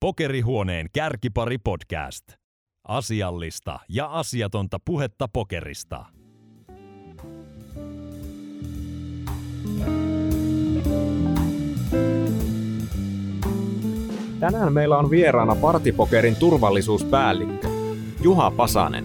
Pokerihuoneen 0.00 0.86
kärkipari 0.92 1.58
podcast. 1.58 2.24
Asiallista 2.88 3.80
ja 3.88 4.06
asiatonta 4.06 4.78
puhetta 4.84 5.28
pokerista. 5.32 6.04
Tänään 14.40 14.72
meillä 14.72 14.98
on 14.98 15.10
vieraana 15.10 15.54
Partipokerin 15.54 16.36
turvallisuuspäällikkö, 16.36 17.68
Juha 18.22 18.50
Pasanen. 18.50 19.04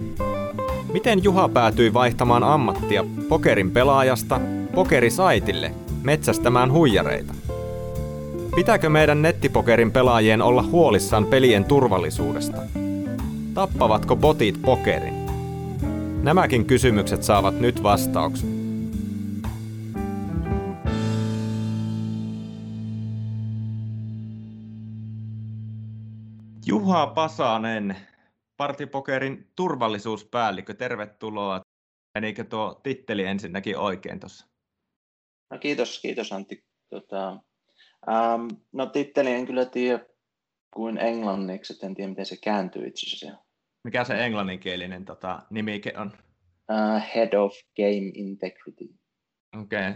Miten 0.93 1.23
Juha 1.23 1.49
päätyi 1.49 1.93
vaihtamaan 1.93 2.43
ammattia 2.43 3.05
pokerin 3.29 3.71
pelaajasta 3.71 4.41
pokerisaitille 4.75 5.71
metsästämään 6.03 6.71
huijareita? 6.71 7.42
Pitääkö 8.55 8.89
meidän 8.89 9.21
nettipokerin 9.21 9.91
pelaajien 9.91 10.41
olla 10.41 10.63
huolissaan 10.63 11.25
pelien 11.25 11.65
turvallisuudesta? 11.65 12.57
Tappavatko 13.53 14.15
botit 14.15 14.61
pokerin? 14.61 15.13
Nämäkin 16.23 16.65
kysymykset 16.65 17.23
saavat 17.23 17.59
nyt 17.59 17.83
vastauksen. 17.83 18.49
Juha 26.65 27.07
Pasanen, 27.07 27.97
Partipokerin 28.57 29.47
turvallisuuspäällikkö, 29.55 30.73
tervetuloa. 30.73 31.61
Menikö 32.17 32.43
tuo 32.43 32.79
titteli 32.83 33.25
ensinnäkin 33.25 33.77
oikein 33.77 34.19
tuossa? 34.19 34.47
No 35.51 35.59
kiitos, 35.59 35.99
kiitos 35.99 36.31
Antti. 36.33 36.63
Tota, 36.89 37.39
ähm, 38.09 38.47
no 38.71 38.85
titteli 38.85 39.31
en 39.31 39.45
kyllä 39.45 39.65
tiedä 39.65 40.05
kuin 40.73 40.97
englanniksi, 40.97 41.85
en 41.85 41.95
tiedä 41.95 42.09
miten 42.09 42.25
se 42.25 42.37
kääntyy 42.37 42.87
itse 42.87 43.07
asiassa. 43.07 43.43
Mikä 43.83 44.03
se 44.03 44.25
englanninkielinen 44.25 45.05
tota, 45.05 45.41
nimike 45.49 45.93
on? 45.97 46.11
Uh, 46.71 47.01
Head 47.15 47.33
of 47.33 47.53
Game 47.75 48.11
Integrity. 48.13 48.85
Okei, 49.61 49.89
okay. 49.89 49.93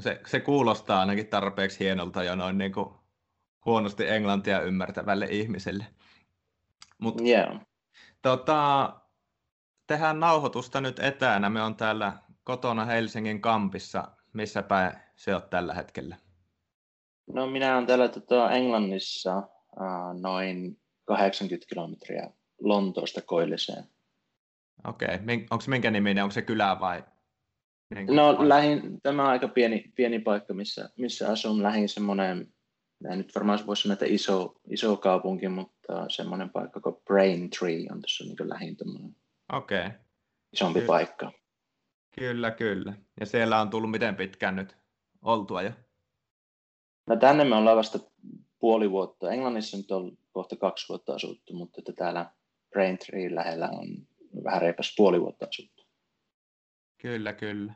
se, 0.00 0.20
se 0.26 0.40
kuulostaa 0.40 1.00
ainakin 1.00 1.26
tarpeeksi 1.26 1.80
hienolta 1.80 2.24
jo 2.24 2.34
noin 2.34 2.58
niin 2.58 2.72
kuin 2.72 2.88
huonosti 3.64 4.08
englantia 4.08 4.60
ymmärtävälle 4.60 5.26
ihmiselle. 5.30 5.86
Mut, 6.98 7.20
yeah. 7.20 7.60
tota, 8.22 8.92
tehdään 9.86 10.20
nauhoitusta 10.20 10.80
nyt 10.80 10.98
etänä. 10.98 11.50
Me 11.50 11.62
on 11.62 11.76
täällä 11.76 12.12
kotona 12.44 12.84
Helsingin 12.84 13.40
kampissa. 13.40 14.08
Missä 14.32 14.62
päin 14.62 14.92
se 15.16 15.34
on 15.34 15.42
tällä 15.50 15.74
hetkellä? 15.74 16.16
No 17.26 17.46
minä 17.46 17.74
olen 17.74 17.86
täällä 17.86 18.08
tota, 18.08 18.50
Englannissa 18.50 19.36
uh, 19.36 20.20
noin 20.20 20.80
80 21.04 21.66
kilometriä 21.68 22.30
Lontoosta 22.60 23.22
Koilliseen. 23.22 23.84
Okei, 24.84 25.14
okay. 25.14 25.46
onko 25.50 25.60
se 25.60 25.70
minkä 25.70 25.90
niminen? 25.90 26.24
Onko 26.24 26.32
se 26.32 26.42
kylä 26.42 26.76
vai? 26.80 27.04
No 28.14 28.48
lähin, 28.48 29.00
tämä 29.02 29.22
on 29.22 29.28
aika 29.28 29.48
pieni, 29.48 29.92
pieni 29.94 30.18
paikka, 30.18 30.54
missä, 30.54 30.90
missä 30.98 31.28
asun. 31.28 31.62
Lähin 31.62 31.88
semmoinen, 31.88 32.54
nyt 33.02 33.34
varmaan 33.34 33.66
voisi 33.66 33.82
sanoa, 33.82 33.92
että 33.92 34.06
iso, 34.08 34.60
iso 34.70 34.96
kaupunki, 34.96 35.48
mutta 35.48 36.08
semmoinen 36.08 36.50
paikka 36.50 36.80
kuin 36.80 36.96
Braintree 37.04 37.86
on 37.90 38.00
tässä 38.00 38.24
niin 38.24 38.48
lähin 38.48 38.76
Okei. 39.52 39.86
Okay. 39.86 39.90
isompi 40.52 40.80
Ky- 40.80 40.86
paikka. 40.86 41.32
Kyllä, 42.18 42.50
kyllä. 42.50 42.92
Ja 43.20 43.26
siellä 43.26 43.60
on 43.60 43.70
tullut 43.70 43.90
miten 43.90 44.16
pitkään 44.16 44.56
nyt 44.56 44.76
oltua 45.22 45.62
jo? 45.62 45.70
No 47.06 47.16
tänne 47.16 47.44
me 47.44 47.56
ollaan 47.56 47.76
vasta 47.76 47.98
puoli 48.58 48.90
vuotta. 48.90 49.32
Englannissa 49.32 49.76
nyt 49.76 49.90
on 49.90 50.18
kohta 50.32 50.56
kaksi 50.56 50.88
vuotta 50.88 51.14
asuttu, 51.14 51.54
mutta 51.54 51.80
että 51.80 51.92
täällä 51.92 52.30
Braintree 52.70 53.34
lähellä 53.34 53.68
on 53.68 53.86
vähän 54.44 54.62
reipas 54.62 54.94
puoli 54.96 55.20
vuotta 55.20 55.46
asuttu. 55.48 55.86
Kyllä, 56.98 57.32
kyllä. 57.32 57.74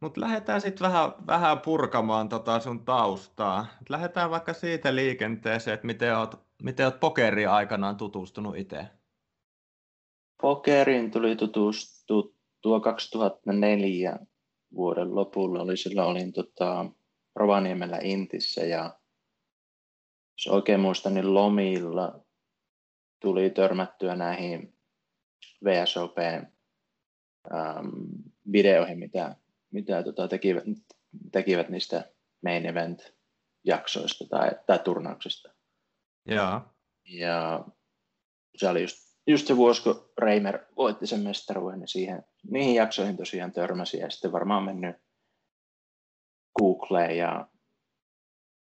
Mutta 0.00 0.20
lähdetään 0.20 0.60
sitten 0.60 0.86
vähän, 0.86 1.12
vähän 1.26 1.60
purkamaan 1.60 2.28
tota 2.28 2.60
sun 2.60 2.84
taustaa. 2.84 3.66
Lähdetään 3.88 4.30
vaikka 4.30 4.52
siitä 4.52 4.94
liikenteeseen, 4.94 5.74
että 5.74 5.86
miten 5.86 6.18
oot, 6.18 6.40
miten 6.62 6.86
oot 6.86 7.00
pokeriin 7.00 7.48
aikanaan 7.48 7.96
tutustunut 7.96 8.56
itse. 8.56 8.86
Pokeriin 10.42 11.10
tuli 11.10 11.36
tutustuttua 11.36 12.80
2004 12.80 14.18
vuoden 14.74 15.14
lopulla. 15.14 15.62
Oli 15.62 15.76
silloin 15.76 16.08
olin 16.08 16.32
tota, 16.32 16.86
Rovaniemellä 17.36 17.98
Intissä 18.02 18.60
ja 18.60 18.98
jos 20.38 20.46
oikein 20.54 20.80
muistan, 20.80 21.14
niin 21.14 21.34
lomilla 21.34 22.24
tuli 23.20 23.50
törmättyä 23.50 24.16
näihin 24.16 24.78
VSOP 25.64 26.18
ähm, 26.18 27.88
videoihin, 28.52 28.98
mitä, 28.98 29.36
mitä 29.70 30.02
tota, 30.02 30.28
tekivät, 30.28 30.64
tekivät 31.32 31.68
niistä 31.68 32.10
main 32.44 32.66
event 32.66 33.14
jaksoista 33.64 34.24
tai, 34.30 34.50
tai 34.66 34.78
turnauksista. 34.78 35.50
Ja. 36.28 36.66
ja 37.04 37.64
se 38.56 38.68
oli 38.68 38.82
just, 38.82 38.96
just 39.26 39.46
se 39.46 39.56
vuosi, 39.56 39.82
kun 39.82 40.10
Reimer 40.18 40.58
voitti 40.76 41.06
sen 41.06 41.20
mestaruuden, 41.20 41.78
niin 41.78 41.88
siihen, 41.88 42.24
niihin 42.50 42.74
jaksoihin 42.74 43.16
tosiaan 43.16 43.52
törmäsi 43.52 43.98
ja 43.98 44.10
sitten 44.10 44.32
varmaan 44.32 44.64
mennyt 44.64 44.96
Googleen 46.58 47.18
ja 47.18 47.48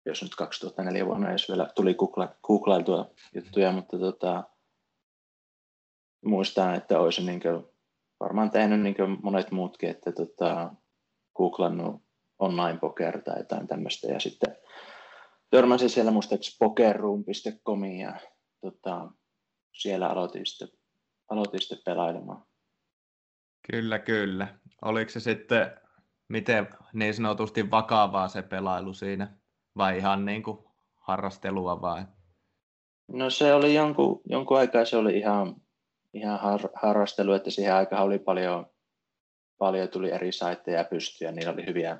jos 0.05 0.23
nyt 0.23 0.35
2004 0.35 1.05
vuonna 1.05 1.31
jos 1.31 1.49
vielä 1.49 1.69
tuli 1.75 1.93
googla, 1.93 2.35
googlailtua 2.43 3.11
juttuja, 3.35 3.71
mutta 3.71 3.99
tota, 3.99 4.43
muistan, 6.25 6.75
että 6.75 6.99
olisi 6.99 7.23
niin 7.25 7.41
varmaan 8.19 8.51
tehnyt 8.51 8.81
niin 8.81 8.95
monet 9.23 9.51
muutkin, 9.51 9.89
että 9.89 10.11
tota, 10.11 10.73
googlannut 11.35 12.01
online 12.39 12.79
poker 12.79 13.21
tai 13.21 13.37
jotain 13.37 13.67
tämmöistä 13.67 14.07
ja 14.07 14.19
sitten 14.19 14.57
törmäsin 15.49 15.89
siellä 15.89 16.11
muistaakseni 16.11 16.55
pokerroom.comiin 16.59 17.99
ja 17.99 18.19
tota, 18.61 19.11
siellä 19.71 20.07
aloitin 20.07 20.45
sitten, 20.45 20.67
aloitin 21.29 21.59
sitten 21.59 21.81
pelailemaan. 21.85 22.45
Kyllä, 23.71 23.99
kyllä. 23.99 24.47
Oliko 24.81 25.11
se 25.11 25.19
sitten 25.19 25.84
miten 26.27 26.67
niin 26.93 27.13
sanotusti 27.13 27.71
vakavaa 27.71 28.27
se 28.27 28.41
pelailu 28.41 28.93
siinä 28.93 29.37
vai 29.77 29.97
ihan 29.97 30.25
niin 30.25 30.43
kuin 30.43 30.57
harrastelua 30.95 31.81
vai? 31.81 32.05
No 33.07 33.29
se 33.29 33.53
oli 33.53 33.73
jonkun, 33.73 34.21
jonkun 34.25 34.57
aikaa 34.57 34.85
se 34.85 34.97
oli 34.97 35.17
ihan, 35.17 35.55
ihan 36.13 36.39
har, 36.39 36.61
harrastelu, 36.73 37.33
että 37.33 37.51
siihen 37.51 37.75
aikaan 37.75 38.03
oli 38.03 38.19
paljon, 38.19 38.65
paljon 39.57 39.89
tuli 39.89 40.11
eri 40.11 40.31
saitteja 40.31 40.83
pystyä, 40.83 41.31
niillä 41.31 41.53
oli 41.53 41.65
hyviä 41.65 41.97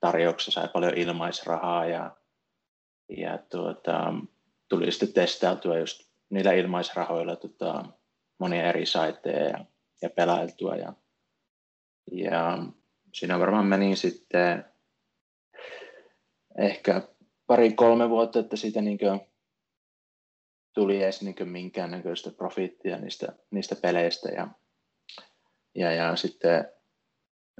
tarjouksia, 0.00 0.52
sai 0.52 0.68
paljon 0.68 0.94
ilmaisrahaa 0.94 1.86
ja, 1.86 2.16
ja 3.08 3.38
tuota, 3.38 4.14
tuli 4.68 4.92
sitten 4.92 5.12
testailtua 5.12 5.78
just 5.78 6.12
niillä 6.30 6.52
ilmaisrahoilla 6.52 7.36
tota, 7.36 7.84
monia 8.38 8.68
eri 8.68 8.86
saitteja 8.86 9.48
ja, 9.48 9.64
ja 10.02 10.10
pelailtua. 10.10 10.76
Ja, 10.76 10.92
ja 12.12 12.58
siinä 13.12 13.38
varmaan 13.38 13.66
meni 13.66 13.96
sitten 13.96 14.64
ehkä 16.58 17.02
pari-kolme 17.46 18.08
vuotta, 18.08 18.38
että 18.38 18.56
siitä 18.56 18.82
niin 18.82 18.98
tuli 20.74 21.02
edes 21.02 21.22
niin 21.22 21.48
minkäännäköistä 21.48 22.30
profiittia 22.30 22.98
niistä, 22.98 23.32
niistä 23.50 23.76
peleistä. 23.76 24.28
Ja, 24.28 24.48
ja, 25.74 25.92
ja 25.92 26.16
sitten 26.16 26.68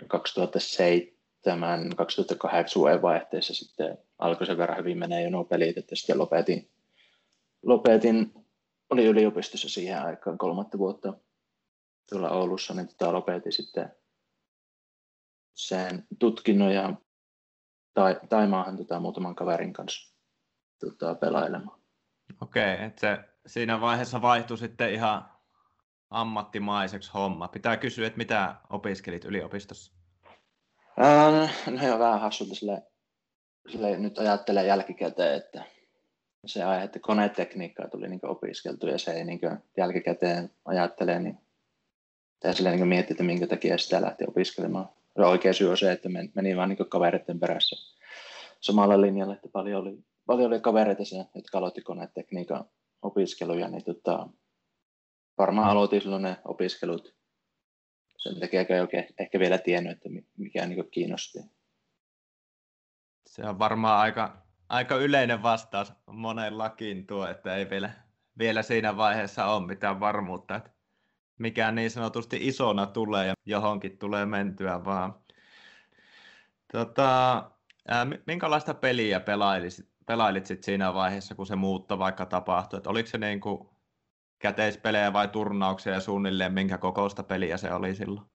2007 0.08 1.96
2008 1.96 2.80
vuoden 2.80 3.02
vaihteessa 3.02 3.54
sitten 3.54 3.98
alkoi 4.18 4.46
sen 4.46 4.58
verran 4.58 4.78
hyvin 4.78 4.98
menee 4.98 5.22
jo 5.22 5.30
nuo 5.30 5.44
pelit, 5.44 5.78
että 5.78 5.96
sitten 5.96 6.18
lopetin, 6.18 6.70
lopetin 7.62 8.32
oli 8.90 9.04
yliopistossa 9.04 9.68
siihen 9.68 10.02
aikaan 10.02 10.38
kolmatta 10.38 10.78
vuotta 10.78 11.14
tuolla 12.08 12.30
Oulussa, 12.30 12.74
niin 12.74 12.88
tota 12.88 13.12
lopetin 13.12 13.52
sitten 13.52 13.92
sen 15.54 16.06
tutkinnon 16.18 16.74
ja 16.74 16.94
tai, 17.94 18.20
Taimaahan 18.28 18.76
tota, 18.76 19.00
muutaman 19.00 19.34
kaverin 19.34 19.72
kanssa 19.72 20.16
tota, 20.80 21.14
pelailemaan. 21.14 21.80
Okei, 22.40 22.74
okay, 22.74 22.86
että 22.86 23.00
se 23.00 23.18
siinä 23.46 23.80
vaiheessa 23.80 24.22
vaihtui 24.22 24.58
sitten 24.58 24.94
ihan 24.94 25.28
ammattimaiseksi 26.10 27.10
homma. 27.14 27.48
Pitää 27.48 27.76
kysyä, 27.76 28.06
että 28.06 28.18
mitä 28.18 28.54
opiskelit 28.70 29.24
yliopistossa? 29.24 29.92
Ää, 30.98 31.48
no 31.70 31.86
joo, 31.86 31.98
vähän 31.98 32.20
hassulta 32.20 32.54
sille, 32.54 32.82
sille 33.70 33.98
nyt 33.98 34.18
ajattelen 34.18 34.66
jälkikäteen, 34.66 35.36
että 35.36 35.64
se 36.46 36.64
aihe, 36.64 36.84
että 36.84 36.98
konetekniikkaa 36.98 37.88
tuli 37.88 38.08
niin 38.08 38.26
opiskeltu 38.26 38.86
ja 38.86 38.98
se 38.98 39.12
ei 39.12 39.24
niin 39.24 39.40
jälkikäteen 39.76 40.50
ajattele, 40.64 41.18
niin 41.18 41.38
pitää 42.34 42.52
sille 42.52 42.70
niin 42.70 42.88
miettiä, 42.88 43.14
että 43.14 43.24
minkä 43.24 43.46
takia 43.46 43.78
sitä 43.78 44.02
lähti 44.02 44.24
opiskelemaan 44.28 44.88
oikea 45.18 45.52
syy 45.52 45.70
on 45.70 45.76
se, 45.76 45.92
että 45.92 46.08
meni 46.34 46.56
vaan 46.56 46.68
niin 46.68 46.88
kavereiden 46.88 47.40
perässä 47.40 47.76
samalla 48.60 49.00
linjalla, 49.00 49.34
että 49.34 49.48
paljon 49.52 49.82
oli, 49.82 49.98
paljon 50.26 50.48
oli 50.48 50.60
kavereita 50.60 51.04
siellä, 51.04 51.26
jotka 51.34 51.58
aloitti 51.58 51.82
konetekniikan 51.82 52.64
opiskeluja, 53.02 53.68
niin 53.68 53.84
tota, 53.84 54.28
varmaan 55.38 55.68
aloitin 55.68 56.00
silloin 56.00 56.22
ne 56.22 56.36
opiskelut. 56.44 57.14
Sen 58.16 58.40
takia 58.40 58.64
ei 58.68 58.80
oikein 58.80 59.06
ehkä 59.18 59.38
vielä 59.38 59.58
tiennyt, 59.58 59.92
että 59.92 60.08
mikä 60.36 60.66
niin 60.66 60.90
kiinnosti. 60.90 61.38
Se 63.26 63.42
on 63.44 63.58
varmaan 63.58 64.00
aika, 64.00 64.46
aika 64.68 64.96
yleinen 64.96 65.42
vastaus 65.42 65.92
monellakin 66.06 67.06
tuo, 67.06 67.26
että 67.26 67.56
ei 67.56 67.70
vielä, 67.70 67.90
vielä 68.38 68.62
siinä 68.62 68.96
vaiheessa 68.96 69.46
ole 69.46 69.66
mitään 69.66 70.00
varmuutta, 70.00 70.56
että 70.56 70.70
mikä 71.42 71.72
niin 71.72 71.90
sanotusti 71.90 72.38
isona 72.40 72.86
tulee 72.86 73.26
ja 73.26 73.34
johonkin 73.46 73.98
tulee 73.98 74.26
mentyä 74.26 74.84
vaan. 74.84 75.14
Tota, 76.72 77.34
ää, 77.88 78.06
minkälaista 78.26 78.74
peliä 78.74 79.20
pelailit, 79.20 79.88
pelailit 80.06 80.46
sit 80.46 80.64
siinä 80.64 80.94
vaiheessa, 80.94 81.34
kun 81.34 81.46
se 81.46 81.56
muutto 81.56 81.98
vaikka 81.98 82.26
tapahtui? 82.26 82.78
Et 82.78 82.86
oliko 82.86 83.08
se 83.08 83.18
niin 83.18 83.40
kuin 83.40 83.68
käteispelejä 84.38 85.12
vai 85.12 85.28
turnauksia 85.28 85.92
ja 85.92 86.00
suunnilleen 86.00 86.52
minkä 86.52 86.78
kokoista 86.78 87.22
peliä 87.22 87.56
se 87.56 87.72
oli 87.72 87.94
silloin? 87.94 88.26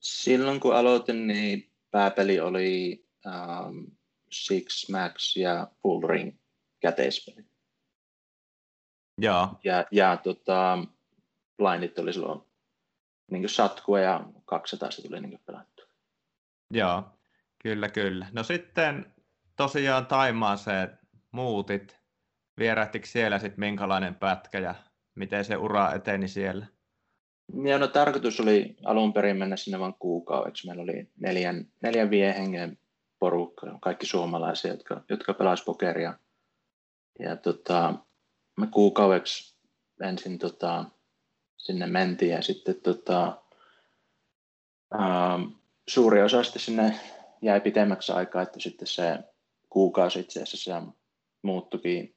Silloin 0.00 0.60
kun 0.60 0.76
aloitin, 0.76 1.26
niin 1.26 1.72
pääpeli 1.90 2.40
oli 2.40 3.04
um, 3.26 3.86
Six 4.32 4.88
Max 4.90 5.36
ja 5.36 5.68
Full 5.82 6.08
Ring 6.08 6.38
käteispeli. 6.80 7.46
Joo. 9.18 9.48
Ja, 9.64 9.84
ja 9.90 10.16
tota, 10.16 10.78
blindit 11.56 11.98
oli 11.98 12.12
silloin 12.12 12.40
niin 13.30 13.48
satkua 13.48 14.00
ja 14.00 14.24
200 14.44 14.90
se 14.90 15.02
tuli 15.02 15.20
niin 15.20 15.40
pelattu. 15.46 15.82
Joo, 16.70 17.02
kyllä 17.62 17.88
kyllä. 17.88 18.26
No 18.32 18.42
sitten 18.42 19.14
tosiaan 19.56 20.06
Taimaaseen 20.06 20.98
muutit. 21.30 21.96
Vierähtikö 22.58 23.06
siellä 23.06 23.38
sitten 23.38 23.60
minkälainen 23.60 24.14
pätkä 24.14 24.58
ja 24.58 24.74
miten 25.14 25.44
se 25.44 25.56
ura 25.56 25.92
eteni 25.92 26.28
siellä? 26.28 26.66
Ja 27.64 27.78
no 27.78 27.88
tarkoitus 27.88 28.40
oli 28.40 28.76
alun 28.84 29.12
perin 29.12 29.36
mennä 29.36 29.56
sinne 29.56 29.78
vain 29.78 29.94
kuukaudeksi. 29.98 30.66
Meillä 30.66 30.82
oli 30.82 31.10
neljän, 31.20 31.66
neljän 31.82 32.10
viiden 32.10 32.34
hengen 32.34 32.78
porukka, 33.18 33.78
kaikki 33.80 34.06
suomalaisia, 34.06 34.70
jotka, 34.70 35.02
jotka 35.08 35.34
pelasivat 35.34 35.66
pokeria. 35.66 36.18
Ja 37.18 37.36
tota, 37.36 37.94
me 38.60 38.66
kuukaudeksi 38.66 39.56
ensin 40.02 40.38
tota, 40.38 40.84
sinne 41.56 41.86
mentiin 41.86 42.32
ja 42.32 42.42
sitten 42.42 42.80
tota, 42.80 43.42
ää, 44.90 45.38
suuri 45.88 46.22
osa 46.22 46.42
sitten 46.42 46.62
sinne 46.62 47.00
jäi 47.42 47.60
pitemmäksi 47.60 48.12
aikaa, 48.12 48.42
että 48.42 48.60
sitten 48.60 48.88
se 48.88 49.18
kuukausi 49.70 50.20
itse 50.20 50.42
asiassa 50.42 50.82
muuttukin 51.42 52.16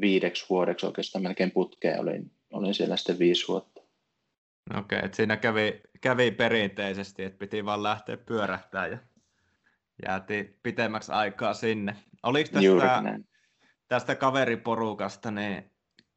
viideksi 0.00 0.46
vuodeksi 0.50 0.86
oikeastaan 0.86 1.22
melkein 1.22 1.50
putkeen. 1.50 2.00
Olin, 2.00 2.32
olin 2.52 2.74
siellä 2.74 2.96
sitten 2.96 3.18
viisi 3.18 3.48
vuotta. 3.48 3.80
Okei, 4.70 4.80
okay, 4.80 5.06
että 5.06 5.16
siinä 5.16 5.36
kävi, 5.36 5.80
kävi 6.00 6.30
perinteisesti, 6.30 7.24
että 7.24 7.38
piti 7.38 7.64
vaan 7.64 7.82
lähteä 7.82 8.16
pyörähtää 8.16 8.86
ja 8.86 8.98
jäätiin 10.06 10.58
pitemmäksi 10.62 11.12
aikaa 11.12 11.54
sinne. 11.54 11.96
Oliko 12.22 12.50
tästä, 12.52 13.18
tästä 13.88 14.14
kaveriporukasta, 14.14 15.30
niin 15.30 15.69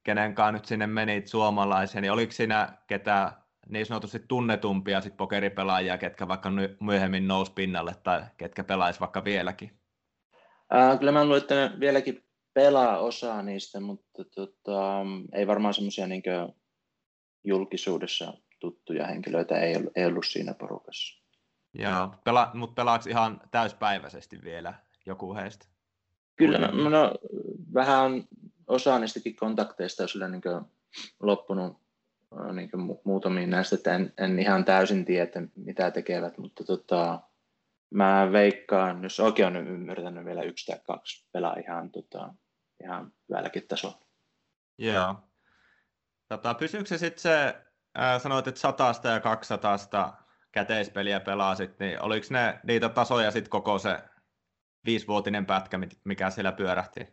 kenenkaan 0.03 0.53
nyt 0.53 0.65
sinne 0.65 0.88
menit 0.88 1.27
suomalaisia, 1.27 2.01
niin 2.01 2.11
oliko 2.11 2.31
siinä 2.31 2.77
ketään 2.88 3.31
niin 3.69 3.85
sanotusti 3.85 4.19
tunnetumpia 4.27 5.01
sit 5.01 5.17
pokeripelaajia, 5.17 5.97
ketkä 5.97 6.27
vaikka 6.27 6.50
myöhemmin 6.79 7.27
nousi 7.27 7.51
pinnalle 7.51 7.95
tai 8.03 8.21
ketkä 8.38 8.63
pelaisi 8.63 9.00
vaikka 9.00 9.23
vieläkin? 9.23 9.71
Ää, 10.69 10.97
kyllä 10.97 11.11
mä 11.11 11.25
luulen, 11.25 11.41
että 11.41 11.71
vieläkin 11.79 12.23
pelaa 12.53 13.00
osaa 13.00 13.41
niistä, 13.41 13.79
mutta 13.79 14.23
tota, 14.35 15.01
ei 15.33 15.47
varmaan 15.47 15.73
semmoisia 15.73 16.07
niin 16.07 16.23
julkisuudessa 17.44 18.33
tuttuja 18.59 19.07
henkilöitä 19.07 19.59
ei 19.59 19.75
ollut, 19.75 19.91
ei 19.97 20.05
ollut 20.05 20.25
siinä 20.25 20.53
porukassa. 20.53 21.23
Joo, 21.73 22.15
pela, 22.23 22.51
mutta 22.53 22.73
pelaako 22.73 23.09
ihan 23.09 23.41
täyspäiväisesti 23.51 24.41
vielä 24.44 24.73
joku 25.05 25.35
heistä? 25.35 25.65
Kyllä, 26.35 26.57
no, 26.57 26.89
no, 26.89 27.11
vähän 27.73 28.23
osa 28.68 29.00
niistäkin 29.00 29.36
kontakteista 29.36 30.04
on 30.04 30.10
sillä 30.10 30.27
niin 30.27 30.42
loppunut 31.19 31.83
niin 32.54 32.69
muutamiin 33.04 33.50
näistä, 33.50 33.75
että 33.75 33.95
en, 33.95 34.13
en 34.18 34.39
ihan 34.39 34.65
täysin 34.65 35.06
tiedä, 35.06 35.24
että 35.24 35.42
mitä 35.56 35.92
tekevät, 35.92 36.38
mutta 36.38 36.63
tota, 36.63 37.21
mä 37.89 38.30
veikkaan, 38.31 39.04
jos 39.04 39.19
oikein 39.19 39.56
on 39.56 39.68
ymmärtänyt 39.68 40.25
vielä 40.25 40.42
yksi 40.42 40.71
tai 40.71 40.80
kaksi 40.83 41.27
pelaa 41.31 41.56
ihan, 41.68 41.92
tota, 41.92 42.33
ihan 42.83 43.13
hyälläkin 43.30 43.68
tasolla. 43.68 44.01
Joo. 44.77 45.15
Tota, 46.27 46.54
pysyykö 46.54 46.88
se 46.88 46.98
sitten 46.98 47.21
se, 47.21 47.56
ää, 47.95 48.19
sanoit, 48.19 48.48
että 48.48 48.60
satasta 48.62 49.07
ja 49.07 49.19
200 49.19 50.27
käteispeliä 50.51 51.19
pelasit, 51.19 51.80
niin 51.80 52.01
oliko 52.01 52.27
ne 52.30 52.60
niitä 52.63 52.89
tasoja 52.89 53.31
sitten 53.31 53.50
koko 53.50 53.80
se 53.80 54.00
viisivuotinen 54.86 55.45
pätkä, 55.45 55.80
mikä 56.04 56.30
siellä 56.30 56.51
pyörähti 56.51 57.07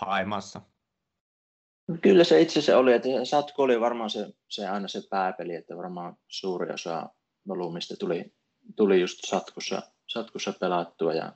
Taimassa? 0.00 0.60
Kyllä 2.02 2.24
se 2.24 2.40
itse 2.40 2.60
se 2.60 2.76
oli, 2.76 2.92
että 2.92 3.08
Satku 3.24 3.62
oli 3.62 3.80
varmaan 3.80 4.10
se, 4.10 4.26
se 4.48 4.68
aina 4.68 4.88
se 4.88 5.00
pääpeli, 5.10 5.54
että 5.54 5.76
varmaan 5.76 6.16
suuri 6.28 6.72
osa 6.74 7.08
volyymista 7.48 7.96
tuli, 7.96 8.34
tuli 8.76 9.00
just 9.00 9.18
Satkussa, 9.26 9.82
Satkussa 10.08 10.52
pelattua 10.60 11.14
ja, 11.14 11.32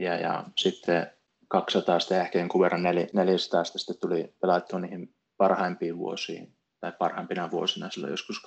ja, 0.00 0.16
ja 0.16 0.44
sitten 0.56 1.10
200 1.48 1.98
ja 2.10 2.20
ehkä 2.20 2.38
jonkun 2.38 2.60
verran 2.60 2.82
400 3.12 3.64
sitten 3.64 3.96
tuli 4.00 4.34
pelattua 4.40 4.80
niihin 4.80 5.14
parhaimpiin 5.36 5.98
vuosiin 5.98 6.56
tai 6.80 6.92
parhaimpina 6.98 7.50
vuosina 7.50 7.90
silloin 7.90 8.10
joskus 8.10 8.42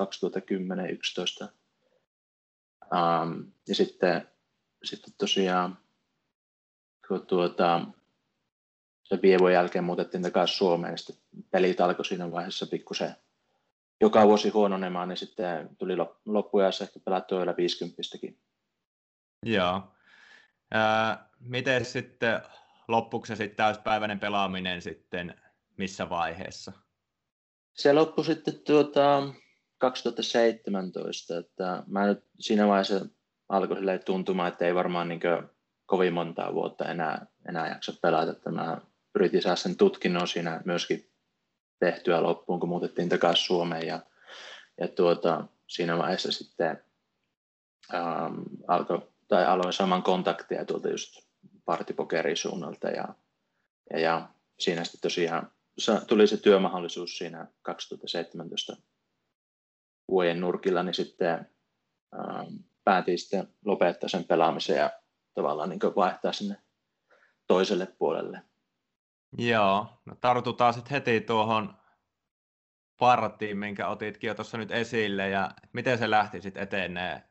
2010-2011. 1.45 1.47
Um, 2.83 3.51
ja 3.67 3.75
sitten, 3.75 4.27
sitten 4.83 5.13
tosiaan 5.17 5.77
kun 7.07 7.27
tuota, 7.27 7.81
se 9.03 9.19
vievon 9.21 9.53
jälkeen 9.53 9.83
muutettiin 9.83 10.23
takaisin 10.23 10.57
Suomeen, 10.57 10.91
niin 10.91 10.97
sitten 10.97 11.25
pelit 11.51 11.81
alkoi 11.81 12.05
siinä 12.05 12.31
vaiheessa 12.31 12.67
pikkusen 12.67 13.15
joka 14.01 14.27
vuosi 14.27 14.49
huononemaan, 14.49 15.09
niin 15.09 15.17
sitten 15.17 15.69
tuli 15.77 15.93
loppujassa 16.25 16.83
ehkä 16.83 16.99
pelattua 16.99 17.37
vielä 17.37 17.57
50 17.57 18.01
Joo. 19.45 19.81
Ää, 20.71 21.29
miten 21.39 21.85
sitten 21.85 22.41
loppuiko 22.87 23.25
se 23.25 23.35
sitten 23.35 23.57
täyspäiväinen 23.57 24.19
pelaaminen 24.19 24.81
sitten 24.81 25.35
missä 25.77 26.09
vaiheessa? 26.09 26.71
Se 27.73 27.93
loppui 27.93 28.25
sitten 28.25 28.59
tuota 28.59 29.23
2017, 29.77 31.37
että 31.37 31.83
mä 31.87 32.05
nyt 32.05 32.23
siinä 32.39 32.67
vaiheessa 32.67 33.05
alkoi 33.49 33.77
tuntumaan, 34.05 34.47
että 34.47 34.65
ei 34.65 34.75
varmaan 34.75 35.09
niin 35.09 35.21
kovin 35.85 36.13
montaa 36.13 36.53
vuotta 36.53 36.85
enää, 36.85 37.25
enää 37.49 37.67
jaksa 37.67 37.93
pelata, 38.01 38.31
että 38.31 38.51
mä 38.51 38.77
yritin 39.15 39.41
saada 39.41 39.55
sen 39.55 39.77
tutkinnon 39.77 40.27
siinä 40.27 40.61
myöskin 40.65 41.11
tehtyä 41.79 42.23
loppuun, 42.23 42.59
kun 42.59 42.69
muutettiin 42.69 43.09
takaisin 43.09 43.45
Suomeen 43.45 43.87
ja, 43.87 43.99
ja 44.81 44.87
tuota, 44.87 45.47
siinä 45.67 45.97
vaiheessa 45.97 46.31
sitten 46.31 46.83
ähm, 47.93 48.41
alkoi, 48.67 49.01
tai 49.27 49.45
aloin 49.45 49.73
saman 49.73 50.03
kontaktia 50.03 50.65
tuolta 50.65 50.89
just 50.89 51.17
partipokerin 51.65 52.37
suunnalta 52.37 52.87
ja, 52.87 53.07
ja, 53.93 53.99
ja 53.99 54.29
siinä 54.59 54.83
sitten 54.83 55.01
tosiaan 55.01 55.51
tuli 56.07 56.27
se 56.27 56.37
työmahdollisuus 56.37 57.17
siinä 57.17 57.47
2017 57.61 58.77
vuoden 60.09 60.39
nurkilla, 60.39 60.83
niin 60.83 60.93
sitten 60.93 61.47
ähm, 62.15 62.55
päätin 62.83 63.19
sitten 63.19 63.47
lopettaa 63.65 64.09
sen 64.09 64.23
pelaamisen 64.23 64.77
ja 64.77 64.91
tavallaan 65.33 65.69
niin 65.69 65.79
vaihtaa 65.95 66.33
sinne 66.33 66.57
toiselle 67.47 67.85
puolelle. 67.85 68.41
Joo, 69.37 69.87
no 70.05 70.15
tartutaan 70.21 70.73
sitten 70.73 70.91
heti 70.91 71.21
tuohon 71.21 71.73
parttiin, 72.99 73.57
minkä 73.57 73.87
otitkin 73.87 74.27
jo 74.27 74.35
tuossa 74.35 74.57
nyt 74.57 74.71
esille, 74.71 75.29
ja 75.29 75.51
miten 75.73 75.97
se 75.97 76.09
lähti 76.09 76.41
sitten 76.41 76.63
eteneen? 76.63 77.23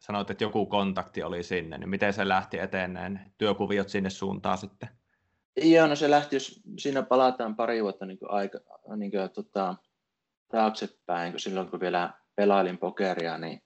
Sanoit, 0.00 0.30
että 0.30 0.44
joku 0.44 0.66
kontakti 0.66 1.22
oli 1.22 1.42
sinne, 1.42 1.78
niin 1.78 1.88
miten 1.88 2.12
se 2.12 2.28
lähti 2.28 2.58
eteneen? 2.58 3.32
Työkuviot 3.38 3.88
sinne 3.88 4.10
suuntaan 4.10 4.58
sitten? 4.58 4.88
Joo, 5.56 5.86
no 5.86 5.96
se 5.96 6.10
lähti, 6.10 6.36
jos 6.36 6.60
siinä 6.78 7.02
palataan 7.02 7.56
pari 7.56 7.82
vuotta 7.82 8.06
niin 8.06 8.18
kuin 8.18 8.30
aika, 8.30 8.58
niin 8.96 9.10
kuin, 9.10 9.30
tota, 9.30 9.76
taaksepäin, 10.48 11.32
kun 11.32 11.40
silloin 11.40 11.70
kun 11.70 11.80
vielä 11.80 12.12
pelailin 12.36 12.78
pokeria, 12.78 13.38
niin 13.38 13.62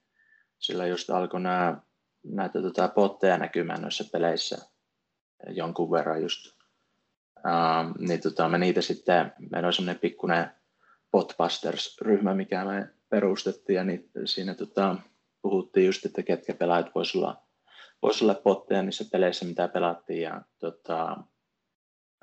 sillä 0.59 0.87
just 0.87 1.09
alkoi 1.09 1.41
nämä, 1.41 1.81
näitä 2.23 2.61
tota, 2.61 2.87
potteja 2.87 3.37
näkymään 3.37 3.81
noissa 3.81 4.03
peleissä 4.11 4.57
jonkun 5.47 5.91
verran 5.91 6.21
just 6.21 6.54
Uh, 7.45 8.07
niin 8.07 8.21
tota, 8.21 8.49
me 8.49 8.57
niitä 8.57 8.81
sitten, 8.81 9.33
meillä 9.51 9.67
oli 9.67 9.73
semmoinen 9.73 9.99
pikkuinen 9.99 10.51
Potbusters-ryhmä, 11.11 12.33
mikä 12.33 12.65
me 12.65 12.89
perustettiin, 13.09 13.77
ja 13.77 13.83
niin 13.83 14.11
siinä 14.25 14.55
tota, 14.55 14.95
puhuttiin 15.41 15.85
just, 15.85 16.05
että 16.05 16.23
ketkä 16.23 16.53
pelaajat 16.53 16.95
voisi 16.95 17.17
olla, 17.17 17.43
voisi 18.01 18.23
olla 18.23 18.35
potteja 18.35 18.83
niissä 18.83 19.05
peleissä, 19.11 19.45
mitä 19.45 19.67
pelattiin, 19.67 20.21
ja 20.21 20.41
tota, 20.59 21.17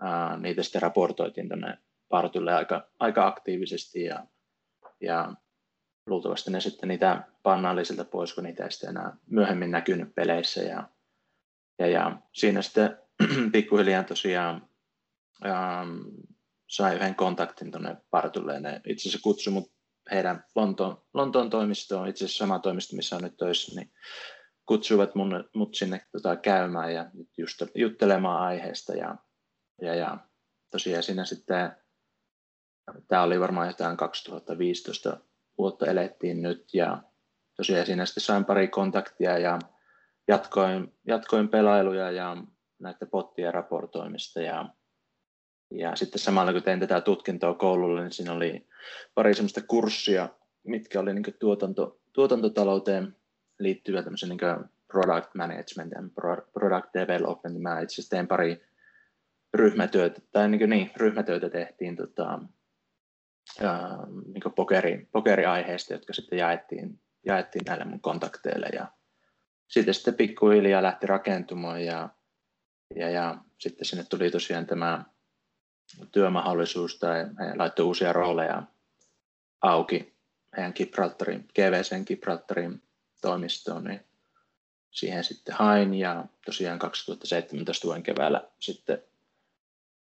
ää, 0.01 0.37
niitä 0.37 0.63
sitten 0.63 0.83
raportoitiin 0.83 1.49
tuonne 1.49 1.79
partulle 2.09 2.55
aika, 2.55 2.89
aika 2.99 3.27
aktiivisesti, 3.27 4.05
ja, 4.05 4.27
ja 5.01 5.35
luultavasti 6.07 6.51
ne 6.51 6.61
sitten 6.61 6.89
niitä 6.89 7.23
pannaan 7.43 7.87
sieltä 7.87 8.05
pois, 8.05 8.35
kun 8.35 8.45
niitä 8.45 8.65
ei 8.65 8.73
sitten 8.73 8.91
enää 8.91 9.17
myöhemmin 9.31 9.71
näkynyt 9.71 10.15
peleissä, 10.15 10.63
ja, 10.63 10.89
ja, 11.79 11.87
ja 11.87 12.19
siinä 12.33 12.63
sitten 12.63 12.99
pikkuhiljaa 13.53 14.05
tosiaan 14.05 14.72
ähm, 15.47 16.01
sai 16.69 16.95
yhden 16.95 17.15
kontaktin 17.15 17.71
tuonne 17.71 17.97
partulle, 18.11 18.55
ja 18.55 18.61
ne 18.61 18.81
itse 18.87 19.09
asiassa 19.09 19.23
kutsui 19.23 19.53
mut 19.53 19.73
heidän 20.11 20.45
Lontoon, 20.55 21.03
Lontoon 21.15 21.51
toimistoon, 21.51 22.09
itse 22.09 22.25
asiassa 22.25 22.45
sama 22.45 22.59
toimisto, 22.59 22.97
missä 22.97 23.17
on 23.17 23.23
nyt 23.23 23.37
töissä, 23.37 23.81
niin 23.81 23.93
kutsuivat 24.67 25.15
mun, 25.15 25.45
mut 25.55 25.75
sinne 25.75 26.07
tota, 26.13 26.37
käymään 26.37 26.95
ja 26.95 27.11
just 27.39 27.63
juttelemaan 27.75 28.43
aiheesta. 28.43 28.93
Ja, 28.93 29.17
ja, 29.83 29.95
ja 29.95 30.19
tosiaan 30.71 31.03
siinä 31.03 31.25
sitten, 31.25 31.77
tämä 33.09 33.23
oli 33.23 33.41
varmaan 33.41 33.67
jotain 33.67 33.97
2015 33.97 35.19
vuotta 35.59 35.87
elettiin 35.87 36.43
nyt 36.43 36.75
ja 36.75 37.03
tosiaan 37.57 37.87
siinä 37.87 38.07
sitten 38.07 38.23
sain 38.23 38.45
pari 38.45 38.69
kontaktia 38.69 39.39
ja 39.39 39.59
jatkoin, 40.29 40.95
jatkoin 41.07 41.49
pelailuja 41.49 42.11
ja 42.11 42.37
näiden 42.79 43.09
pottien 43.11 43.55
raportoimista 43.55 44.41
ja, 44.41 44.69
ja 45.77 45.97
sitten 45.97 46.19
samalla 46.19 46.53
kun 46.53 46.63
tein 46.63 46.81
tätä 46.81 47.01
tutkintoa 47.01 47.55
koululla, 47.55 48.01
niin 48.01 48.13
siinä 48.13 48.33
oli 48.33 48.67
pari 49.15 49.35
semmoista 49.35 49.61
kurssia, 49.61 50.29
mitkä 50.65 51.01
oli 51.01 51.15
niin 51.15 51.37
tuotanto, 51.39 52.01
tuotantotalouteen 52.13 53.17
liittyvä 53.59 54.03
tämmöisen 54.03 54.29
niin 54.29 54.69
product 54.89 55.35
management 55.35 55.93
ja 55.93 56.25
product 56.53 56.95
development. 56.95 57.61
Mä 57.61 57.81
itse 57.81 57.95
asiassa 57.95 58.11
tein 58.11 58.29
pari 58.29 58.63
ryhmätyötä, 59.55 60.21
tai 60.33 60.49
niin, 60.49 60.71
niin 60.71 60.91
ryhmätyötä 60.97 61.51
tehtiin 61.51 61.97
tota, 61.97 62.39
ää, 63.63 63.99
niin 64.35 64.55
pokeri, 64.57 65.09
pokeriaiheesta, 65.13 65.93
jotka 65.93 66.13
sitten 66.13 66.39
jaettiin, 66.39 67.01
jaettiin 67.27 67.63
näille 67.67 67.85
mun 67.85 68.01
kontakteille. 68.01 68.67
Ja 68.73 68.87
sitten 69.69 69.95
sitten 69.95 70.15
pikkuhiljaa 70.15 70.83
lähti 70.83 71.07
rakentumaan 71.07 71.85
ja, 71.85 72.09
ja, 72.97 73.11
ja 73.11 73.39
sitten 73.59 73.85
sinne 73.85 74.05
tuli 74.11 74.31
tosiaan 74.31 74.67
tämä 74.67 75.05
työmahdollisuus 76.13 76.99
tai 76.99 77.19
he 77.19 77.57
laittoi 77.57 77.87
uusia 77.87 78.13
rooleja 78.13 78.63
auki 79.61 80.15
heidän 80.57 80.73
Gibraltarin, 80.77 81.49
GVCn 81.55 82.05
Gibraltarin 82.07 82.83
toimistoon, 83.21 83.85
niin 83.85 84.01
siihen 84.91 85.25
sitten 85.25 85.55
hain 85.55 85.95
ja 85.95 86.25
tosiaan 86.45 86.79
2017 86.79 87.87
vuoden 87.87 88.03
keväällä 88.03 88.49
sitten 88.59 89.03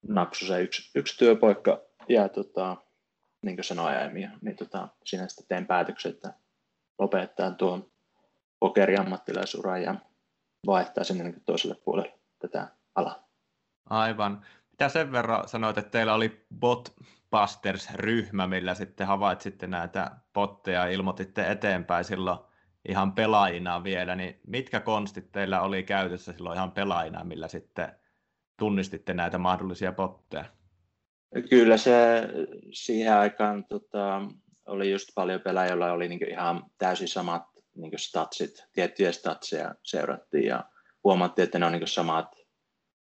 napsu 0.09 0.47
se 0.47 0.61
yksi, 0.61 0.91
yksi 0.95 1.19
työpaikka 1.19 1.81
ja 2.09 2.29
tota, 2.29 2.77
niin 3.43 3.57
kuin 3.57 3.65
sanoin 3.65 3.97
aiemmin, 3.97 4.31
niin 4.41 4.57
tota, 4.57 4.89
siinä 5.05 5.29
sitten 5.29 5.47
tein 5.49 5.67
päätöksen, 5.67 6.13
että 6.13 6.35
lopettaa 6.99 7.51
tuon 7.51 7.91
pokeriammattilaisuran 8.59 9.83
ja 9.83 9.95
vaihtaa 10.67 11.05
sinne 11.05 11.35
toiselle 11.47 11.75
puolelle 11.75 12.19
tätä 12.39 12.69
alaa. 12.95 13.29
Aivan. 13.91 14.47
Mitä 14.79 14.89
sen 14.89 15.13
verran 15.13 15.49
sanoit, 15.49 15.79
että 15.79 15.91
teillä 15.91 16.15
oli 16.15 16.47
Botbusters-ryhmä, 16.61 18.47
millä 18.47 18.75
sitten 18.75 19.07
havaitsitte 19.07 19.67
näitä 19.67 20.11
botteja 20.35 20.81
ja 20.81 20.93
ilmoititte 20.93 21.51
eteenpäin 21.51 22.05
silloin 22.05 22.39
ihan 22.89 23.13
pelaajina 23.13 23.85
vielä, 23.85 24.15
niin 24.15 24.41
mitkä 24.47 24.81
konstit 24.81 25.33
teillä 25.33 25.61
oli 25.61 25.83
käytössä 25.83 26.33
silloin 26.33 26.57
ihan 26.57 26.73
pelaajina, 26.73 27.25
millä 27.25 27.49
sitten 27.49 27.93
tunnistitte 28.59 29.15
näitä 29.15 29.39
mahdollisia 29.39 29.93
botteja? 29.93 30.45
Kyllä 31.51 31.77
se 31.77 32.29
siihen 32.73 33.15
aikaan 33.15 33.65
tota, 33.65 34.23
oli 34.67 34.91
just 34.91 35.09
paljon 35.15 35.41
pelaajia, 35.41 35.71
joilla 35.71 35.93
oli 35.93 36.09
niinku 36.09 36.27
ihan 36.29 36.65
täysin 36.79 37.09
samat 37.09 37.43
niinku 37.77 37.99
statsit, 37.99 38.65
tiettyjä 38.73 39.13
statseja 39.13 39.75
seurattiin 39.83 40.47
ja 40.47 40.65
huomattiin, 41.05 41.45
että 41.45 41.59
ne 41.59 41.67
on 41.67 41.73
niinku 41.73 41.87
samat 41.87 42.37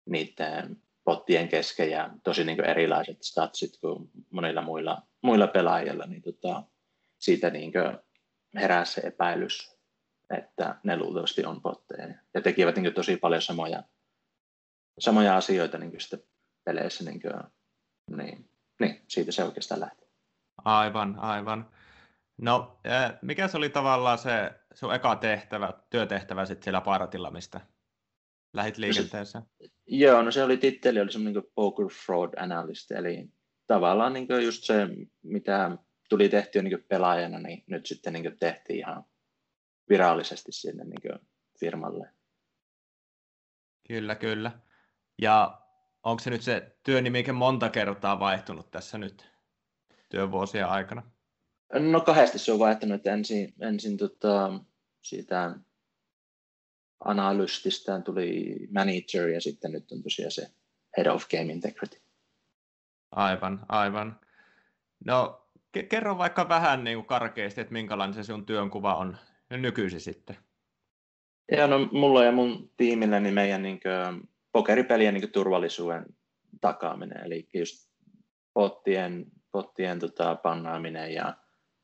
niiden 0.05 0.85
pottien 1.05 1.47
kesken 1.47 1.91
ja 1.91 2.09
tosi 2.24 2.43
niinku 2.43 2.63
erilaiset 2.63 3.24
statsit 3.24 3.77
kuin 3.81 4.12
monilla 4.29 4.62
muilla, 4.62 5.01
muilla 5.21 5.47
pelaajilla, 5.47 6.05
niin 6.05 6.21
tota, 6.21 6.63
siitä 7.19 7.50
niinku 7.50 7.79
herää 8.55 8.85
se 8.85 9.01
epäilys, 9.01 9.77
että 10.38 10.75
ne 10.83 10.97
luultavasti 10.97 11.45
on 11.45 11.62
botteja. 11.62 12.15
Ja 12.33 12.41
tekivät 12.41 12.75
niin 12.75 12.93
tosi 12.93 13.17
paljon 13.17 13.41
samoja, 13.41 13.83
samoja 15.00 15.38
asioita 15.38 15.77
niin 15.77 16.01
sitten 16.01 16.24
peleissä. 16.63 17.03
Niin, 17.03 17.21
kuin, 17.21 17.33
niin, 18.17 18.50
niin, 18.79 19.01
siitä 19.07 19.31
se 19.31 19.43
oikeastaan 19.43 19.79
lähti. 19.81 20.05
Aivan, 20.65 21.19
aivan. 21.19 21.69
No, 22.38 22.79
mikä 23.21 23.47
se 23.47 23.57
oli 23.57 23.69
tavallaan 23.69 24.17
se 24.17 24.51
sun 24.74 24.95
eka 24.95 25.15
tehtävä, 25.15 25.74
työtehtävä 25.89 26.45
sitten 26.45 26.63
siellä 26.63 26.81
Paratilla, 26.81 27.31
mistä 27.31 27.62
lähit 28.53 28.77
liikenteeseen? 28.77 29.43
No 29.43 29.67
se, 29.67 29.75
joo, 29.88 30.22
no 30.22 30.32
se 30.32 30.44
oli 30.44 30.58
titteli, 30.58 31.00
oli 31.00 31.12
semmoinen 31.12 31.42
niin 31.44 31.51
Poker 31.56 31.86
Fraud 32.06 32.34
Analyst, 32.38 32.92
eli 32.92 33.30
tavallaan 33.68 34.13
niin 34.13 34.27
just 34.44 34.63
se, 34.63 34.88
mitä 35.24 35.77
tuli 36.10 36.30
tehtyä 36.30 36.62
niin 36.62 36.86
pelaajana, 36.88 37.39
niin 37.39 37.63
nyt 37.68 37.86
sitten 37.86 38.13
niin 38.13 38.38
tehtiin 38.39 38.80
ihan 38.80 39.06
virallisesti 39.89 40.51
sinne 40.51 40.84
niin 40.84 41.20
firmalle. 41.60 42.10
Kyllä, 43.88 44.15
kyllä. 44.15 44.51
Ja 45.22 45.62
onko 46.04 46.24
se 46.24 46.30
nyt 46.30 46.42
se 46.42 46.77
työnimike 46.84 47.32
monta 47.32 47.70
kertaa 47.70 48.20
vaihtunut 48.20 48.72
tässä 48.72 48.98
nyt 48.98 49.32
työvuosien 50.10 50.68
aikana? 50.68 51.12
No 51.74 52.01
kahdesti 52.01 52.39
se 52.39 52.51
on 52.51 52.60
vaihtunut. 52.60 53.08
Ensin, 53.08 53.54
ensin 53.62 53.98
tota, 53.98 54.60
siitä 55.01 55.56
analystista 57.00 58.02
tuli 58.02 58.56
manager 58.74 59.28
ja 59.28 59.42
sitten 59.42 59.72
nyt 59.72 59.92
on 59.92 60.04
tosiaan 60.04 60.32
se 60.32 60.48
head 60.98 61.08
of 61.08 61.28
game 61.30 61.54
integrity. 61.54 61.98
Aivan, 63.12 63.66
aivan. 63.70 64.20
No 65.06 65.46
kerro 65.90 66.18
vaikka 66.18 66.50
vähän 66.50 66.84
niin 66.84 66.98
kuin 66.98 67.06
karkeasti, 67.06 67.62
että 67.62 67.74
minkälainen 67.74 68.14
se 68.14 68.24
sun 68.24 68.46
työnkuva 68.46 68.96
on 68.96 69.18
nykyisin 69.50 70.02
sitten? 70.02 70.38
Ja 71.52 71.68
no, 71.68 71.80
mulla 71.92 72.24
ja 72.24 72.32
mun 72.32 72.72
tiimillä 72.78 73.20
niin 73.20 73.34
meidän 73.34 73.64
niin 73.64 73.80
kuin, 73.80 74.30
pokeripelien 74.52 75.14
niin 75.14 75.22
kuin, 75.22 75.32
turvallisuuden 75.32 76.06
takaaminen, 76.62 77.25
eli 77.25 77.48
just 77.54 77.90
pottien, 78.54 79.25
pottien 79.52 80.00
tota, 80.00 80.36
pannaaminen 80.36 81.14
ja 81.14 81.38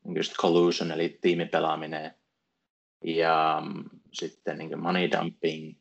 niin 0.03 0.15
just 0.15 0.33
collusion, 0.33 0.91
eli 0.91 1.17
tiimipelaaminen, 1.21 2.15
ja 3.05 3.63
mm, 3.65 4.00
sitten 4.13 4.57
niin 4.57 4.79
money 4.79 5.11
dumping, 5.11 5.77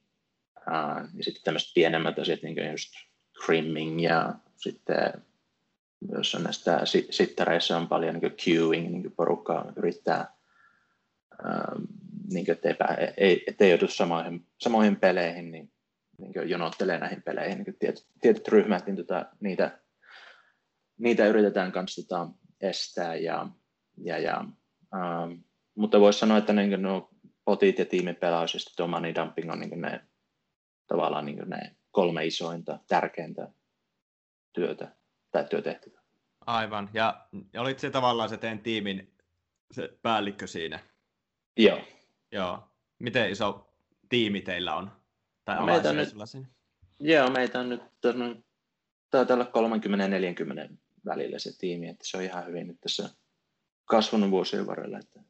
uh, 0.58 1.16
ja 1.16 1.24
sitten 1.24 1.42
tämmöiset 1.44 1.70
pienemmät 1.74 2.18
asiat, 2.18 2.42
niin 2.42 2.70
just 2.70 2.90
crimming 3.44 4.02
ja 4.02 4.34
sitten 4.56 5.12
jos 6.08 6.34
on 6.34 6.42
näistä 6.42 6.80
sittareissa 7.10 7.76
on 7.76 7.88
paljon 7.88 8.14
niin 8.14 8.36
queuing, 8.46 8.90
niin 8.90 9.12
porukka 9.12 9.72
yrittää, 9.76 10.34
ähm, 11.44 11.82
niin 12.32 12.50
ettei, 12.50 12.74
ei, 13.16 13.44
ettei 13.46 13.70
joudu 13.70 13.88
samoihin, 13.88 14.46
samoihin 14.58 14.96
peleihin, 14.96 15.50
niin, 15.50 15.72
niin 16.18 16.48
jonottelee 16.50 16.98
näihin 16.98 17.22
peleihin 17.22 17.58
niin 17.58 17.76
tietyt, 17.78 18.06
tietyt 18.20 18.48
ryhmät, 18.48 18.86
niin 18.86 18.96
tota, 18.96 19.26
niitä, 19.40 19.78
niitä 20.98 21.26
yritetään 21.26 21.72
kanssa 21.72 22.02
tota, 22.02 22.28
estää. 22.60 23.14
Ja, 23.14 23.46
ja, 23.96 24.18
ja, 24.18 24.44
ähm, 24.94 25.32
mutta 25.74 26.00
voisi 26.00 26.18
sanoa, 26.18 26.38
että 26.38 26.52
niin 26.52 26.82
no, 26.82 27.10
potit 27.50 27.78
ja 27.78 27.86
tiimipelaus 27.86 28.54
ja 28.54 28.60
sitten 28.60 28.90
money 28.90 29.14
dumping 29.14 29.52
on 29.52 29.60
niin 29.60 29.80
ne, 29.80 30.00
tavallaan 30.86 31.26
niin 31.26 31.50
ne 31.50 31.76
kolme 31.90 32.26
isointa, 32.26 32.78
tärkeintä 32.88 33.48
työtä 34.52 34.96
tai 35.30 35.44
työtehtävä. 35.50 36.00
Aivan, 36.46 36.90
ja 36.94 37.26
olit 37.58 37.78
se 37.78 37.90
tavallaan 37.90 38.28
se 38.28 38.36
teidän 38.36 38.58
tiimin 38.58 39.14
se 39.72 39.98
päällikkö 40.02 40.46
siinä? 40.46 40.78
Joo. 41.56 41.80
Joo. 42.32 42.62
Miten 42.98 43.30
iso 43.30 43.72
tiimi 44.08 44.40
teillä 44.40 44.74
on? 44.74 44.92
Tai 45.44 45.56
no, 45.56 45.66
meitä 45.66 45.90
on 45.90 45.96
nyt, 45.96 46.08
siinä? 46.24 46.46
Joo, 46.98 47.30
meitä 47.30 47.60
on 47.60 47.68
nyt 47.68 47.82
taitaa 49.10 49.34
olla 49.34 49.76
30-40 50.70 50.74
välillä 51.06 51.38
se 51.38 51.58
tiimi, 51.58 51.88
että 51.88 52.06
se 52.06 52.16
on 52.16 52.22
ihan 52.22 52.46
hyvin 52.46 52.66
nyt 52.66 52.80
tässä 52.80 53.10
kasvanut 53.84 54.30
vuosien 54.30 54.66
varrella, 54.66 54.98
että 54.98 55.20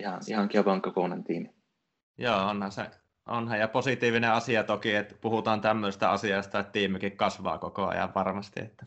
ihan, 0.00 0.20
ihan 0.28 0.48
kivan 0.48 0.82
kokoinen 0.82 1.24
tiimi. 1.24 1.54
Joo, 2.18 2.48
onhan 2.48 2.72
se 2.72 2.90
Onhan 3.26 3.58
ja 3.58 3.68
positiivinen 3.68 4.32
asia 4.32 4.64
toki, 4.64 4.94
että 4.94 5.14
puhutaan 5.20 5.60
tämmöistä 5.60 6.10
asiasta, 6.10 6.58
että 6.58 6.72
tiimikin 6.72 7.16
kasvaa 7.16 7.58
koko 7.58 7.86
ajan 7.86 8.14
varmasti. 8.14 8.60
Että... 8.60 8.86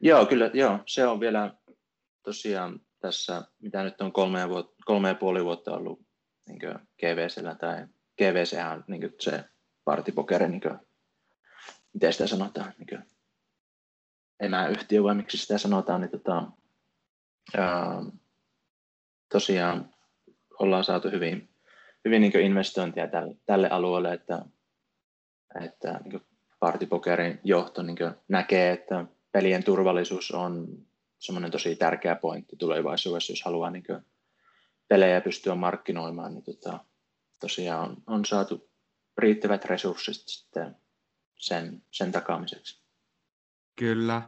Joo, 0.00 0.26
kyllä, 0.26 0.50
joo. 0.54 0.78
Se 0.86 1.06
on 1.06 1.20
vielä 1.20 1.54
tosiaan 2.22 2.80
tässä, 3.00 3.42
mitä 3.58 3.82
nyt 3.82 4.00
on 4.00 4.12
kolme 4.12 4.40
ja, 4.40 4.48
vuot, 4.48 4.74
kolme 4.84 5.08
ja 5.08 5.14
puoli 5.14 5.44
vuotta 5.44 5.72
ollut 5.72 6.00
niin 6.48 6.58
GVCllä 7.00 7.54
tai 7.54 7.86
GVC 8.18 8.58
on 8.72 8.84
niin 8.86 9.14
se 9.20 9.44
partipokeri, 9.84 10.48
niin 10.48 10.60
kuin, 10.60 10.78
miten 11.92 12.12
sitä 12.12 12.26
sanotaan, 12.26 12.72
niin 12.78 12.88
kuin, 12.88 13.02
emäyhtiö 14.40 15.02
vai 15.02 15.14
miksi 15.14 15.38
sitä 15.38 15.58
sanotaan, 15.58 16.00
niin 16.00 16.10
tota, 16.10 16.46
ää, 17.56 18.02
tosiaan 19.32 19.90
ollaan 20.58 20.84
saatu 20.84 21.10
hyvin, 21.10 21.48
hyvin 22.04 22.22
niin 22.22 22.40
investointia 22.40 23.08
tälle, 23.08 23.36
tälle 23.46 23.68
alueelle, 23.70 24.12
että, 24.12 24.44
että 25.64 26.00
niin 26.04 26.20
partipokerin 26.58 27.40
johto 27.44 27.82
niin 27.82 27.98
näkee, 28.28 28.72
että 28.72 29.04
pelien 29.32 29.64
turvallisuus 29.64 30.30
on 30.30 30.68
semmoinen 31.18 31.50
tosi 31.50 31.76
tärkeä 31.76 32.14
pointti 32.14 32.56
tulevaisuudessa, 32.56 33.32
jos 33.32 33.42
haluaa 33.44 33.70
niin 33.70 33.84
pelejä 34.88 35.20
pystyä 35.20 35.54
markkinoimaan, 35.54 36.34
niin 36.34 36.44
tota, 36.44 36.84
tosiaan 37.40 37.90
on, 37.90 37.96
on 38.06 38.24
saatu 38.24 38.70
riittävät 39.18 39.64
resurssit 39.64 40.28
sitten 40.28 40.76
sen, 41.36 41.82
sen 41.90 42.12
takaamiseksi. 42.12 42.82
Kyllä. 43.78 44.22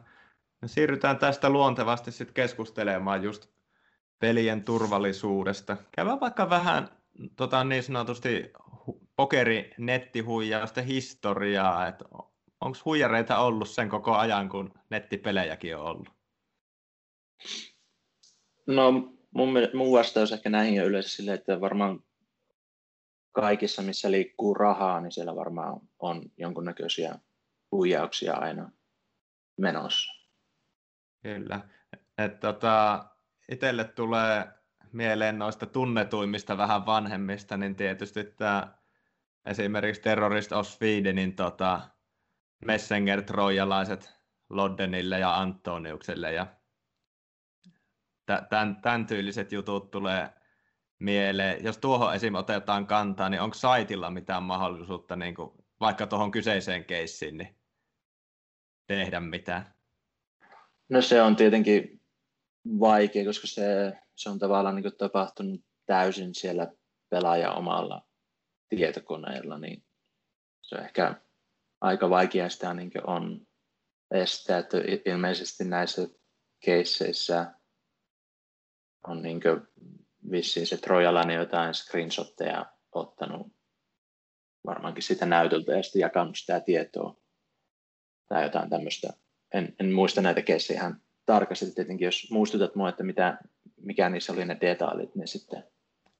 No 0.61 0.67
siirrytään 0.67 1.19
tästä 1.19 1.49
luontevasti 1.49 2.11
sitten 2.11 2.33
keskustelemaan 2.33 3.23
just 3.23 3.54
pelien 4.19 4.63
turvallisuudesta. 4.63 5.77
Käydään 5.91 6.19
vaikka 6.19 6.49
vähän 6.49 6.89
tota, 7.35 7.63
niin 7.63 7.83
sanotusti 7.83 8.53
pokeri 9.15 9.73
nettihuijausten 9.77 10.85
historiaa, 10.85 11.87
että 11.87 12.05
onko 12.61 12.77
huijareita 12.85 13.37
ollut 13.37 13.69
sen 13.69 13.89
koko 13.89 14.15
ajan, 14.15 14.49
kun 14.49 14.73
nettipelejäkin 14.89 15.77
on 15.77 15.85
ollut? 15.85 16.09
No 18.67 18.91
mun, 19.31 19.53
mun 19.73 19.97
vastaus 19.97 20.31
ehkä 20.31 20.49
näihin 20.49 20.81
on 20.81 20.87
yleensä 20.87 21.09
silleen, 21.09 21.37
että 21.37 21.61
varmaan 21.61 22.03
kaikissa, 23.31 23.81
missä 23.81 24.11
liikkuu 24.11 24.53
rahaa, 24.53 25.01
niin 25.01 25.11
siellä 25.11 25.35
varmaan 25.35 25.79
on 25.99 26.21
jonkunnäköisiä 26.37 27.19
huijauksia 27.71 28.33
aina 28.33 28.71
menossa. 29.57 30.11
Kyllä. 31.23 31.61
Et, 32.17 32.39
tota, 32.39 33.05
itselle 33.49 33.83
tulee 33.83 34.47
mieleen 34.91 35.39
noista 35.39 35.65
tunnetuimmista 35.65 36.57
vähän 36.57 36.85
vanhemmista, 36.85 37.57
niin 37.57 37.75
tietysti 37.75 38.23
tämä 38.23 38.77
esimerkiksi 39.45 40.01
Terrorist 40.01 40.51
of 40.51 40.67
Swedenin 40.67 41.35
tota, 41.35 41.81
Messenger-trojalaiset 42.65 44.15
Loddenille 44.49 45.19
ja 45.19 45.37
Antoniukselle 45.37 46.33
ja 46.33 46.47
tämän, 48.49 48.81
tämän 48.81 49.05
tyyliset 49.05 49.51
jutut 49.51 49.91
tulee 49.91 50.29
mieleen. 50.99 51.63
Jos 51.63 51.77
tuohon 51.77 52.15
esim. 52.15 52.35
otetaan 52.35 52.87
kantaa, 52.87 53.29
niin 53.29 53.41
onko 53.41 53.53
saitilla 53.53 54.11
mitään 54.11 54.43
mahdollisuutta 54.43 55.15
niin 55.15 55.35
kuin, 55.35 55.51
vaikka 55.79 56.07
tuohon 56.07 56.31
kyseiseen 56.31 56.85
keissiin 56.85 57.37
niin 57.37 57.59
tehdä 58.87 59.19
mitään? 59.19 59.73
No 60.89 61.01
se 61.01 61.21
on 61.21 61.35
tietenkin 61.35 62.04
vaikea, 62.79 63.25
koska 63.25 63.47
se, 63.47 63.93
se 64.15 64.29
on 64.29 64.39
tavallaan 64.39 64.75
niin 64.75 64.97
tapahtunut 64.97 65.61
täysin 65.85 66.35
siellä 66.35 66.71
pelaaja 67.09 67.51
omalla 67.51 68.07
tietokoneella, 68.69 69.57
niin 69.57 69.83
se 70.61 70.75
on 70.75 70.83
ehkä 70.83 71.21
aika 71.81 72.09
vaikea 72.09 72.49
sitä 72.49 72.73
niin 72.73 72.91
on 73.07 73.47
estää, 74.11 74.57
että 74.57 74.77
ilmeisesti 75.05 75.63
näissä 75.63 76.07
keisseissä 76.65 77.53
on 79.07 79.21
niin 79.21 79.41
vissiin 80.31 80.67
se 80.67 80.77
Trojalainen 80.77 81.35
jotain 81.35 81.73
screenshotteja 81.73 82.65
ottanut 82.91 83.55
varmaankin 84.65 85.03
sitä 85.03 85.25
näytöltä 85.25 85.71
ja 85.71 85.83
sitten 85.83 85.99
jakanut 85.99 86.37
sitä 86.37 86.59
tietoa 86.59 87.17
tai 88.29 88.43
jotain 88.43 88.69
tämmöistä. 88.69 89.13
En, 89.53 89.75
en 89.79 89.93
muista 89.93 90.21
näitä 90.21 90.41
keissejä 90.41 90.79
ihan 90.79 91.01
tarkasti 91.25 91.71
tietenkin, 91.71 92.05
jos 92.05 92.31
muistutat 92.31 92.75
mua, 92.75 92.89
että 92.89 93.03
mitä, 93.03 93.37
mikä 93.81 94.09
niissä 94.09 94.33
oli 94.33 94.45
ne 94.45 94.57
detailit, 94.61 95.15
niin 95.15 95.27
sitten... 95.27 95.63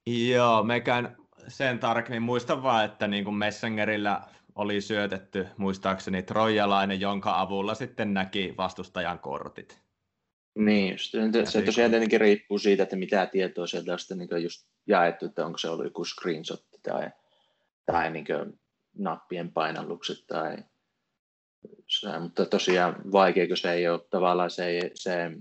Joo, 0.07 0.63
mekään 0.63 1.17
sen 1.47 1.79
tarkemmin 1.79 2.21
muistan 2.21 2.63
vaan, 2.63 2.85
että 2.85 3.07
niin 3.07 3.23
kuin 3.23 3.35
Messengerillä 3.35 4.21
oli 4.55 4.81
syötetty 4.81 5.47
muistaakseni 5.57 6.23
trojalainen, 6.23 7.01
jonka 7.01 7.41
avulla 7.41 7.75
sitten 7.75 8.13
näki 8.13 8.53
vastustajan 8.57 9.19
kortit. 9.19 9.81
Niin, 10.57 10.91
just, 10.91 11.15
se 11.45 11.61
tosiaan 11.61 11.91
tietenkin 11.91 12.21
riippuu 12.21 12.59
siitä, 12.59 12.83
että 12.83 12.95
mitä 12.95 13.25
tietoa 13.25 13.67
sieltä 13.67 13.93
on 13.93 13.99
sitten 13.99 14.17
niin 14.17 14.43
just 14.43 14.67
jaettu, 14.87 15.25
että 15.25 15.45
onko 15.45 15.57
se 15.57 15.69
ollut 15.69 15.85
joku 15.85 16.05
screenshot 16.05 16.65
tai, 16.83 17.09
tai 17.85 18.11
niin 18.11 18.25
nappien 18.97 19.51
painallukset 19.51 20.27
tai 20.27 20.57
se, 21.87 22.19
mutta 22.19 22.45
tosiaan 22.45 23.11
vaikea, 23.11 23.47
kun 23.47 23.57
se 23.57 23.71
ei 23.71 23.87
ole 23.87 24.07
tavallaan 24.09 24.51
se, 24.51 24.91
se 24.93 25.31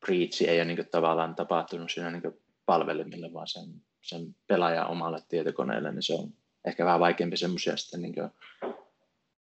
breach 0.00 0.42
ei 0.42 0.58
ole 0.58 0.64
niin 0.64 0.88
tavallaan 0.90 1.34
tapahtunut 1.34 1.90
siinä 1.90 2.10
niin 2.10 2.42
palvelimilla, 2.66 3.32
vaan 3.32 3.48
sen, 3.48 3.82
sen 4.00 4.36
pelaajan 4.46 4.86
omalle 4.86 5.18
tietokoneelle, 5.28 5.92
niin 5.92 6.02
se 6.02 6.14
on 6.14 6.32
ehkä 6.64 6.84
vähän 6.84 7.00
vaikeampi 7.00 7.36
semmoisia 7.36 7.76
sitten 7.76 8.02
niin 8.02 8.14
kuin, 8.14 8.30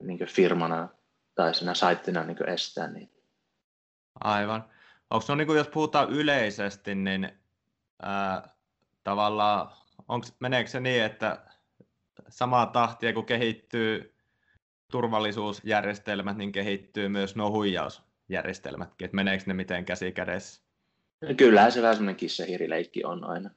niin 0.02 0.18
kuin 0.18 0.28
firmana 0.28 0.88
tai 1.34 1.54
siinä 1.54 1.74
saittina 1.74 2.24
niin 2.24 2.48
estää 2.48 2.88
niitä. 2.88 3.22
Aivan. 4.20 4.64
Onko 5.10 5.26
se, 5.26 5.36
niin 5.36 5.46
kuin, 5.46 5.56
jos 5.56 5.68
puhutaan 5.68 6.10
yleisesti, 6.10 6.94
niin 6.94 7.32
ää, 8.02 8.48
tavallaan, 9.04 9.70
onks, 10.08 10.34
meneekö 10.40 10.70
se 10.70 10.80
niin, 10.80 11.04
että 11.04 11.46
samaa 12.28 12.66
tahtia 12.66 13.12
kun 13.12 13.26
kehittyy 13.26 14.14
turvallisuusjärjestelmät, 14.92 16.36
niin 16.36 16.52
kehittyy 16.52 17.08
myös 17.08 17.36
nuo 17.36 17.50
huijausjärjestelmätkin, 17.50 19.04
että 19.04 19.14
meneekö 19.14 19.44
ne 19.46 19.54
miten 19.54 19.84
käsi 19.84 20.12
kädessä? 20.12 20.62
No 21.20 21.34
kyllähän 21.36 21.72
se 21.72 21.82
vähän 21.82 21.96
semmoinen 21.96 22.16
kissa-hirileikki 22.16 23.04
on 23.04 23.24
aina. 23.24 23.50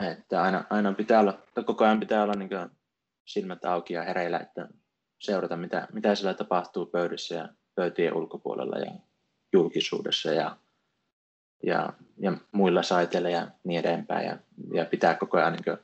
Että 0.00 0.42
aina, 0.42 0.64
aina 0.70 0.92
pitää 0.92 1.20
olla, 1.20 1.38
koko 1.66 1.84
ajan 1.84 2.00
pitää 2.00 2.22
olla 2.22 2.34
niin 2.34 2.50
silmät 3.24 3.64
auki 3.64 3.94
ja 3.94 4.02
hereillä, 4.02 4.38
että 4.38 4.68
seurata 5.18 5.56
mitä, 5.56 5.88
mitä 5.92 6.14
siellä 6.14 6.34
tapahtuu 6.34 6.86
pöydissä 6.86 7.34
ja 7.34 7.48
pöytien 7.74 8.14
ulkopuolella 8.14 8.78
ja 8.78 8.92
julkisuudessa 9.52 10.32
ja, 10.32 10.56
ja, 11.62 11.92
ja 12.18 12.32
muilla 12.52 12.82
saiteilla 12.82 13.28
ja 13.28 13.48
niin 13.64 13.80
edespäin. 13.80 14.26
Ja, 14.26 14.38
ja 14.74 14.84
pitää 14.84 15.14
koko 15.14 15.36
ajan 15.36 15.52
niin 15.52 15.78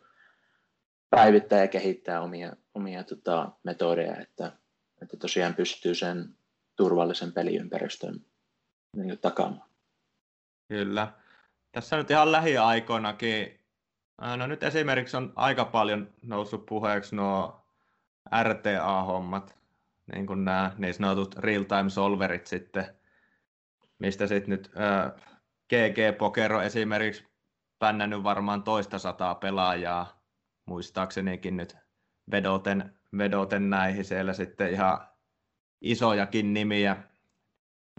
päivittää 1.10 1.60
ja 1.60 1.68
kehittää 1.68 2.20
omia, 2.20 2.56
omia 2.74 3.04
tota, 3.04 3.52
metodeja, 3.64 4.16
että, 4.16 4.52
että 5.02 5.16
tosiaan 5.16 5.54
pystyy 5.54 5.94
sen 5.94 6.36
turvallisen 6.76 7.32
peliympäristön 7.32 8.24
niin 8.96 9.18
takaamaan. 9.18 9.70
Kyllä. 10.68 11.12
Tässä 11.72 11.96
nyt 11.96 12.10
ihan 12.10 12.32
lähiaikoinakin, 12.32 13.60
no 14.36 14.46
nyt 14.46 14.62
esimerkiksi 14.62 15.16
on 15.16 15.32
aika 15.36 15.64
paljon 15.64 16.14
noussut 16.22 16.66
puheeksi 16.66 17.16
nuo 17.16 17.66
RTA-hommat, 18.42 19.58
niin 20.12 20.26
kuin 20.26 20.44
nämä 20.44 20.72
niin 20.78 20.94
sanotut 20.94 21.34
real-time 21.34 21.90
solverit 21.90 22.46
sitten, 22.46 22.86
mistä 23.98 24.26
sitten 24.26 24.50
nyt 24.50 24.70
äh, 24.76 25.12
GG 25.68 26.18
Pokero 26.18 26.60
esimerkiksi 26.60 27.24
pännännyt 27.78 28.22
varmaan 28.22 28.62
toista 28.62 28.98
sataa 28.98 29.34
pelaajaa, 29.34 30.22
muistaaksenikin 30.66 31.56
nyt 31.56 31.76
vedoten, 32.30 32.94
vedoten 33.18 33.70
näihin 33.70 34.04
siellä 34.04 34.32
sitten 34.32 34.72
ihan 34.72 35.08
isojakin 35.80 36.54
nimiä, 36.54 36.96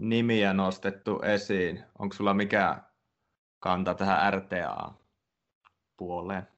nimiä 0.02 0.52
nostettu 0.52 1.20
esiin. 1.20 1.84
Onko 1.98 2.14
sulla 2.14 2.34
mikä 2.34 2.82
kanta 3.60 3.94
tähän 3.94 4.32
RTA-puoleen? 4.32 6.48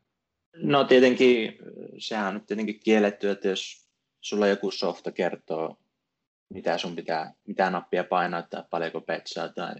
No 0.57 0.85
tietenkin, 0.85 1.59
sehän 1.99 2.35
on 2.35 2.47
tietenkin 2.47 2.81
kielletty, 2.81 3.31
että 3.31 3.49
jos 3.49 3.89
sulla 4.21 4.47
joku 4.47 4.71
softa 4.71 5.13
kertoo, 5.13 5.79
mitä 6.49 6.79
sun 6.79 6.97
pitää, 6.97 7.35
mitä 7.47 7.71
nappia 7.71 8.05
painaa 8.05 8.43
tai 8.43 8.63
paljonko 8.71 9.01
petsaa 9.01 9.49
tai, 9.49 9.75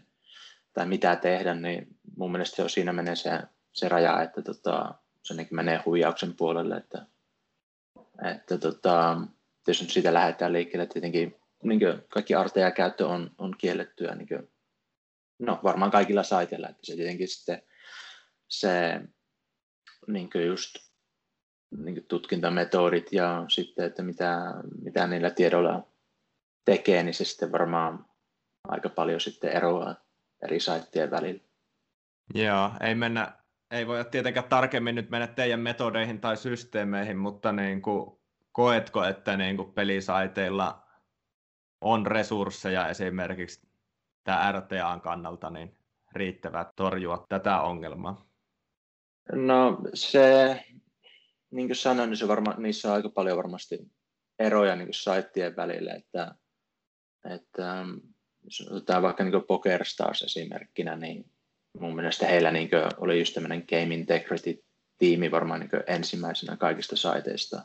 tai 0.73 0.87
mitä 0.87 1.17
tehdä, 1.17 1.55
niin 1.55 1.87
mun 2.17 2.33
mielestä 2.33 2.63
on, 2.63 2.71
siinä 2.71 2.93
menee 2.93 3.17
se, 3.17 3.31
se 3.73 3.89
raja, 3.89 4.23
että 4.23 4.43
tota, 4.43 4.95
se 5.23 5.35
niin 5.35 5.49
menee 5.51 5.83
huijauksen 5.87 6.37
puolelle, 6.37 6.77
että, 6.77 7.07
että 8.25 8.59
tota, 8.59 9.21
jos 9.69 9.83
nyt 9.83 9.91
siitä 9.91 10.15
lähdetään 10.15 10.53
liikkeelle, 10.53 10.87
tietenkin 10.87 11.37
niin 11.63 11.81
kaikki 12.09 12.35
arteja 12.35 12.71
käyttö 12.71 13.07
on, 13.07 13.31
on 13.39 13.55
kiellettyä, 13.59 14.15
niin 14.15 14.29
kuin, 14.29 14.53
no 15.39 15.61
varmaan 15.63 15.91
kaikilla 15.91 16.23
saiteilla, 16.23 16.69
että 16.69 16.87
se 16.87 16.97
tietenkin 16.97 17.29
sitten 17.29 17.63
se 18.49 19.01
niin 20.07 20.31
just 20.47 20.75
niin 21.77 22.07
tutkintametodit 22.09 23.13
ja 23.13 23.45
sitten, 23.49 23.87
että 23.87 24.03
mitä, 24.03 24.55
mitä 24.83 25.07
niillä 25.07 25.31
tiedoilla 25.31 25.89
tekee, 26.65 27.03
niin 27.03 27.15
se 27.15 27.25
sitten 27.25 27.53
varmaan 27.53 28.07
aika 28.69 28.89
paljon 28.89 29.21
sitten 29.21 29.53
eroaa 29.53 29.95
eri 30.43 30.61
saittien 30.61 31.11
välillä. 31.11 31.41
Joo, 32.35 32.71
ei 32.81 32.95
mennä 32.95 33.33
ei 33.71 33.87
voi 33.87 34.05
tietenkään 34.11 34.49
tarkemmin 34.49 34.95
nyt 34.95 35.11
mennä 35.11 35.27
teidän 35.27 35.61
metodeihin 35.61 36.21
tai 36.21 36.37
systeemeihin, 36.37 37.17
mutta 37.17 37.53
niin 37.53 37.83
kuin, 37.83 38.21
koetko, 38.53 39.05
että 39.05 39.37
niin 39.37 39.57
kuin 39.57 39.73
pelisaiteilla 39.73 40.87
on 41.81 42.07
resursseja 42.07 42.89
esimerkiksi 42.89 43.69
tämä 44.25 44.53
RTAn 44.53 45.01
kannalta 45.01 45.51
niin 45.51 45.79
riittävät 46.13 46.69
torjua 46.77 47.27
tätä 47.29 47.61
ongelmaa? 47.61 48.27
No 49.33 49.79
se, 49.95 50.65
niin 51.51 51.69
kuin 51.69 51.77
sanoin, 51.77 52.11
niin 52.11 52.17
se 52.17 52.29
varma, 52.29 52.55
niissä 52.59 52.89
on 52.89 52.95
aika 52.95 53.09
paljon 53.09 53.37
varmasti 53.37 53.79
eroja 54.39 54.77
niin 54.77 54.87
kuin 54.87 54.95
saittien 54.95 55.57
välillä, 55.57 55.95
että, 55.95 56.35
että 57.31 57.85
jos 58.45 58.69
otetaan 58.71 59.03
vaikka 59.03 59.25
niin 59.25 59.47
PokerStars 59.47 60.23
esimerkkinä, 60.23 60.97
niin 60.97 61.36
mun 61.81 61.95
mielestä 61.95 62.27
heillä 62.27 62.51
niin 62.51 62.69
oli 62.97 63.19
just 63.19 63.35
tämmöinen 63.35 63.65
Game 63.69 63.95
Integrity-tiimi 63.95 65.31
varmaan 65.31 65.61
niin 65.61 65.71
ensimmäisenä 65.87 66.57
kaikista 66.57 66.97
saiteista. 66.97 67.63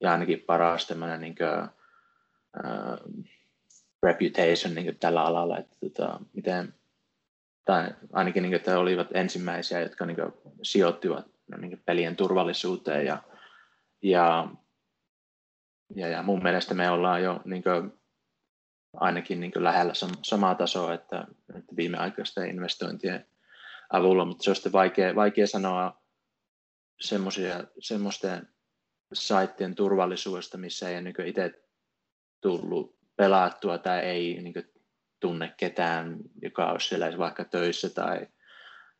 Ja 0.00 0.12
ainakin 0.12 0.40
paras 0.40 0.86
tämmöinen 0.86 1.20
niin 1.20 1.34
kuin, 1.34 1.68
uh, 2.64 3.24
reputation 4.02 4.74
niin 4.74 4.98
tällä 4.98 5.22
alalla, 5.22 5.58
että 5.58 5.76
tota, 5.80 6.20
miten, 6.32 6.74
tai 7.64 7.94
ainakin 8.12 8.42
niin 8.42 8.50
kuin, 8.50 8.56
että 8.56 8.70
he 8.70 8.76
olivat 8.76 9.08
ensimmäisiä, 9.14 9.80
jotka 9.80 10.06
niin 10.06 10.16
kuin, 10.16 10.32
sijoittivat 10.62 11.26
no, 11.50 11.58
niin 11.58 11.82
pelien 11.86 12.16
turvallisuuteen 12.16 13.06
ja, 13.06 13.22
ja, 14.02 14.48
ja, 15.94 16.08
ja 16.08 16.22
mun 16.22 16.42
mielestä 16.42 16.74
me 16.74 16.90
ollaan 16.90 17.22
jo 17.22 17.40
niin 17.44 17.62
kuin, 17.62 17.92
ainakin 18.94 19.40
niin 19.40 19.52
kuin 19.52 19.64
lähellä 19.64 19.92
samaa 20.22 20.54
tasoa, 20.54 20.94
että, 20.94 21.26
että 21.54 21.76
viimeaikaisten 21.76 22.50
investointien 22.50 23.26
avulla, 23.90 24.24
mutta 24.24 24.44
se 24.44 24.50
on 24.50 24.56
sitten 24.56 24.72
vaikea, 24.72 25.14
vaikea 25.14 25.46
sanoa 25.46 26.02
semmoisten 27.80 28.48
saittien 29.12 29.74
turvallisuudesta, 29.74 30.58
missä 30.58 30.88
ei 30.88 31.02
niin 31.02 31.26
itse 31.26 31.62
tullut 32.40 32.96
pelattua 33.16 33.78
tai 33.78 34.00
ei 34.00 34.42
niin 34.42 34.54
tunne 35.20 35.54
ketään, 35.56 36.16
joka 36.42 36.70
olisi 36.70 36.88
siellä 36.88 37.18
vaikka 37.18 37.44
töissä 37.44 37.90
tai, 37.90 38.26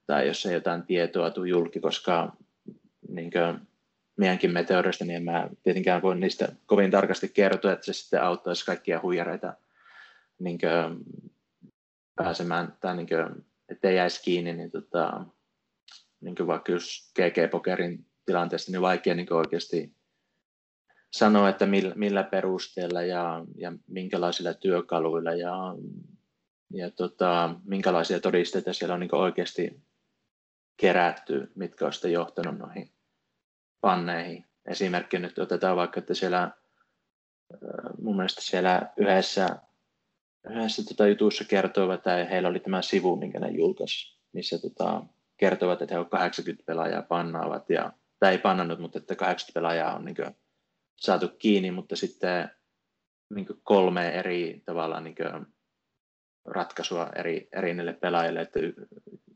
tai 0.07 0.27
jos 0.27 0.47
ei 0.47 0.55
jotain 0.55 0.83
tietoa 0.83 1.31
tule 1.31 1.49
julki, 1.49 1.81
koska 1.81 2.37
niin 3.09 3.31
meidänkin 4.17 4.53
meteorista, 4.53 5.05
niin 5.05 5.17
en 5.17 5.25
mä 5.25 5.49
tietenkään 5.63 6.03
voi 6.03 6.17
niistä 6.17 6.53
kovin 6.67 6.91
tarkasti 6.91 7.29
kertoa, 7.29 7.73
että 7.73 7.87
se 7.87 7.93
sitten 7.93 8.23
auttaisi 8.23 8.67
kaikkia 8.67 9.01
huijareita 9.03 9.55
niin 10.39 10.59
kuin, 10.59 11.05
pääsemään, 12.15 12.77
tai 12.81 12.97
niin 12.97 13.09
kuin, 13.09 13.50
ettei 13.71 13.97
jäisi 13.97 14.23
kiinni, 14.23 14.53
niin, 14.53 14.71
tota, 14.71 15.25
niin 16.21 16.35
kuin 16.35 16.47
vaikka 16.47 16.73
jos 16.73 17.13
GG-pokerin 17.19 18.07
tilanteesta, 18.27 18.73
niin 18.73 18.83
vaikea 18.83 19.15
niin 19.15 19.33
oikeasti 19.33 19.97
sanoa, 21.13 21.49
että 21.49 21.67
millä, 21.67 21.95
millä 21.95 22.23
perusteella 22.23 23.03
ja, 23.03 23.45
ja 23.57 23.73
minkälaisilla 23.87 24.55
työkaluilla 24.55 25.33
ja, 25.35 25.55
ja 26.73 26.91
tota, 26.91 27.55
minkälaisia 27.65 28.21
todisteita 28.21 28.73
siellä 28.73 28.95
on 28.95 29.01
niin 29.01 29.15
oikeasti 29.15 29.83
kerätty, 30.77 31.53
mitkä 31.55 31.87
on 31.87 31.93
sitten 31.93 32.13
johtanut 32.13 32.59
noihin 32.59 32.93
panneihin. 33.81 34.45
Esimerkki 34.67 35.19
nyt 35.19 35.39
otetaan 35.39 35.77
vaikka, 35.77 36.01
että 36.01 36.15
siellä 36.15 36.51
mun 37.99 38.17
mielestä 38.17 38.41
siellä 38.41 38.93
yhdessä, 38.97 39.49
yhdessä 40.51 40.85
tota 40.85 41.07
jutussa 41.07 41.45
kertovat, 41.45 41.95
että 41.95 42.25
heillä 42.31 42.49
oli 42.49 42.61
tämä 42.61 42.83
sivu, 42.83 43.17
minkä 43.17 43.39
ne 43.41 43.51
julkaisi, 43.51 44.19
missä 44.33 44.59
tota, 44.59 45.03
kertovat, 45.37 45.83
että 45.83 45.95
he 45.95 45.99
ovat 45.99 46.11
80 46.11 46.67
pelaajaa 46.67 47.03
pannaavat, 47.03 47.71
ja, 47.71 47.93
tai 48.19 48.33
ei 48.33 48.39
pannannut, 48.39 48.79
mutta 48.79 48.99
että 48.99 49.17
80 49.17 49.61
pelaajaa 49.61 49.97
on 49.97 50.05
niin 50.05 50.17
kuin, 50.17 50.37
saatu 51.01 51.29
kiinni, 51.29 51.71
mutta 51.71 51.97
sitten 51.97 52.51
niin 53.35 53.47
kolme 53.63 54.09
eri 54.09 54.63
tavallaan 54.65 55.05
niin 55.05 55.17
ratkaisua 56.45 57.11
eri, 57.17 57.49
eri 57.53 57.75
niille 57.75 57.93
pelaajille, 57.93 58.41
että 58.41 58.61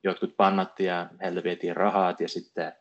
jotkut 0.04 0.36
pannattiin 0.36 0.86
ja 0.86 1.10
heiltä 1.22 1.44
vietiin 1.44 1.76
rahat 1.76 2.20
ja 2.20 2.28
sitten 2.28 2.72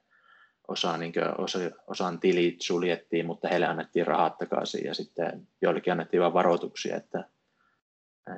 osa, 0.68 0.98
niin 0.98 1.14
kuin, 1.14 1.42
osa, 1.42 1.60
osan 1.88 2.20
tilit 2.20 2.62
suljettiin, 2.62 3.26
mutta 3.26 3.48
heille 3.48 3.66
annettiin 3.66 4.08
rahat 4.08 4.38
takaisin 4.38 4.86
ja 4.86 4.94
sitten 4.94 5.48
joillekin 5.62 5.92
annettiin 5.92 6.22
vain 6.22 6.34
varoituksia, 6.34 6.96
että, 6.96 7.30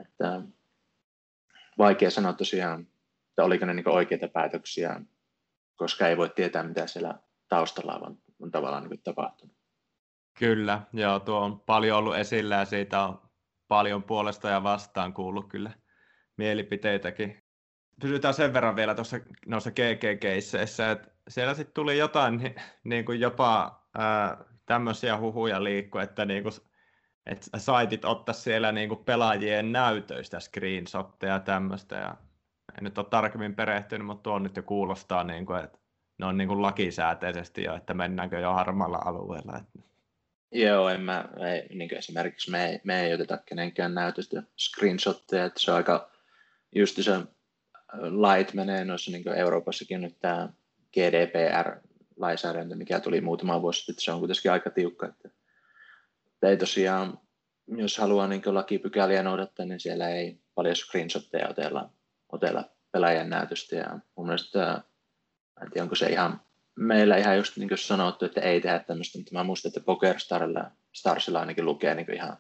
että 0.02 0.41
vaikea 1.78 2.12
sanoa 2.12 2.34
tosiaan, 2.34 2.88
että 3.30 3.43
oliko 3.43 3.65
ne 3.65 3.74
niin 3.74 3.89
oikeita 3.89 4.28
päätöksiä, 4.28 5.02
koska 5.76 6.08
ei 6.08 6.17
voi 6.17 6.30
tietää, 6.30 6.63
mitä 6.63 6.88
siellä 6.88 7.19
taustalla 7.50 7.93
on, 7.95 8.17
on 8.39 8.52
tavallaan 8.52 8.89
niin 8.89 9.02
tapahtunut. 9.04 9.56
Kyllä, 10.39 10.82
joo, 10.93 11.19
tuo 11.19 11.39
on 11.39 11.60
paljon 11.60 11.98
ollut 11.98 12.15
esillä 12.15 12.56
ja 12.56 12.65
siitä 12.65 13.04
on 13.04 13.21
paljon 13.67 14.04
puolesta 14.04 14.50
ja 14.50 14.63
vastaan 14.63 15.13
kuullut 15.13 15.50
kyllä 15.50 15.71
mielipiteitäkin. 16.38 17.43
Pysytään 18.02 18.34
sen 18.34 18.54
verran 18.54 18.76
vielä 18.76 18.95
tuossa 18.95 19.17
noissa 19.45 19.71
GG-keisseissä, 19.71 20.91
että 20.91 21.08
siellä 21.28 21.54
sitten 21.54 21.74
tuli 21.74 21.98
jotain 21.98 22.56
niin 22.84 23.06
kuin 23.06 23.19
jopa 23.19 23.82
ää, 23.98 24.38
tämmöisiä 24.65 25.17
huhuja 25.17 25.63
liikku, 25.63 25.98
että 25.98 26.26
niin 26.26 26.43
kuin, 26.43 26.54
että 27.26 27.60
saitit 27.60 28.06
ottaa 28.06 28.34
siellä 28.34 28.72
niin 28.72 28.90
kuin 28.90 29.06
pelaajien 29.06 29.72
näytöistä 29.72 30.40
screenshotteja 30.40 31.34
ja 31.34 31.40
tämmöistä. 31.40 31.96
Ja 31.96 32.16
en 32.78 32.84
nyt 32.84 32.98
ole 32.98 33.06
tarkemmin 33.10 33.56
perehtynyt, 33.56 34.08
mutta 34.08 34.24
tuo 34.24 34.40
nyt 34.40 34.56
jo 34.56 34.64
kuulostaa, 34.64 35.24
niin 35.24 35.46
kuin, 35.46 35.64
että 35.64 35.80
ne 36.18 36.26
on 36.26 36.38
niin 36.38 36.48
kuin 36.48 36.62
lakisääteisesti 36.62 37.64
jo, 37.64 37.76
että 37.76 37.94
mennäänkö 37.94 38.40
jo 38.40 38.54
harmaalla 38.54 39.02
alueella. 39.06 39.58
Että 39.58 39.80
Joo, 40.52 40.90
en 40.90 41.02
mä, 41.02 41.26
ei, 41.52 41.78
niin 41.78 41.96
esimerkiksi 41.96 42.52
me 42.52 42.66
ei, 42.66 42.80
me 42.84 43.02
ei 43.02 43.14
oteta 43.14 43.38
kenenkään 43.46 43.94
näytöstä 43.94 44.44
screenshotteja, 44.58 45.46
että 45.46 45.60
se 45.60 45.72
on 45.72 45.78
aika, 45.78 46.10
just 46.76 47.04
se 47.04 47.20
lait 47.98 48.54
menee 48.54 48.86
noissa 48.86 49.12
niin 49.12 49.28
Euroopassakin 49.28 50.02
nyt 50.02 50.20
tämä 50.20 50.50
GDPR-lainsäädäntö, 50.94 52.76
mikä 52.76 53.00
tuli 53.00 53.22
muutama 53.22 53.62
vuosi 53.62 53.86
sitten, 53.86 54.04
se 54.04 54.12
on 54.12 54.20
kuitenkin 54.20 54.52
aika 54.52 54.70
tiukka, 54.70 55.08
että 55.08 55.30
ei 56.50 56.58
tosiaan, 56.58 57.20
jos 57.68 57.98
haluaa 57.98 58.28
niin 58.28 58.42
lakipykäliä 58.46 59.24
noudattaa, 59.24 59.66
niin 59.66 59.80
siellä 59.80 60.10
ei 60.10 60.40
paljon 60.56 60.76
screenshotteja 60.76 61.50
otella, 61.50 61.90
otella 62.32 62.70
pelaajan 62.92 63.30
näytöstä, 63.30 63.76
ja 63.76 64.00
mun 64.16 64.26
mielestä, 64.26 64.82
en 65.62 65.72
tiedä, 65.72 65.84
onko 65.84 65.96
se 65.96 66.10
ihan 66.10 66.42
meillä 66.76 67.18
ihan 67.18 67.38
just 67.38 67.58
niin 67.58 67.70
sanottu, 67.76 68.26
että 68.26 68.42
ei 68.42 68.62
tehdä 68.62 68.80
tämmöistä, 68.80 69.18
mutta 69.18 69.34
mä 69.34 69.44
muistan, 69.44 69.70
että 69.70 69.80
PokerStarilla 69.80 70.72
Starsilla 70.94 71.40
ainakin 71.40 71.66
lukee 71.66 71.96
niin 71.96 72.14
ihan 72.14 72.38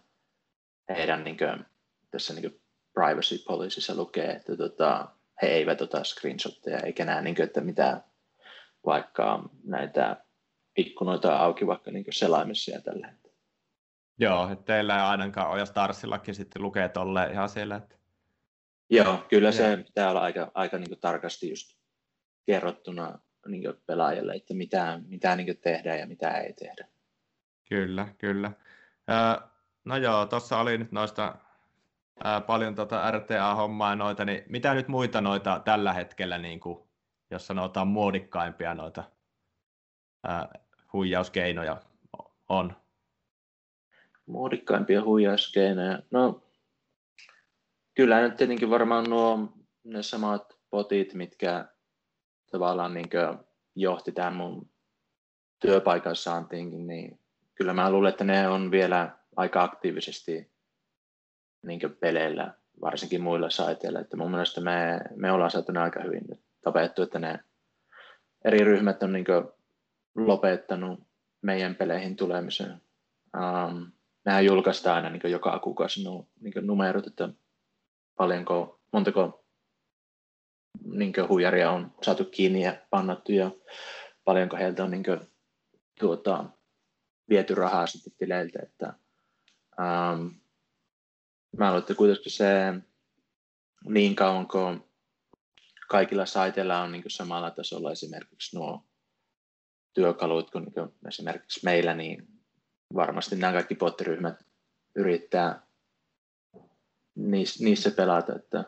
heidän 0.89 1.23
niin 1.23 1.37
kuin, 1.37 1.65
tässä 2.11 2.33
niin 2.33 2.61
privacy 2.93 3.37
policyssa 3.47 3.95
lukee, 3.95 4.31
että 4.31 4.57
tota, 4.57 5.07
he 5.41 5.47
eivät 5.47 5.81
ota 5.81 6.03
screenshotteja 6.03 6.79
eikä 6.79 7.05
näe, 7.05 7.21
niin 7.21 7.35
kuin, 7.35 7.43
että 7.43 7.61
mitä 7.61 8.01
vaikka 8.85 9.49
näitä 9.63 10.25
ikkunoita 10.77 11.37
auki 11.37 11.67
vaikka 11.67 11.91
niin 11.91 12.03
kuin 12.03 12.13
selaimissa 12.13 12.71
ja 12.71 12.81
tällä 12.81 13.13
Joo, 14.17 14.49
että 14.51 14.65
teillä 14.65 14.95
ei 14.95 15.01
ainakaan 15.01 15.49
ole, 15.49 15.59
ja 15.59 15.65
Starsillakin 15.65 16.35
sitten 16.35 16.61
lukee 16.61 16.89
tolle 16.89 17.29
ihan 17.31 17.49
siellä. 17.49 17.75
Että... 17.75 17.95
Joo, 18.89 19.25
kyllä 19.29 19.51
se 19.51 19.77
pitää 19.77 20.09
olla 20.09 20.21
aika, 20.21 20.51
aika 20.53 20.77
niin 20.77 20.99
tarkasti 20.99 21.49
just 21.49 21.77
kerrottuna 22.45 23.19
niin 23.47 23.73
pelaajalle, 23.85 24.33
että 24.33 24.53
mitä, 24.53 24.99
mitä 25.07 25.35
niin 25.35 25.57
tehdään 25.57 25.99
ja 25.99 26.07
mitä 26.07 26.31
ei 26.31 26.53
tehdä. 26.53 26.87
Kyllä, 27.69 28.07
kyllä. 28.17 28.51
No 29.85 29.97
joo, 29.97 30.25
tuossa 30.25 30.59
oli 30.59 30.77
nyt 30.77 30.91
noista 30.91 31.35
paljon 32.47 32.75
tota 32.75 33.11
RTA-hommaa 33.11 33.95
noita, 33.95 34.25
niin 34.25 34.43
mitä 34.49 34.73
nyt 34.73 34.87
muita 34.87 35.21
noita 35.21 35.61
tällä 35.65 35.93
hetkellä, 35.93 36.37
niin 36.37 36.59
kuin, 36.59 36.87
jos 37.31 37.47
sanotaan 37.47 37.87
muodikkaimpia 37.87 38.73
noita 38.73 39.03
huijauskeinoja 40.93 41.81
on? 42.49 42.84
Muodikkaimpia 44.25 45.03
huijauskeinoja? 45.03 45.99
No, 46.11 46.43
kyllä 47.95 48.21
nyt 48.21 48.35
tietenkin 48.35 48.69
varmaan 48.69 49.09
nuo 49.09 49.49
ne 49.83 50.03
samat 50.03 50.57
potit, 50.69 51.13
mitkä 51.13 51.65
tavallaan 52.51 52.93
niin 52.93 53.09
johti 53.75 54.11
tämän 54.11 54.35
mun 54.35 54.69
työpaikan 55.59 56.15
saantiinkin, 56.15 56.87
niin 56.87 57.19
kyllä 57.55 57.73
mä 57.73 57.91
luulen, 57.91 58.09
että 58.09 58.23
ne 58.23 58.47
on 58.47 58.71
vielä 58.71 59.17
aika 59.35 59.63
aktiivisesti 59.63 60.51
niin 61.63 61.79
peleillä, 61.99 62.53
varsinkin 62.81 63.21
muilla 63.21 63.49
saiteilla. 63.49 63.99
Että 63.99 64.17
mun 64.17 64.31
mielestä 64.31 64.61
me, 64.61 64.99
me 65.15 65.31
ollaan 65.31 65.51
saatu 65.51 65.71
ne 65.71 65.79
aika 65.79 66.03
hyvin 66.03 66.23
tapettu, 66.61 67.01
että 67.01 67.19
ne 67.19 67.39
eri 68.45 68.59
ryhmät 68.59 69.03
on 69.03 69.13
niin 69.13 69.25
lopettanut 70.15 70.99
meidän 71.41 71.75
peleihin 71.75 72.15
tulemisen. 72.15 72.81
Um, 73.37 73.91
mehän 74.25 74.45
julkaistaan 74.45 74.95
aina 74.95 75.09
niin 75.09 75.31
joka 75.31 75.59
kuukausi 75.59 76.03
niin 76.41 76.53
numerot, 76.61 77.07
että 77.07 77.29
paljonko, 78.17 78.81
montako 78.93 79.45
niin 80.83 81.13
huijaria 81.29 81.71
on 81.71 81.91
saatu 82.01 82.25
kiinni 82.25 82.63
ja 82.63 82.75
pannattu 82.89 83.31
ja 83.31 83.51
paljonko 84.25 84.57
heiltä 84.57 84.83
on 84.83 84.91
niin 84.91 85.03
kuin, 85.03 85.19
tuota, 85.99 86.45
viety 87.29 87.55
rahaa 87.55 87.87
sitten 87.87 88.13
tileiltä. 88.17 88.59
Että, 88.63 88.93
ähm, 89.79 90.27
mä 91.57 91.67
luulen, 91.67 91.79
että 91.79 91.95
kuitenkin 91.95 92.31
se 92.31 92.73
niin 93.85 94.15
kauan 94.15 94.47
kuin 94.47 94.83
kaikilla 95.87 96.25
saiteilla 96.25 96.81
on 96.81 96.91
niin 96.91 97.03
samalla 97.07 97.51
tasolla 97.51 97.91
esimerkiksi 97.91 98.55
nuo 98.55 98.85
työkalut 99.93 100.51
kuin, 100.51 100.63
niin 100.63 101.07
esimerkiksi 101.07 101.59
meillä, 101.63 101.93
niin 101.93 102.34
varmasti 102.95 103.35
nämä 103.35 103.53
kaikki 103.53 103.75
pottiryhmät 103.75 104.45
yrittää 104.95 105.61
niissä 107.59 107.91
pelata. 107.91 108.35
Että 108.35 108.63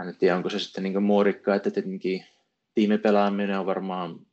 en 0.00 0.16
tiedä, 0.16 0.36
onko 0.36 0.50
se 0.50 0.58
sitten 0.58 0.84
niin 0.84 1.02
muodikkaa, 1.02 1.54
että 1.54 1.70
tietenkin 1.70 2.26
tiimipelaaminen 2.74 3.58
on 3.58 3.66
varmaan 3.66 4.26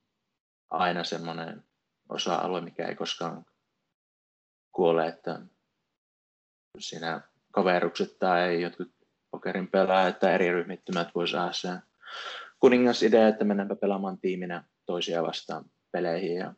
aina 0.69 1.03
semmoinen 1.03 1.63
osa-alue, 2.09 2.61
mikä 2.61 2.87
ei 2.87 2.95
koskaan 2.95 3.45
kuole, 4.71 5.07
että 5.07 5.41
siinä 6.79 7.21
kaverukset 7.51 8.19
tai 8.19 8.61
jotkut 8.61 8.91
pokerin 9.31 9.67
pelaajat 9.67 10.19
tai 10.19 10.33
eri 10.33 10.51
ryhmittymät 10.51 11.15
voi 11.15 11.27
saada 11.27 11.53
sen 11.53 11.79
kuningasidea, 12.59 13.27
että 13.27 13.45
mennäänpä 13.45 13.75
pelaamaan 13.75 14.19
tiiminä 14.19 14.63
toisia 14.85 15.23
vastaan 15.23 15.65
peleihin 15.91 16.35
ja 16.35 16.53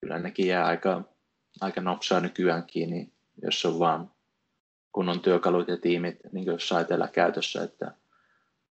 kyllä 0.00 0.18
nekin 0.18 0.46
jää 0.46 0.66
aika, 0.66 1.15
aika 1.60 1.80
nopsaa 1.80 2.20
nykyäänkin, 2.20 2.90
niin 2.90 3.12
jos 3.42 3.64
on 3.64 3.78
vaan 3.78 4.10
kunnon 4.92 5.20
työkalut 5.20 5.68
ja 5.68 5.76
tiimit 5.76 6.16
niin 6.32 6.46
jossain 6.46 6.86
käytössä, 7.12 7.62
että, 7.62 7.94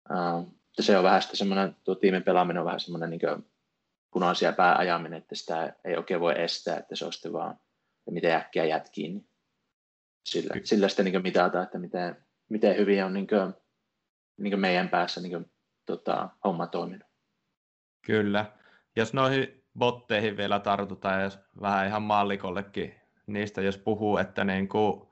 ää, 0.08 0.38
että 0.68 0.82
se 0.82 0.98
on 0.98 1.04
vähän 1.04 1.22
sitä 1.22 1.36
semmoinen, 1.36 1.76
tuo 1.84 1.94
tiimin 1.94 2.22
pelaaminen 2.22 2.60
on 2.60 2.66
vähän 2.66 2.80
semmoinen 2.80 3.10
niin 3.10 3.20
punaisia 4.10 4.52
pääajaminen, 4.52 5.18
että 5.18 5.34
sitä 5.34 5.76
ei 5.84 5.96
oikein 5.96 6.20
voi 6.20 6.42
estää, 6.42 6.78
että 6.78 6.96
se 6.96 7.04
on 7.04 7.12
sitten 7.12 7.32
vaan, 7.32 7.58
miten 8.10 8.36
äkkiä 8.36 8.64
jätkiin, 8.64 9.14
niin 9.14 9.28
sillä, 10.24 10.54
sillä 10.64 10.88
sitten 10.88 11.04
niin 11.04 11.22
mitataan, 11.22 11.64
että 11.64 11.78
miten, 11.78 12.26
miten 12.48 12.76
hyvin 12.76 13.04
on 13.04 13.14
niin 13.14 13.26
kuin, 13.26 13.54
niin 14.36 14.50
kuin 14.50 14.60
meidän 14.60 14.88
päässä 14.88 15.20
niin 15.20 15.32
kuin, 15.32 15.50
tota, 15.86 16.28
homma 16.44 16.66
toiminut. 16.66 17.08
Kyllä. 18.06 18.52
Jos 18.96 19.12
noihin 19.12 19.65
botteihin 19.78 20.36
vielä 20.36 20.60
tartutaan, 20.60 21.22
ja 21.22 21.30
vähän 21.60 21.86
ihan 21.86 22.02
mallikollekin 22.02 22.94
niistä, 23.26 23.62
jos 23.62 23.78
puhuu, 23.78 24.16
että 24.18 24.44
niin 24.44 24.68
kuin, 24.68 25.08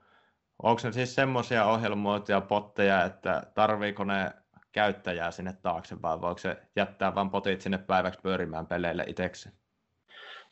onko 0.63 0.81
ne 0.83 0.91
siis 0.91 1.15
semmoisia 1.15 1.65
ohjelmoituja 1.65 2.41
botteja, 2.41 3.03
että 3.03 3.43
tarviiko 3.53 4.03
ne 4.03 4.31
käyttäjää 4.71 5.31
sinne 5.31 5.53
taakse, 5.53 6.01
vai 6.01 6.21
voiko 6.21 6.37
se 6.37 6.57
jättää 6.75 7.15
vain 7.15 7.29
potit 7.29 7.61
sinne 7.61 7.77
päiväksi 7.77 8.19
pyörimään 8.23 8.67
peleille 8.67 9.03
itseksi? 9.07 9.49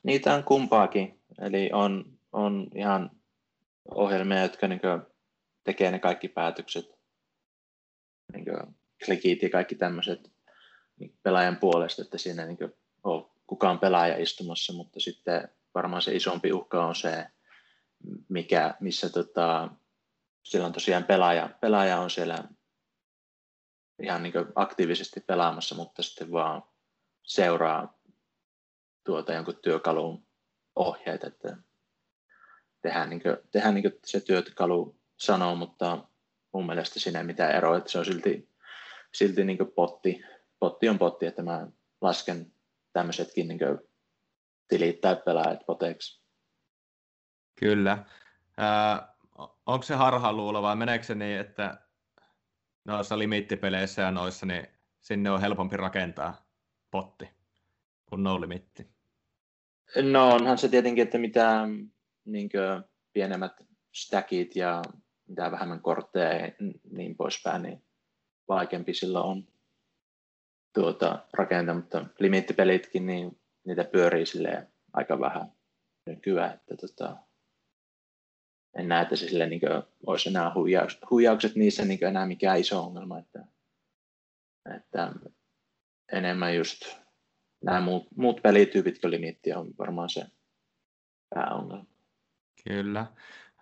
Niitä 0.04 0.34
on 0.34 0.43
kumpaakin. 0.43 1.19
Eli 1.41 1.69
on, 1.73 2.06
on 2.32 2.67
ihan 2.76 3.12
ohjelmia, 3.95 4.41
jotka 4.41 4.67
niin 4.67 4.82
tekee 5.63 5.91
ne 5.91 5.99
kaikki 5.99 6.28
päätökset, 6.28 6.86
niin 8.34 8.45
klikit 9.06 9.43
ja 9.43 9.49
kaikki 9.49 9.76
tämmöiset 9.76 10.32
niin 10.99 11.17
pelaajan 11.23 11.58
puolesta, 11.58 12.02
että 12.02 12.17
siinä 12.17 12.45
niin 12.45 12.58
on 13.04 13.33
kukaan 13.54 13.80
pelaaja 13.80 14.18
istumassa, 14.18 14.74
mutta 14.74 15.00
sitten 15.00 15.50
varmaan 15.76 16.02
se 16.02 16.16
isompi 16.16 16.54
uhka 16.54 16.86
on 16.86 16.96
se, 16.96 17.28
mikä, 18.30 18.76
missä 18.80 19.10
tota, 19.10 19.70
silloin 20.44 20.74
tosiaan 20.74 21.04
pelaaja, 21.04 21.50
pelaaja 21.62 22.00
on 22.00 22.10
siellä 22.10 22.44
ihan 24.04 24.24
niin 24.24 24.34
aktiivisesti 24.56 25.20
pelaamassa, 25.20 25.76
mutta 25.76 26.04
sitten 26.04 26.32
vaan 26.32 26.63
seuraa 27.24 28.00
tuota 29.04 29.34
jonkun 29.34 29.60
työkalun 29.62 30.28
ohjeet, 30.76 31.24
että 31.24 31.58
tehdään, 32.82 33.10
niin 33.10 33.22
kuin, 33.22 33.38
tehdään 33.52 33.76
niin 33.76 34.00
se 34.06 34.20
työkalu 34.20 34.96
sanoo, 35.18 35.56
mutta 35.56 36.08
mun 36.54 36.66
mielestä 36.66 37.00
siinä 37.00 37.20
ei 37.20 37.26
mitään 37.26 37.56
eroa, 37.56 37.78
että 37.78 37.92
se 37.92 38.00
on 38.00 38.06
silti, 38.06 38.50
silti 39.13 39.44
niin 39.44 39.58
potti. 39.76 40.22
Potti 40.60 40.89
on 40.89 41.00
potti, 41.00 41.26
että 41.26 41.44
mä 41.44 41.68
lasken 42.02 42.53
tämmöisetkin 42.93 43.47
niin 43.47 43.60
tilit 44.67 45.01
tai 45.01 45.15
pelaajat 45.15 45.65
poteiksi. 45.65 46.23
Kyllä. 47.60 47.91
Äh, 48.62 49.08
onko 49.65 49.84
se 49.84 49.95
harhaluulo 49.95 50.62
vai 50.62 50.75
meneekö 50.75 51.06
se 51.06 51.15
niin, 51.15 51.39
että 51.39 51.77
noissa 52.86 53.19
limittipeleissä 53.19 54.01
ja 54.01 54.12
noissa, 54.12 54.45
niin 54.45 54.67
sinne 54.99 55.32
on 55.32 55.41
helpompi 55.41 55.77
rakentaa 55.77 56.45
potti 56.91 57.29
kuin 58.06 58.23
no 58.23 58.41
limitti? 58.41 58.88
No 60.01 60.29
onhan 60.29 60.58
se 60.58 60.69
tietenkin, 60.69 61.03
että 61.03 61.17
mitä 61.17 61.67
niin 62.25 62.49
pienemmät 63.13 63.51
stackit 63.91 64.56
ja 64.56 64.82
mitä 65.27 65.51
vähemmän 65.51 65.82
kortteja 65.82 66.34
ja 66.34 66.51
niin 66.91 67.15
poispäin, 67.15 67.62
niin 67.62 67.84
vaikeampi 68.47 68.93
sillä 68.93 69.21
on 69.21 69.47
tuota, 70.73 71.25
rakentaa, 71.33 71.75
mutta 71.75 72.05
limittipelitkin, 72.19 73.05
niin 73.05 73.41
niitä 73.65 73.83
pyörii 73.83 74.25
silleen 74.25 74.67
aika 74.93 75.19
vähän 75.19 75.51
nykyään, 76.05 76.53
että 76.53 76.75
tota, 76.77 77.17
en 78.77 78.88
näe, 78.88 79.01
että 79.01 79.15
se 79.15 79.27
sille 79.27 79.47
niin 79.47 79.59
kuin, 79.59 79.83
olisi 80.07 80.29
enää 80.29 80.51
huijaukset, 80.55 80.99
huijaukset 81.09 81.55
niissä 81.55 81.86
niin 81.86 82.03
enää 82.03 82.25
mikään 82.25 82.59
iso 82.59 82.83
ongelma, 82.83 83.19
että, 83.19 83.45
että 84.75 85.13
enemmän 86.12 86.55
just 86.55 86.81
nämä 87.63 87.81
muut, 87.81 88.07
muut 88.15 88.41
pelityypit 88.41 88.99
kuin 89.01 89.12
limitti 89.12 89.53
on 89.53 89.73
varmaan 89.79 90.09
se 90.09 90.25
pääongelma. 91.36 91.86
Kyllä. 92.63 93.07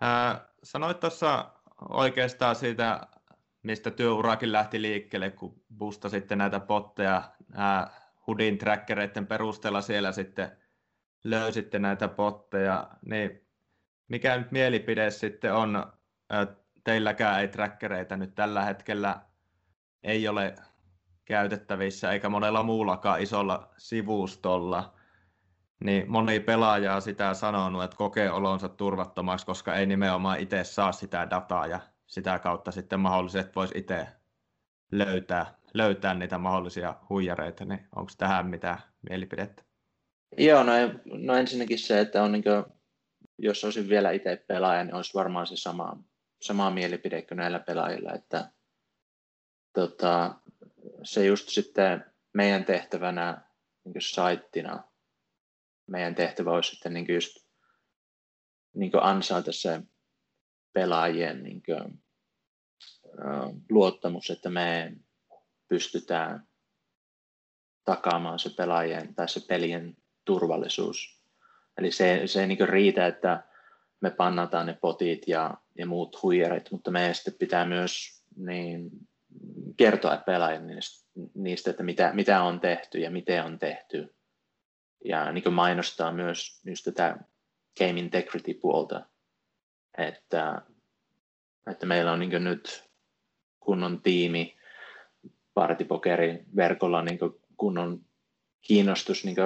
Äh, 0.02 0.40
sanoit 0.62 1.00
tuossa 1.00 1.52
oikeastaan 1.88 2.56
siitä, 2.56 3.06
mistä 3.62 3.90
työurakin 3.90 4.52
lähti 4.52 4.82
liikkeelle, 4.82 5.30
kun 5.30 5.62
sitten 6.08 6.38
näitä 6.38 6.60
potteja 6.60 7.22
äh, 7.58 7.90
Hudin 8.26 8.58
trackereiden 8.58 9.26
perusteella 9.26 9.80
siellä 9.80 10.12
sitten 10.12 10.56
löysitte 11.24 11.78
näitä 11.78 12.08
potteja, 12.08 12.88
niin 13.06 13.46
mikä 14.08 14.36
nyt 14.36 14.52
mielipide 14.52 15.10
sitten 15.10 15.54
on, 15.54 15.92
teilläkään 16.84 17.40
ei 17.40 17.48
trackereita 17.48 18.16
nyt 18.16 18.34
tällä 18.34 18.64
hetkellä 18.64 19.20
ei 20.02 20.28
ole 20.28 20.54
käytettävissä, 21.24 22.12
eikä 22.12 22.28
monella 22.28 22.62
muullakaan 22.62 23.20
isolla 23.20 23.72
sivustolla, 23.76 24.94
niin 25.84 26.10
moni 26.10 26.40
pelaaja 26.40 27.00
sitä 27.00 27.34
sanonut, 27.34 27.84
että 27.84 27.96
kokee 27.96 28.30
olonsa 28.30 28.68
turvattomaksi, 28.68 29.46
koska 29.46 29.74
ei 29.74 29.86
nimenomaan 29.86 30.40
itse 30.40 30.64
saa 30.64 30.92
sitä 30.92 31.30
dataa 31.30 31.66
ja 31.66 31.80
sitä 32.06 32.38
kautta 32.38 32.70
sitten 32.70 33.00
mahdollisesti 33.00 33.52
voisi 33.56 33.78
itse 33.78 34.06
löytää, 34.92 35.54
löytää 35.74 36.14
niitä 36.14 36.38
mahdollisia 36.38 36.96
huijareita, 37.08 37.64
niin 37.64 37.88
onko 37.96 38.12
tähän 38.18 38.46
mitään 38.46 38.78
mielipidettä? 39.10 39.62
Joo, 40.38 40.62
no, 40.62 40.72
no 41.04 41.34
ensinnäkin 41.34 41.78
se, 41.78 42.00
että 42.00 42.22
on 42.22 42.32
niin 42.32 42.44
jos 43.38 43.64
olisin 43.64 43.88
vielä 43.88 44.10
itse 44.10 44.44
pelaaja, 44.46 44.84
niin 44.84 44.94
olisi 44.94 45.14
varmaan 45.14 45.46
se 45.46 45.56
sama, 45.56 45.96
sama 46.42 46.70
mielipide 46.70 47.22
kuin 47.22 47.36
näillä 47.36 47.58
pelaajilla, 47.58 48.12
että 48.12 48.50
tota, 49.72 50.34
se 51.02 51.24
just 51.26 51.48
sitten 51.48 52.04
meidän 52.32 52.64
tehtävänä 52.64 53.40
niin 53.84 53.94
saittina, 53.98 54.84
meidän 55.86 56.14
tehtävä 56.14 56.50
olisi 56.50 56.70
sitten 56.70 56.94
niin 56.94 57.14
just 57.14 57.36
niin 58.74 58.92
ansaita 59.00 59.52
se 59.52 59.80
pelaajien 60.72 61.42
niin 61.42 61.62
kuin, 61.62 62.02
luottamus, 63.70 64.30
että 64.30 64.50
me 64.50 64.92
pystytään 65.68 66.46
takaamaan 67.84 68.38
se 68.38 68.50
pelaajien 68.50 69.14
tai 69.14 69.28
se 69.28 69.40
pelien 69.48 69.96
turvallisuus 70.24 71.22
Eli 71.78 71.90
se, 71.90 72.22
se 72.26 72.40
ei 72.40 72.46
niin 72.46 72.68
riitä, 72.68 73.06
että 73.06 73.42
me 74.00 74.10
pannataan 74.10 74.66
ne 74.66 74.78
potit 74.80 75.28
ja, 75.28 75.54
ja 75.78 75.86
muut 75.86 76.22
huijarit, 76.22 76.70
mutta 76.70 76.90
meidän 76.90 77.14
sitten 77.14 77.34
pitää 77.34 77.64
myös 77.64 78.22
niin, 78.36 78.90
kertoa 79.76 80.16
pelaajille 80.16 80.80
niistä, 81.34 81.70
että 81.70 81.82
mitä, 81.82 82.12
mitä 82.14 82.42
on 82.42 82.60
tehty 82.60 82.98
ja 82.98 83.10
miten 83.10 83.44
on 83.44 83.58
tehty. 83.58 84.14
Ja 85.04 85.32
niin 85.32 85.52
mainostaa 85.52 86.12
myös, 86.12 86.60
myös 86.64 86.82
tätä 86.82 87.16
game 87.78 88.00
integrity-puolta, 88.00 89.06
että, 89.98 90.62
että 91.70 91.86
meillä 91.86 92.12
on 92.12 92.20
niin 92.20 92.44
nyt 92.44 92.84
kunnon 93.60 94.02
tiimi 94.02 94.56
partipokerin 95.54 96.46
verkolla 96.56 97.02
niin 97.02 97.18
kunnon 97.56 98.00
kiinnostus 98.60 99.24
niin 99.24 99.36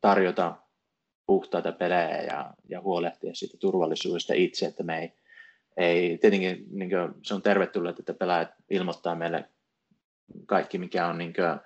tarjota 0.00 0.56
puhtaita 1.26 1.72
pelejä 1.72 2.22
ja, 2.22 2.54
ja 2.68 2.80
huolehtia 2.80 3.34
siitä 3.34 3.56
turvallisuudesta 3.60 4.34
itse, 4.34 4.66
että 4.66 4.82
me 4.82 4.98
ei, 4.98 5.12
ei 5.76 6.18
tietenkin 6.18 6.66
niin 6.70 6.90
kuin, 6.90 7.14
se 7.22 7.34
on 7.34 7.42
tervetullut, 7.42 7.98
että 7.98 8.14
pelaajat 8.14 8.50
ilmoittaa 8.70 9.14
meille 9.14 9.50
kaikki, 10.46 10.78
mikä 10.78 11.06
on 11.06 11.18
niin 11.18 11.34
kuin, 11.34 11.60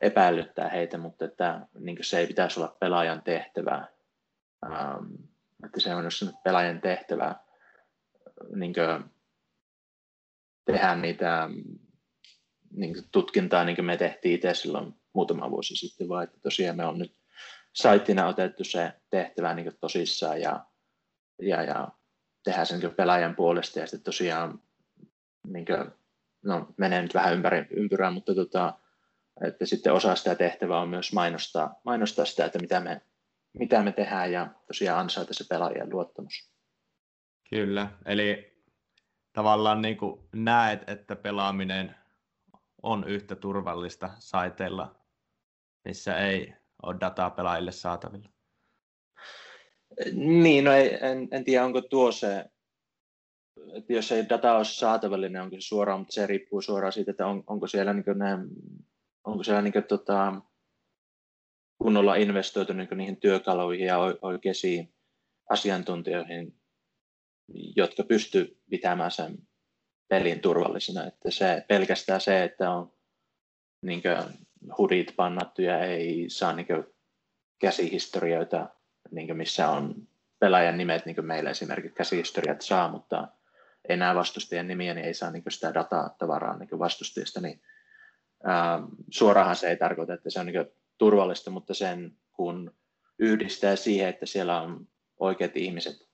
epäilyttää 0.00 0.68
heitä, 0.68 0.98
mutta 0.98 1.24
että 1.24 1.60
niin 1.78 1.96
kuin, 1.96 2.04
se 2.04 2.18
ei 2.18 2.26
pitäisi 2.26 2.60
olla 2.60 2.76
pelaajan 2.80 3.22
tehtävää. 3.22 3.88
Ähm, 4.64 5.04
että 5.64 5.80
se 5.80 5.94
on 5.94 6.04
just 6.04 6.22
pelaajan 6.44 6.80
tehtävä 6.80 7.34
niin 8.54 8.74
kuin, 8.74 9.04
tehdä 10.64 10.94
niitä 10.94 11.48
niin 12.70 12.94
kuin, 12.94 13.04
tutkintaa, 13.12 13.64
niin 13.64 13.76
kuin 13.76 13.86
me 13.86 13.96
tehtiin 13.96 14.34
itse 14.34 14.54
silloin 14.54 14.94
muutama 15.12 15.50
vuosi 15.50 15.76
sitten, 15.76 16.08
vaan 16.08 16.24
että 16.24 16.40
tosiaan 16.40 16.76
me 16.76 16.84
on 16.84 16.98
nyt 16.98 17.16
saittina 17.72 18.26
otettu 18.26 18.64
se 18.64 18.92
tehtävä 19.10 19.54
niin 19.54 19.64
kuin, 19.64 19.76
tosissaan 19.80 20.40
ja, 20.40 20.66
ja, 21.42 21.62
ja 21.62 21.88
tehdään 22.44 22.66
sen 22.66 22.80
niin 22.80 22.94
pelaajan 22.94 23.36
puolesta 23.36 23.78
ja 23.80 23.86
sitten 23.86 24.04
tosiaan 24.04 24.62
niin 25.46 25.64
kuin, 25.64 25.90
no, 26.44 26.74
menee 26.76 27.02
nyt 27.02 27.14
vähän 27.14 27.34
ympäri 27.34 27.66
ympyrää, 27.70 28.10
mutta 28.10 28.34
tota, 28.34 28.78
että 29.46 29.66
sitten 29.66 29.92
osa 29.92 30.16
sitä 30.16 30.34
tehtävää 30.34 30.80
on 30.80 30.88
myös 30.88 31.12
mainostaa, 31.12 31.80
mainostaa 31.84 32.24
sitä, 32.24 32.44
että 32.44 32.58
mitä 32.58 32.80
me, 32.80 33.00
mitä 33.58 33.82
me 33.82 33.92
tehdään 33.92 34.32
ja 34.32 34.48
tosiaan 34.66 35.00
ansaita 35.00 35.34
se 35.34 35.44
pelaajien 35.48 35.90
luottamus. 35.90 36.53
Kyllä, 37.54 37.88
eli 38.06 38.56
tavallaan 39.32 39.82
niin 39.82 39.96
kuin 39.96 40.20
näet, 40.34 40.88
että 40.88 41.16
pelaaminen 41.16 41.94
on 42.82 43.08
yhtä 43.08 43.36
turvallista 43.36 44.10
saiteilla, 44.18 44.94
missä 45.84 46.18
ei 46.18 46.54
ole 46.82 46.96
dataa 47.00 47.30
pelaajille 47.30 47.72
saatavilla. 47.72 48.28
Niin, 50.12 50.64
no 50.64 50.72
ei, 50.72 50.98
en, 51.00 51.28
en 51.30 51.44
tiedä 51.44 51.64
onko 51.64 51.80
tuo 51.80 52.12
se 52.12 52.44
että 53.74 53.92
jos 53.92 54.12
ei 54.12 54.28
data 54.28 54.56
ole 54.56 54.64
saatavillinen, 54.64 55.32
niin 55.32 55.42
onko 55.42 55.56
se 55.56 55.60
suoraan, 55.60 56.00
mutta 56.00 56.12
se 56.12 56.26
riippuu 56.26 56.62
suoraan 56.62 56.92
siitä, 56.92 57.10
että 57.10 57.26
on, 57.26 57.44
onko 57.46 57.66
siellä, 57.66 57.92
niin 57.92 58.04
ne, 58.18 58.38
onko 59.24 59.44
siellä 59.44 59.62
niin 59.62 59.84
tota, 59.88 60.40
kunnolla 61.78 62.14
investoitu 62.14 62.72
niin 62.72 62.88
niihin 62.94 63.16
työkaluihin 63.16 63.86
ja 63.86 63.98
oikeisiin 64.22 64.94
asiantuntijoihin, 65.50 66.63
jotka 67.76 68.02
pysty 68.02 68.58
pitämään 68.70 69.10
sen 69.10 69.38
pelin 70.08 70.40
turvallisena. 70.40 71.06
Että 71.06 71.30
se, 71.30 71.64
pelkästään 71.68 72.20
se, 72.20 72.44
että 72.44 72.70
on 72.70 72.92
niin 73.82 74.02
hudit 74.78 75.12
pannattu 75.16 75.62
ja 75.62 75.80
ei 75.80 76.24
saa 76.28 76.52
niin 76.52 76.66
käsihistorioita, 77.58 78.68
niin 79.10 79.36
missä 79.36 79.68
on 79.68 80.08
pelaajan 80.38 80.78
nimet, 80.78 81.06
niin 81.06 81.16
kuin 81.16 81.26
meillä 81.26 81.50
esimerkiksi 81.50 81.96
käsihistoriat 81.96 82.62
saa, 82.62 82.88
mutta 82.88 83.28
ei 83.88 83.96
näe 83.96 84.14
vastustajien 84.14 84.68
nimiä, 84.68 84.94
niin 84.94 85.06
ei 85.06 85.14
saa 85.14 85.30
niin 85.30 85.42
sitä 85.48 85.74
dataa 85.74 86.14
tavaraa 86.18 86.58
niin 86.58 86.78
vastustajista, 86.78 87.40
niin 87.40 87.62
ää, 88.44 88.80
suorahan 89.10 89.56
se 89.56 89.68
ei 89.68 89.76
tarkoita, 89.76 90.14
että 90.14 90.30
se 90.30 90.40
on 90.40 90.46
niin 90.46 90.66
turvallista, 90.98 91.50
mutta 91.50 91.74
sen 91.74 92.16
kun 92.32 92.74
yhdistää 93.18 93.76
siihen, 93.76 94.08
että 94.08 94.26
siellä 94.26 94.60
on 94.60 94.88
oikeat 95.20 95.56
ihmiset 95.56 96.08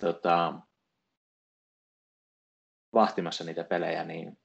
tota, 0.00 0.54
vahtimassa 2.94 3.44
niitä 3.44 3.64
pelejä, 3.64 4.04
niin 4.04 4.38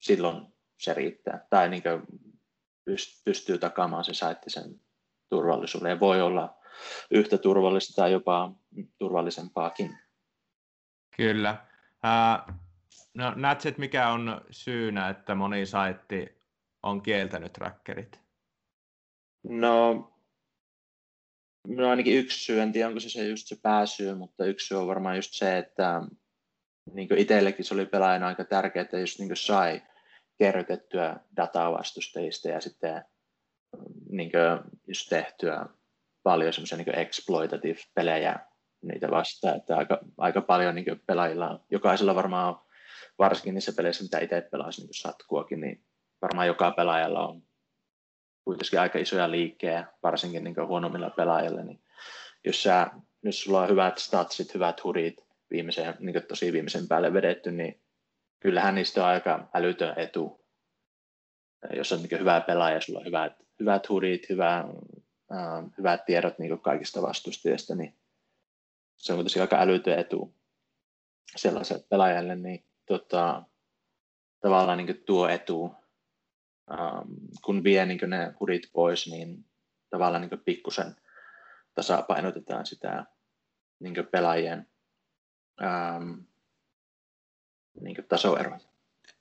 silloin 0.00 0.46
se 0.78 0.94
riittää. 0.94 1.46
Tai 1.50 1.68
niin 1.68 1.82
pystyy 3.24 3.58
takaamaan 3.58 4.04
se 4.04 4.14
saitti 4.14 4.50
sen 4.50 4.80
turvallisuuden. 5.30 5.90
Ja 5.90 6.00
voi 6.00 6.20
olla 6.20 6.58
yhtä 7.10 7.38
turvallista 7.38 8.02
tai 8.02 8.12
jopa 8.12 8.52
turvallisempaakin. 8.98 9.98
Kyllä. 11.16 11.66
Ää, 12.02 12.58
no, 13.14 13.32
että 13.68 13.80
mikä 13.80 14.08
on 14.08 14.40
syynä, 14.50 15.08
että 15.08 15.34
moni 15.34 15.66
saitti 15.66 16.42
on 16.82 17.02
kieltänyt 17.02 17.52
trackerit? 17.52 18.20
No, 19.48 20.12
no 21.66 21.90
ainakin 21.90 22.18
yksi 22.18 22.44
syy, 22.44 22.60
en 22.60 22.72
tiedä 22.72 22.88
onko 22.88 23.00
se, 23.00 23.10
se 23.10 23.28
just 23.28 23.46
se 23.46 23.56
pääsyy, 23.62 24.14
mutta 24.14 24.44
yksi 24.44 24.66
syy 24.66 24.78
on 24.78 24.86
varmaan 24.86 25.16
just 25.16 25.32
se, 25.32 25.58
että 25.58 26.02
niin 26.92 27.18
itsellekin 27.18 27.64
se 27.64 27.74
oli 27.74 27.86
pelaajana 27.86 28.26
aika 28.26 28.44
tärkeää, 28.44 28.82
että 28.82 28.98
just 28.98 29.18
niin 29.18 29.36
sai 29.36 29.82
kerrytettyä 30.38 31.16
dataa 31.36 31.72
vastustajista 31.72 32.48
ja 32.48 32.60
sitten 32.60 33.04
niin 34.10 34.30
just 34.86 35.08
tehtyä 35.08 35.66
paljon 36.22 36.52
semmoisia 36.52 36.78
niin 36.78 36.98
exploitative-pelejä 36.98 38.38
niitä 38.82 39.10
vastaan, 39.10 39.56
että 39.56 39.76
aika, 39.76 39.98
aika 40.18 40.40
paljon 40.40 40.74
niin 40.74 41.02
pelaajilla, 41.06 41.64
jokaisella 41.70 42.14
varmaan 42.14 42.48
on, 42.48 42.68
varsinkin 43.18 43.54
niissä 43.54 43.72
peleissä, 43.76 44.04
mitä 44.04 44.18
itse 44.18 44.40
pelasi 44.40 44.82
niin 44.82 44.94
satkuakin, 44.94 45.60
niin 45.60 45.84
varmaan 46.22 46.46
joka 46.46 46.70
pelaajalla 46.70 47.28
on 47.28 47.42
kuitenkin 48.48 48.80
aika 48.80 48.98
isoja 48.98 49.30
liikkejä, 49.30 49.86
varsinkin 50.02 50.44
niin 50.44 50.66
huonommilla 50.66 51.10
pelaajilla, 51.10 51.62
niin 51.62 51.80
jos, 52.44 52.62
sä, 52.62 52.90
jos 53.22 53.42
sulla 53.42 53.62
on 53.62 53.68
hyvät 53.68 53.98
statsit, 53.98 54.54
hyvät 54.54 54.84
hudit, 54.84 55.16
viimeisen, 55.50 55.94
niin 55.98 56.22
tosi 56.28 56.52
viimeisen 56.52 56.88
päälle 56.88 57.12
vedetty, 57.12 57.50
niin 57.50 57.80
kyllähän 58.40 58.74
niistä 58.74 59.02
on 59.02 59.08
aika 59.08 59.48
älytön 59.54 59.94
etu. 59.98 60.44
Jos 61.76 61.92
on 61.92 62.02
niin 62.02 62.20
hyvä 62.20 62.40
pelaaja, 62.40 62.80
sulla 62.80 62.98
on 62.98 63.06
hyvät, 63.06 63.32
hyvät 63.60 63.88
hudit, 63.88 64.28
hyvä, 64.28 64.58
äh, 65.32 65.64
hyvät 65.78 66.04
tiedot 66.04 66.38
niin 66.38 66.60
kaikista 66.60 67.02
vastustajista, 67.02 67.74
niin 67.74 67.94
se 68.96 69.12
on 69.12 69.16
kuitenkin 69.16 69.42
aika 69.42 69.60
älytön 69.60 69.98
etu 69.98 70.34
sellaiselle 71.36 71.84
pelaajalle, 71.88 72.36
niin 72.36 72.64
tota, 72.86 73.42
tavallaan 74.40 74.78
niin 74.78 75.02
tuo 75.06 75.28
etu, 75.28 75.74
ähm, 76.70 77.12
kun 77.44 77.64
vie 77.64 77.86
niin 77.86 78.00
ne 78.06 78.34
hudit 78.40 78.62
pois, 78.72 79.06
niin 79.10 79.44
tavallaan 79.90 80.20
niin 80.20 80.40
pikkusen 80.44 80.96
tasapainotetaan 81.74 82.66
sitä 82.66 83.04
niin 83.80 83.94
pelaajien 84.10 84.68
ähm, 85.62 86.12
niin 87.80 87.96
tasoeroja. 88.08 88.60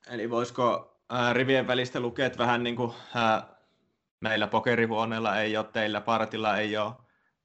Eli 0.09 0.29
voisiko 0.29 0.97
äh, 1.13 1.33
rivien 1.33 1.67
välistä 1.67 1.99
lukea, 1.99 2.25
että 2.25 2.37
vähän 2.37 2.63
niin 2.63 2.75
kuin 2.75 2.93
äh, 3.15 3.43
meillä 4.19 4.47
pokerivuonella 4.47 5.41
ei 5.41 5.57
ole, 5.57 5.65
teillä 5.73 6.01
partilla 6.01 6.57
ei 6.57 6.77
ole 6.77 6.93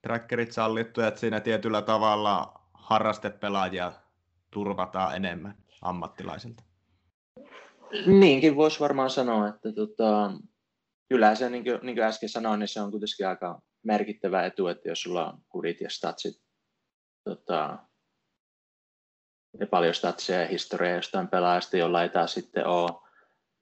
trackerit 0.03 0.53
sallittu, 0.53 1.01
että 1.01 1.21
siinä 1.21 1.41
tietyllä 1.41 1.83
tavalla 1.83 2.61
harrastepelaajia 2.75 3.93
turvataan 4.51 5.17
enemmän 5.17 5.55
ammattilaisilta. 5.83 6.63
Niinkin 8.07 8.57
voisi 8.57 8.81
varmaan 8.81 9.11
sanoa, 9.11 9.49
että 9.49 9.73
tota, 9.73 10.33
kyllä 11.09 11.35
se, 11.35 11.51
niin 11.51 11.65
kuin, 11.65 11.79
niin 11.83 11.97
kuin 11.97 12.05
äsken 12.05 12.29
sanoin, 12.29 12.61
niin 12.61 12.69
se 12.69 12.81
on 12.81 12.91
kuitenkin 12.91 13.29
aika 13.29 13.63
merkittävä 13.83 14.47
etu, 14.47 14.67
että 14.67 14.89
jos 14.89 15.03
sulla 15.03 15.33
on 15.33 15.39
hudit 15.55 15.81
ja 15.81 15.91
statsit 15.91 16.43
tota, 17.25 17.79
ja 19.61 19.67
paljon 19.67 19.95
statsia 19.95 20.41
ja 20.41 20.49
historiaa 20.49 20.97
jostain 20.97 21.29
pelaajasta, 21.29 21.77
jolla 21.77 22.03
ei 22.03 22.09
taas 22.09 22.35
sitten 22.35 22.67
ole 22.67 22.91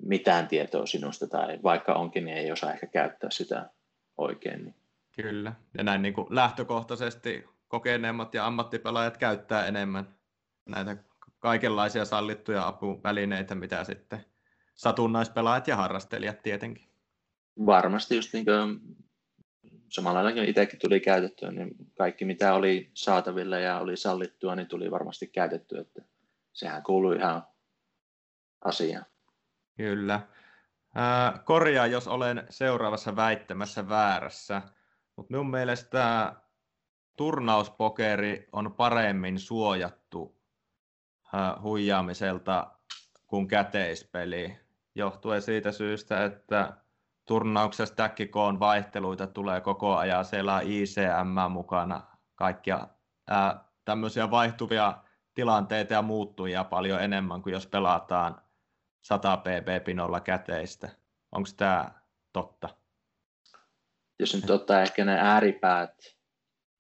mitään 0.03 0.49
tietoa 0.49 0.87
sinusta, 0.87 1.27
tai 1.27 1.59
vaikka 1.63 1.95
onkin, 1.95 2.25
niin 2.25 2.37
ei 2.37 2.53
osaa 2.53 2.73
ehkä 2.73 2.87
käyttää 2.87 3.31
sitä 3.31 3.71
oikein. 4.19 4.65
Niin 4.65 4.75
Kyllä, 5.17 5.53
ja 5.79 5.85
näin 5.85 6.03
niin 6.03 6.15
kuin 6.15 6.27
lähtökohtaisesti 6.31 7.45
kokeneemmat 7.69 8.35
ja 8.35 8.47
ammattipelaajat 8.47 9.17
käyttää 9.17 9.67
enemmän 9.67 10.15
näitä 10.67 10.97
kaikenlaisia 11.41 12.05
sallittuja 12.05 12.67
apuvälineitä, 12.67 13.55
mitä 13.55 13.85
sitten 13.85 14.25
satunnaispelaajat 14.75 15.69
ja 15.69 15.77
harrastelijat 15.77 16.43
tietenkin. 16.43 16.91
Varmasti 17.67 18.17
just 18.17 18.33
niin 18.33 18.45
kuin 18.45 18.81
samalla 19.89 20.25
lailla 20.25 20.43
itsekin 20.43 20.79
tuli 20.79 21.01
käytettyä, 21.01 21.51
niin 21.51 21.71
kaikki 21.99 22.25
mitä 22.25 22.55
oli 22.55 22.91
saatavilla 22.95 23.59
ja 23.59 23.79
oli 23.79 23.97
sallittua, 23.97 24.55
niin 24.55 24.69
tuli 24.69 24.91
varmasti 24.91 25.27
käytettyä, 25.27 25.81
että 25.81 26.03
sehän 26.53 26.83
kuului 26.83 27.17
ihan 27.17 27.43
asiaan. 28.65 29.07
Kyllä. 29.77 30.21
korjaa, 31.45 31.87
jos 31.87 32.09
olen 32.09 32.47
seuraavassa 32.51 33.17
väittämässä 33.17 33.89
väärässä. 33.89 34.63
Mutta 35.17 35.33
minun 35.33 35.51
mielestä 35.51 36.35
turnauspokeri 37.17 38.49
on 38.53 38.75
paremmin 38.75 39.39
suojattu 39.39 40.40
huijaamiselta 41.63 42.71
kuin 43.27 43.49
käteispeli, 43.49 44.57
johtuen 44.95 45.43
siitä 45.43 45.73
syystä, 45.73 46.25
että 46.25 46.73
turnauksessa 47.27 47.95
täkkikoon 47.95 48.61
vaihteluita 48.61 49.27
tulee 49.27 49.61
koko 49.61 49.97
ajan, 49.97 50.25
siellä 50.25 50.55
on 50.55 50.63
ICM 50.63 51.51
mukana, 51.51 52.03
kaikkia 52.35 52.89
ää, 53.29 53.65
tämmöisiä 53.85 54.31
vaihtuvia 54.31 54.95
tilanteita 55.35 55.93
ja 55.93 56.03
muuttujia 56.03 56.65
paljon 56.65 57.03
enemmän 57.03 57.43
kuin 57.43 57.53
jos 57.53 57.67
pelataan 57.67 58.43
100 59.03 59.37
pp-pinolla 59.37 60.21
käteistä. 60.21 60.89
Onko 61.33 61.49
tämä 61.57 61.91
totta? 62.33 62.81
jos 64.21 64.35
nyt 64.35 64.51
ottaa 64.51 64.83
ehkä 64.83 65.05
ne 65.05 65.19
ääripäät, 65.21 65.95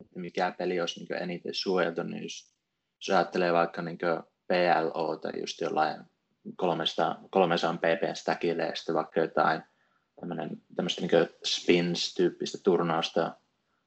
että 0.00 0.20
mikä 0.20 0.54
peli 0.58 0.80
olisi 0.80 1.00
niin 1.00 1.22
eniten 1.22 1.54
suojeltu, 1.54 2.02
niin 2.02 2.22
jos, 2.22 2.54
jos 3.00 3.16
ajattelee 3.16 3.52
vaikka 3.52 3.82
niin 3.82 3.98
PLO 4.50 5.16
tai 5.16 5.40
just 5.40 5.60
jollain 5.60 5.96
300, 6.56 7.20
300 7.30 7.76
pp 7.76 8.14
stackille 8.14 8.62
ja 8.62 8.74
sitten 8.74 8.94
vaikka 8.94 9.20
jotain 9.20 9.62
tämmöistä 10.76 11.00
niin 11.00 11.28
spins-tyyppistä 11.44 12.58
turnausta, 12.62 13.36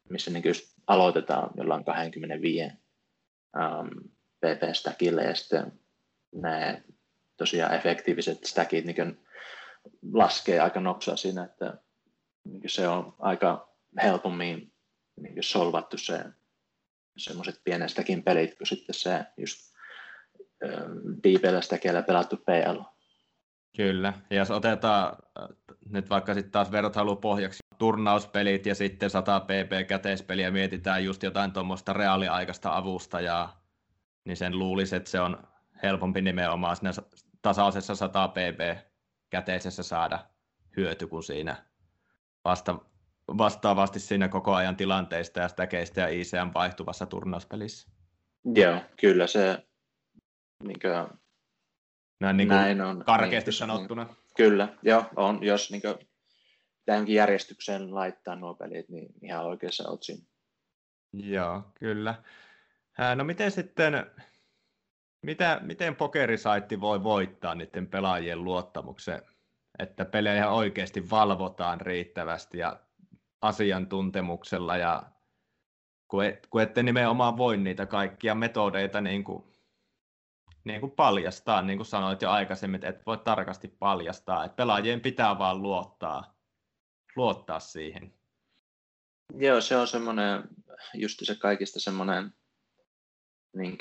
missä 0.10 0.32
niin 0.32 0.44
just 0.46 0.74
aloitetaan 0.88 1.50
jollain 1.58 1.86
25 1.86 2.64
um, 2.64 4.10
pp 4.40 4.74
stackille 4.74 5.24
ja 5.24 5.36
sitten 5.36 5.80
ne 6.36 6.84
tosiaan 7.38 7.74
efektiiviset 7.74 8.44
stackit 8.44 8.86
niin 8.86 9.26
laskee 10.14 10.60
aika 10.60 10.80
noksaa 10.80 11.16
siinä, 11.16 11.44
että 11.44 11.78
niin 12.44 12.70
se 12.70 12.88
on 12.88 13.16
aika 13.20 13.70
helpommin 14.04 14.74
niin 15.22 15.44
solvattu 15.44 15.98
se 15.98 16.24
semmoiset 17.18 17.62
pienestäkin 17.64 18.24
pelit, 18.24 18.58
kun 18.58 18.68
sitten 18.68 18.96
se 18.96 19.26
just 19.38 19.73
stackilla 21.62 22.02
pelattu 22.02 22.38
PL. 22.38 22.80
Kyllä, 23.78 24.14
ja 24.30 24.38
jos 24.38 24.52
otetaan 24.52 25.18
nyt 25.90 26.10
vaikka 26.10 26.34
sitten 26.34 26.52
taas 26.52 26.72
vertailu 26.72 27.16
pohjaksi 27.16 27.64
turnauspelit 27.78 28.66
ja 28.66 28.76
sitten 28.76 29.10
100 29.10 29.40
pp 29.40 29.88
käteispeliä 29.88 30.52
mietitään 30.52 31.06
just 31.06 31.24
jotain 31.24 31.52
tuommoista 31.52 31.94
reaaliaikaista 31.94 32.78
avustajaa, 32.78 33.64
niin 34.26 34.38
sen 34.38 34.60
luulisi, 34.60 34.96
että 34.96 35.10
se 35.10 35.20
on 35.20 35.48
helpompi 35.84 36.22
nimenomaan 36.22 36.76
siinä 36.76 36.92
tasaisessa 37.42 37.96
100 37.96 38.28
pp 38.28 38.78
käteisessä 39.30 39.84
saada 39.84 40.20
hyöty 40.78 41.08
kuin 41.08 41.24
siinä 41.24 41.56
vasta, 42.46 42.80
vastaavasti 43.38 44.00
siinä 44.00 44.28
koko 44.28 44.54
ajan 44.54 44.76
tilanteista 44.76 45.40
ja 45.40 45.48
stäkeistä 45.48 46.02
ja 46.02 46.08
ICM 46.08 46.52
vaihtuvassa 46.54 47.06
turnauspelissä. 47.06 47.92
Joo, 48.56 48.82
kyllä 49.02 49.28
se 49.28 49.66
niin 50.64 50.80
kuin, 50.80 51.20
näin, 52.20 52.38
niin 52.38 52.48
näin 52.48 52.82
on. 52.82 53.04
Karkeasti 53.06 53.52
niin, 53.52 53.58
sanottuna. 53.58 54.04
Niin, 54.04 54.16
kyllä, 54.36 54.70
joo, 54.82 55.06
on. 55.16 55.44
Jos 55.44 55.72
niin 55.72 55.82
kuin, 55.82 55.96
tämänkin 56.86 57.16
järjestykseen 57.16 57.96
laittaa 57.96 58.36
nuo 58.36 58.54
pelit, 58.54 58.90
niin 58.90 59.08
ihan 59.22 59.46
oikeassa 59.46 59.90
olet 59.90 60.04
siinä. 60.04 60.24
Joo, 61.14 61.62
kyllä. 61.80 62.16
No 63.16 63.24
miten 63.24 63.52
sitten, 63.52 64.06
mitä, 65.22 65.60
miten 65.64 65.96
pokerisaitti 65.96 66.82
voi 66.82 67.04
voittaa 67.04 67.56
niiden 67.56 67.88
pelaajien 67.88 68.44
luottamuksen, 68.44 69.22
että 69.80 70.06
pelejä 70.06 70.50
oikeasti 70.50 71.10
valvotaan 71.10 71.82
riittävästi 71.82 72.58
ja 72.58 72.80
asiantuntemuksella 73.42 74.78
ja 74.78 75.04
kun, 76.08 76.26
et, 76.26 76.48
kun 76.48 76.62
ette 76.62 76.84
nimenomaan 76.84 77.38
voi 77.38 77.58
niitä 77.58 77.86
kaikkia 77.86 78.36
metodeita 78.36 79.02
niin 79.02 79.24
kuin, 79.24 79.53
niin 80.64 80.80
kuin 80.80 80.92
paljastaa, 80.92 81.62
niin 81.62 81.78
kuin 81.78 81.88
sanoit 81.88 82.22
jo 82.22 82.30
aikaisemmin, 82.30 82.76
että 82.76 82.90
et 82.90 83.06
voi 83.06 83.18
tarkasti 83.18 83.68
paljastaa, 83.68 84.46
että 84.46 84.56
pelaajien 84.56 85.02
pitää 85.02 85.40
vaan 85.40 85.62
luottaa, 85.62 86.36
luottaa 87.16 87.60
siihen. 87.60 88.14
Joo, 89.36 89.62
se 89.62 89.78
on 89.78 89.88
semmoinen, 89.88 90.44
just 90.94 91.20
se 91.24 91.36
kaikista 91.36 91.80
semmoinen 91.80 92.34
niin 93.56 93.78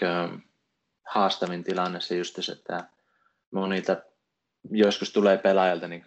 haastavin 1.06 1.64
tilanne 1.64 2.00
se 2.00 2.16
just 2.16 2.38
se, 2.40 2.52
että 2.52 2.88
monilta 3.50 3.96
joskus 4.70 5.12
tulee 5.12 5.38
pelaajalta 5.38 5.88
niin 5.88 6.02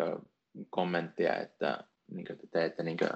kommenttia, 0.70 1.36
että, 1.36 1.84
niin 2.12 2.26
kuin, 2.26 2.38
te 2.38 2.48
teette, 2.52 2.84
niin 2.84 2.98
kuin, 2.98 3.10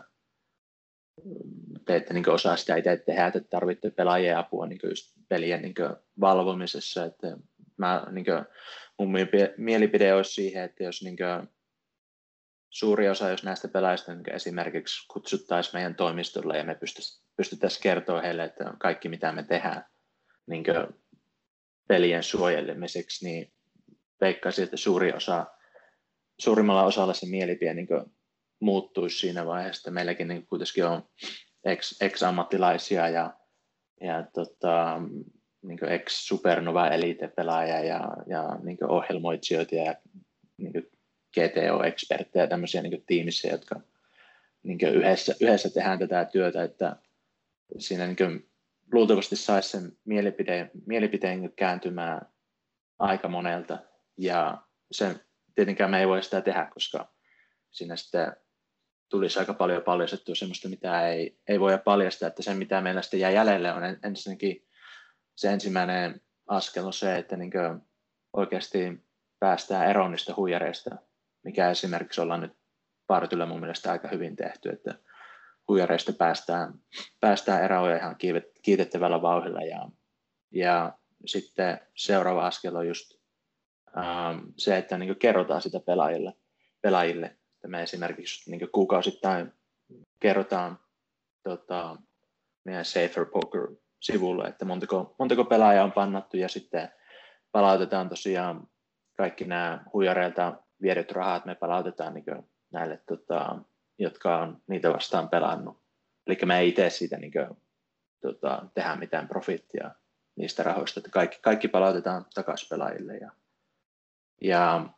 te 1.85 1.95
ette 1.95 2.13
niin 2.13 2.29
osaa 2.29 2.55
sitä 2.55 2.75
itse 2.75 2.97
tehdä, 2.97 3.25
että 3.25 3.39
tarvitte 3.39 3.89
pelaajien 3.91 4.37
apua 4.37 4.67
niin 4.67 4.79
just 4.89 5.15
pelien 5.29 5.61
niin 5.61 5.75
valvomisessa. 6.19 7.05
Että 7.05 7.37
mä, 7.77 8.07
niin 8.11 8.25
kuin, 8.25 8.45
mun 8.99 9.13
mielipide 9.57 10.13
olisi 10.13 10.33
siihen, 10.33 10.63
että 10.63 10.83
jos 10.83 11.03
niin 11.03 11.17
kuin, 11.17 11.49
suuri 12.69 13.09
osa 13.09 13.29
jos 13.29 13.43
näistä 13.43 13.67
pelaajista 13.67 14.15
niin 14.15 14.35
esimerkiksi 14.35 15.07
kutsuttaisiin 15.07 15.75
meidän 15.75 15.95
toimistolle 15.95 16.57
ja 16.57 16.63
me 16.63 16.77
pystyttäisiin 17.37 17.83
kertoa 17.83 18.21
heille, 18.21 18.43
että 18.43 18.73
kaikki 18.79 19.09
mitä 19.09 19.31
me 19.31 19.43
tehdään 19.43 19.85
niin 20.47 20.63
pelien 21.87 22.23
suojelemiseksi, 22.23 23.25
niin 23.25 23.53
veikkaisin, 24.21 24.63
että 24.63 24.77
suuri 24.77 25.13
osa, 25.13 25.45
suurimmalla 26.39 26.83
osalla 26.83 27.13
se 27.13 27.25
mielipide 27.25 27.73
niin 27.73 27.87
muuttuisi 28.59 29.19
siinä 29.19 29.45
vaiheessa, 29.45 29.91
meilläkin 29.91 30.27
niin 30.27 30.45
kuitenkin 30.45 30.85
on 30.85 31.03
ex, 31.63 32.01
ex-ammattilaisia 32.01 33.09
ja, 33.09 33.33
ja 34.01 34.23
tota, 34.33 35.01
niin 35.61 35.85
ex-supernova 35.85 36.87
elite-pelaaja 36.87 37.83
ja, 37.83 38.09
ja 38.27 38.59
niin 38.63 38.77
ohjelmoitsijoita 38.87 39.75
ja 39.75 39.95
niin 40.57 40.89
GTO-eksperttejä 41.37 42.47
tämmöisiä 42.47 42.81
niin 42.81 43.03
tiimissä, 43.05 43.47
jotka 43.47 43.81
niin 44.63 44.79
yhdessä, 44.93 45.35
yhdessä 45.41 45.69
tehdään 45.69 45.99
tätä 45.99 46.25
työtä, 46.25 46.63
että 46.63 46.95
siinä 47.77 48.07
niin 48.07 48.49
luultavasti 48.91 49.35
saisi 49.35 49.69
sen 49.69 49.91
mielipiteen, 50.05 50.71
mielipiteen 50.85 51.53
kääntymään 51.55 52.21
aika 52.99 53.27
monelta. 53.27 53.77
Ja 54.17 54.57
se 54.91 55.15
tietenkään 55.55 55.91
me 55.91 55.99
ei 55.99 56.07
voi 56.07 56.23
sitä 56.23 56.41
tehdä, 56.41 56.69
koska 56.73 57.13
siinä 57.71 57.95
sitten 57.95 58.35
tulisi 59.09 59.39
aika 59.39 59.53
paljon 59.53 59.83
paljastettua 59.83 60.35
sellaista, 60.35 60.69
mitä 60.69 61.07
ei, 61.07 61.39
ei 61.47 61.59
voi 61.59 61.79
paljastaa, 61.85 62.27
että 62.27 62.43
se 62.43 62.53
mitä 62.53 62.81
meillä 62.81 63.01
sitten 63.01 63.19
jää 63.19 63.31
jäljelle 63.31 63.73
on 63.73 63.83
ensinnäkin 64.03 64.67
se 65.35 65.53
ensimmäinen 65.53 66.21
askel 66.47 66.85
on 66.85 66.93
se, 66.93 67.17
että 67.17 67.37
niin 67.37 67.51
oikeasti 68.33 69.03
päästään 69.39 69.89
eroon 69.89 70.11
niistä 70.11 70.33
huijareista, 70.37 70.95
mikä 71.43 71.69
esimerkiksi 71.69 72.21
ollaan 72.21 72.41
nyt 72.41 72.53
partyllä 73.07 73.45
mun 73.45 73.59
mielestä 73.59 73.91
aika 73.91 74.07
hyvin 74.07 74.35
tehty, 74.35 74.69
että 74.69 74.99
huijareista 75.67 76.13
päästään, 76.13 76.73
päästään 77.19 77.63
eroon 77.63 77.95
ihan 77.95 78.15
kiitettävällä 78.61 79.21
vauhdilla 79.21 79.61
ja, 79.61 79.89
ja 80.51 80.93
sitten 81.25 81.79
seuraava 81.95 82.47
askel 82.47 82.75
on 82.75 82.87
just 82.87 83.19
ähm, 83.97 84.39
se, 84.57 84.77
että 84.77 84.97
niin 84.97 85.15
kerrotaan 85.15 85.61
sitä 85.61 85.79
pelaajille, 85.79 86.33
pelaajille. 86.81 87.38
Että 87.59 87.67
me 87.67 87.83
esimerkiksi 87.83 88.51
niin 88.51 88.71
kuukausittain 88.71 89.53
kerrotaan 90.19 90.79
tota, 91.43 91.97
meidän 92.65 92.85
Safer 92.85 93.25
Poker-sivulle, 93.25 94.47
että 94.47 94.65
montako, 94.65 95.15
montako 95.19 95.45
pelaajaa 95.45 95.83
on 95.83 95.91
pannattu 95.91 96.37
ja 96.37 96.49
sitten 96.49 96.89
palautetaan 97.51 98.09
tosiaan 98.09 98.67
kaikki 99.17 99.45
nämä 99.45 99.83
huijareilta 99.93 100.53
viedyt 100.81 101.11
rahat, 101.11 101.45
me 101.45 101.55
palautetaan 101.55 102.13
niin 102.13 102.25
näille, 102.71 103.01
tota, 103.07 103.59
jotka 103.97 104.37
on 104.37 104.61
niitä 104.67 104.93
vastaan 104.93 105.29
pelannut. 105.29 105.81
Eli 106.27 106.37
me 106.45 106.59
ei 106.59 106.69
itse 106.69 106.89
siitä 106.89 107.17
niin 107.17 107.31
kuin, 107.31 107.57
tota, 108.21 108.65
tehdä 108.73 108.95
mitään 108.95 109.27
profittia 109.27 109.91
niistä 110.35 110.63
rahoista, 110.63 110.99
että 110.99 111.09
kaikki, 111.09 111.39
kaikki 111.41 111.67
palautetaan 111.67 112.25
takaisin 112.33 112.69
pelaajille. 112.69 113.17
Ja, 113.17 113.31
ja 114.41 114.89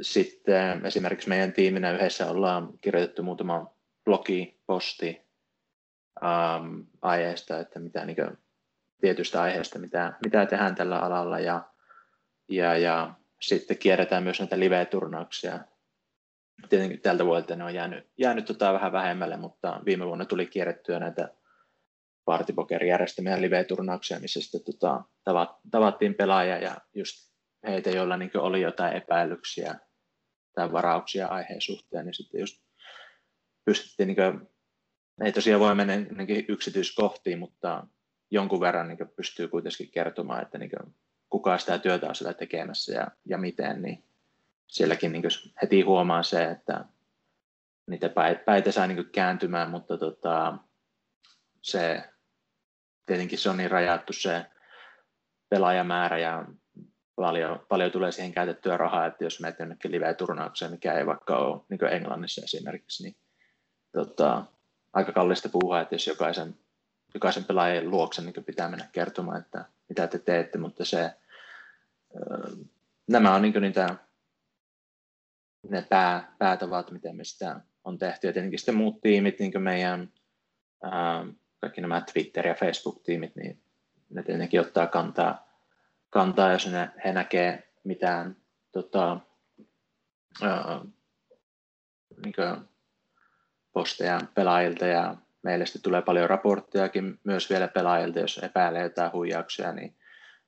sitten 0.00 0.86
esimerkiksi 0.86 1.28
meidän 1.28 1.52
tiiminä 1.52 1.92
yhdessä 1.92 2.30
ollaan 2.30 2.78
kirjoitettu 2.80 3.22
muutama 3.22 3.74
blogi, 4.04 4.60
posti 4.66 5.20
um, 6.22 6.86
aiheesta, 7.02 7.60
että 7.60 7.80
mitä 7.80 8.04
niin 8.04 8.16
kuin, 8.16 8.38
tietystä 9.00 9.42
aiheesta, 9.42 9.78
mitä, 9.78 10.12
mitä 10.24 10.46
tehdään 10.46 10.74
tällä 10.74 10.98
alalla 10.98 11.38
ja, 11.38 11.70
ja, 12.48 12.78
ja 12.78 13.14
sitten 13.40 13.78
kierretään 13.78 14.22
myös 14.22 14.40
näitä 14.40 14.58
live-turnauksia. 14.58 15.60
Tietenkin 16.68 17.00
tältä 17.00 17.24
vuodelta 17.26 17.56
ne 17.56 17.64
on 17.64 17.74
jäänyt, 17.74 18.10
jäänyt 18.18 18.44
tota 18.44 18.72
vähän 18.72 18.92
vähemmälle, 18.92 19.36
mutta 19.36 19.80
viime 19.84 20.06
vuonna 20.06 20.24
tuli 20.24 20.46
kierrettyä 20.46 20.98
näitä 20.98 21.28
Partipokerin 22.24 22.88
järjestämiä 22.88 23.40
live-turnauksia, 23.40 24.20
missä 24.20 24.40
sitten 24.40 24.60
tota, 24.64 25.04
tavattiin 25.70 26.14
pelaajia 26.14 26.58
ja 26.58 26.76
just 26.94 27.31
heitä, 27.66 27.90
joilla 27.90 28.16
niin 28.16 28.30
oli 28.34 28.60
jotain 28.62 28.96
epäilyksiä 28.96 29.74
tai 30.54 30.72
varauksia 30.72 31.26
aiheen 31.26 31.60
suhteen, 31.60 32.06
niin 32.06 32.14
sitten 32.14 32.40
just 32.40 32.62
pystyttiin, 33.64 34.06
niin 34.06 34.16
kuin, 34.16 34.48
ei 35.24 35.32
tosiaan 35.32 35.60
voi 35.60 35.74
mennä 35.74 35.96
niin 35.96 36.44
yksityiskohtiin, 36.48 37.38
mutta 37.38 37.86
jonkun 38.30 38.60
verran 38.60 38.88
niin 38.88 39.08
pystyy 39.16 39.48
kuitenkin 39.48 39.90
kertomaan, 39.90 40.42
että 40.42 40.58
niin 40.58 40.70
kuin, 40.70 40.94
kuka 41.30 41.58
sitä 41.58 41.78
työtä 41.78 42.08
on 42.08 42.14
siellä 42.14 42.34
tekemässä 42.34 42.92
ja, 42.92 43.08
ja 43.24 43.38
miten, 43.38 43.82
niin 43.82 44.04
sielläkin 44.66 45.12
niin 45.12 45.22
heti 45.62 45.80
huomaa 45.80 46.22
se, 46.22 46.44
että 46.44 46.84
niitä 47.86 48.10
päitä 48.44 48.72
saa 48.72 48.86
niin 48.86 49.10
kääntymään, 49.10 49.70
mutta 49.70 49.98
tota, 49.98 50.58
se, 51.62 52.04
tietenkin 53.06 53.38
se 53.38 53.50
on 53.50 53.56
niin 53.56 53.70
rajattu 53.70 54.12
se 54.12 54.46
pelaajamäärä 55.48 56.18
ja 56.18 56.44
paljon, 57.22 57.66
paljon 57.68 57.90
tulee 57.90 58.12
siihen 58.12 58.32
käytettyä 58.32 58.76
rahaa, 58.76 59.06
että 59.06 59.24
jos 59.24 59.40
menet 59.40 59.58
jonnekin 59.58 59.92
live-turnaukseen, 59.92 60.70
mikä 60.70 60.92
ei 60.92 61.06
vaikka 61.06 61.36
ole 61.36 61.60
niin 61.68 61.92
Englannissa 61.92 62.42
esimerkiksi, 62.44 63.02
niin 63.02 63.16
tota, 63.92 64.44
aika 64.92 65.12
kallista 65.12 65.48
puhua, 65.48 65.80
että 65.80 65.94
jos 65.94 66.06
jokaisen, 66.06 66.54
jokaisen 67.14 67.44
pelaajan 67.44 67.90
luokse 67.90 68.22
niin 68.22 68.44
pitää 68.46 68.68
mennä 68.68 68.88
kertomaan, 68.92 69.40
että 69.40 69.64
mitä 69.88 70.06
te 70.06 70.18
teette, 70.18 70.58
mutta 70.58 70.84
se 70.84 71.10
nämä 73.10 73.34
on 73.34 73.42
niin 73.42 73.54
niitä 73.60 73.96
ne 75.68 75.86
pää, 75.88 76.34
päätavat, 76.38 76.90
miten 76.90 77.16
me 77.16 77.24
sitä 77.24 77.60
on 77.84 77.98
tehty. 77.98 78.26
Ja 78.26 78.32
tietenkin 78.32 78.58
sitten 78.58 78.76
muut 78.76 79.00
tiimit, 79.00 79.38
niin 79.38 79.62
meidän 79.62 80.12
ää, 80.82 81.26
kaikki 81.60 81.80
nämä 81.80 82.00
Twitter- 82.00 82.46
ja 82.46 82.54
Facebook-tiimit, 82.54 83.36
niin 83.36 83.62
ne 84.10 84.22
tietenkin 84.22 84.60
ottaa 84.60 84.86
kantaa, 84.86 85.51
kantaa 86.12 86.52
jos 86.52 86.66
ne, 86.66 86.90
he 87.04 87.12
näkee 87.12 87.68
mitään 87.84 88.36
tota, 88.72 89.20
ää, 90.42 90.80
niin 92.24 92.34
posteja 93.72 94.20
pelaajilta 94.34 94.86
ja 94.86 95.16
meille 95.42 95.66
sitten 95.66 95.82
tulee 95.82 96.02
paljon 96.02 96.30
raporttejakin 96.30 97.20
myös 97.24 97.50
vielä 97.50 97.68
pelaajilta, 97.68 98.18
jos 98.18 98.38
epäilee 98.38 98.82
jotain 98.82 99.12
huijauksia, 99.12 99.72
niin 99.72 99.96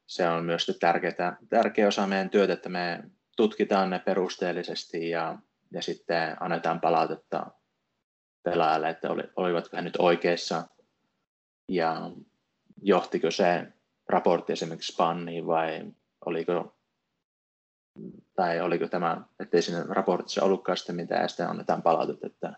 se 0.06 0.28
on 0.28 0.44
myös 0.44 0.78
tärkeä, 0.80 1.12
tärkeä 1.48 1.88
osa 1.88 2.06
meidän 2.06 2.30
työtä, 2.30 2.52
että 2.52 2.68
me 2.68 3.02
tutkitaan 3.36 3.90
ne 3.90 3.98
perusteellisesti 3.98 5.10
ja, 5.10 5.38
ja 5.70 5.82
sitten 5.82 6.36
annetaan 6.40 6.80
palautetta 6.80 7.46
pelaajalle, 8.42 8.90
että 8.90 9.10
oli, 9.10 9.22
olivatko 9.36 9.76
he 9.76 9.82
nyt 9.82 9.96
oikeassa 9.98 10.68
ja 11.68 12.10
johtiko 12.82 13.30
se 13.30 13.66
raportti 14.08 14.52
esimerkiksi 14.52 14.92
spanniin 14.92 15.46
vai 15.46 15.92
oliko, 16.26 16.76
tai 18.36 18.60
oliko 18.60 18.88
tämä, 18.88 19.22
ettei 19.40 19.62
siinä 19.62 19.84
raportissa 19.88 20.44
ollutkaan 20.44 20.76
sitten 20.76 20.96
mitään 20.96 21.22
ja 21.22 21.28
sitten 21.28 21.48
annetaan 21.48 21.82
palautetta, 21.82 22.26
että 22.26 22.52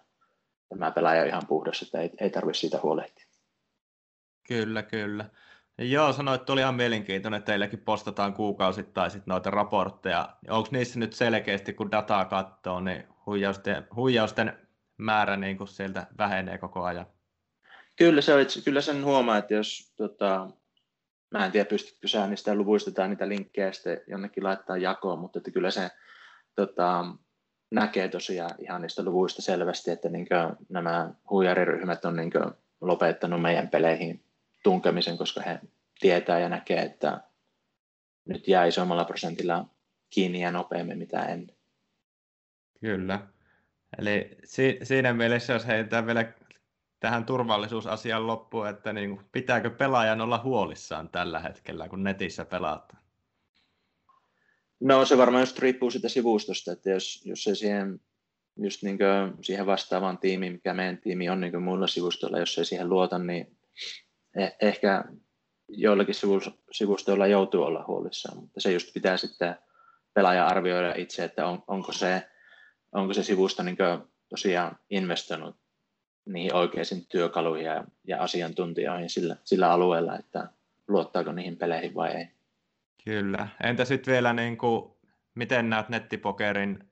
tämä 0.69 0.91
pelaaja 0.91 1.23
on 1.23 1.29
ihan 1.29 1.47
puhdas, 1.49 1.83
että 1.83 2.01
ei, 2.01 2.11
ei 2.21 2.31
tarvitse 2.31 2.61
siitä 2.61 2.81
huolehtia. 2.83 3.27
Kyllä, 4.49 4.83
kyllä. 4.83 5.25
Joo, 5.79 6.13
sanoit, 6.13 6.41
että 6.41 6.53
oli 6.53 6.61
ihan 6.61 6.75
mielenkiintoinen, 6.75 7.39
että 7.39 7.47
teilläkin 7.47 7.79
postataan 7.79 8.35
kuukausittain 8.35 9.11
sit 9.11 9.27
noita 9.27 9.51
raportteja. 9.51 10.37
Onko 10.51 10.69
niissä 10.73 10.99
nyt 10.99 11.13
selkeästi, 11.13 11.73
kun 11.73 11.91
dataa 11.91 12.25
katsoo, 12.25 12.81
niin 12.81 13.05
huijausten, 13.27 13.87
huijausten 13.97 14.69
määrä 14.99 15.37
niin 15.37 15.59
kuin 15.59 15.69
sieltä 15.69 16.07
vähenee 16.19 16.59
koko 16.59 16.83
ajan? 16.85 17.07
Kyllä, 17.97 18.21
se 18.21 18.35
on, 18.35 18.41
kyllä 18.65 18.81
sen 18.81 19.05
huomaa, 19.05 19.39
että 19.39 19.55
jos, 19.55 19.93
tota, 19.97 20.49
mä 21.39 21.47
en 21.47 21.53
tiedä 21.53 21.69
pystytkö 21.69 22.09
sä 22.09 22.27
niistä 22.27 22.55
luvuistetaan 22.55 23.11
niitä 23.11 23.29
linkkejä 23.29 23.73
sitten 23.73 24.01
jonnekin 24.07 24.45
laittaa 24.45 24.77
jakoon, 24.77 25.19
mutta 25.19 25.39
että 25.39 25.51
kyllä 25.51 25.71
se 25.71 25.91
tota, 26.55 27.05
näkee 27.71 28.09
tosiaan 28.09 28.55
ihan 28.59 28.83
niistä 28.83 29.05
luvuista 29.05 29.43
selvästi, 29.43 29.91
että 29.91 30.09
niin 30.09 30.27
nämä 30.69 31.11
huijariryhmät 31.31 32.05
on 32.05 32.17
niin 32.17 32.33
lopettanut 32.81 33.43
meidän 33.43 33.69
peleihin 33.69 34.25
tunkemisen, 34.63 35.19
koska 35.19 35.41
he 35.41 35.61
tietää 36.01 36.39
ja 36.39 36.49
näkee, 36.49 36.83
että 36.83 37.21
nyt 38.25 38.49
jää 38.49 38.65
isommalla 38.65 39.05
prosentilla 39.05 39.65
kiinni 40.11 40.41
ja 40.41 40.51
nopeammin 40.51 40.99
mitä 40.99 41.23
ennen. 41.25 41.57
Kyllä. 42.81 43.21
Eli 43.99 44.39
si- 44.45 44.79
siinä 44.83 45.13
mielessä, 45.13 45.53
jos 45.53 45.67
heitään 45.67 46.07
vielä 46.07 46.33
tähän 47.07 47.27
turvallisuusasian 47.27 48.27
loppuun, 48.27 48.69
että 48.69 48.93
niin 48.93 49.21
pitääkö 49.33 49.71
pelaajan 49.71 50.21
olla 50.21 50.41
huolissaan 50.45 51.09
tällä 51.09 51.41
hetkellä, 51.41 51.89
kun 51.89 52.05
netissä 52.05 52.45
pelataan? 52.45 53.03
No 54.81 55.05
se 55.05 55.19
varmaan 55.19 55.43
just 55.43 55.59
riippuu 55.59 55.91
siitä 55.91 56.09
sivustosta, 56.09 56.73
että 56.73 56.91
jos, 56.91 57.23
jos 57.25 57.45
se 57.45 57.55
siihen, 57.55 58.01
just 58.57 58.83
niin 58.83 58.99
siihen 59.41 59.67
vastaavaan 59.67 60.19
tiimiin, 60.19 60.53
mikä 60.53 60.75
meidän 60.75 60.99
tiimi 60.99 61.29
on 61.29 61.41
niin 61.41 61.63
muilla 61.63 61.87
sivustoilla, 61.87 62.39
jos 62.39 62.59
ei 62.59 62.65
siihen 62.65 62.89
luota, 62.89 63.19
niin 63.19 63.59
eh, 64.37 64.57
ehkä 64.61 65.05
joillakin 65.69 66.15
sivustoilla 66.71 67.27
joutuu 67.27 67.63
olla 67.63 67.85
huolissaan, 67.87 68.39
mutta 68.39 68.61
se 68.61 68.73
just 68.73 68.93
pitää 68.95 69.17
sitten 69.17 69.57
pelaaja 70.15 70.47
arvioida 70.47 70.95
itse, 70.97 71.25
että 71.25 71.47
on, 71.47 71.63
onko, 71.67 71.93
se, 71.93 72.29
onko 72.93 73.15
se 73.15 73.23
sivusto 73.23 73.63
niin 73.63 73.77
tosiaan 74.29 74.79
investoinut 74.91 75.66
niihin 76.27 76.55
oikeisiin 76.55 77.07
työkaluihin 77.07 77.67
ja, 77.67 77.85
ja 78.05 78.23
asiantuntijoihin 78.23 79.11
sillä, 79.11 79.37
sillä 79.45 79.73
alueella, 79.73 80.19
että 80.19 80.49
luottaako 80.89 81.33
niihin 81.33 81.57
peleihin 81.57 81.95
vai 81.95 82.11
ei. 82.11 82.29
Kyllä. 83.05 83.49
Entä 83.63 83.85
sitten 83.85 84.13
vielä, 84.13 84.33
niin 84.33 84.59
kuin, 84.59 84.93
miten 85.35 85.71
näet 85.71 85.89
nettipokerin 85.89 86.91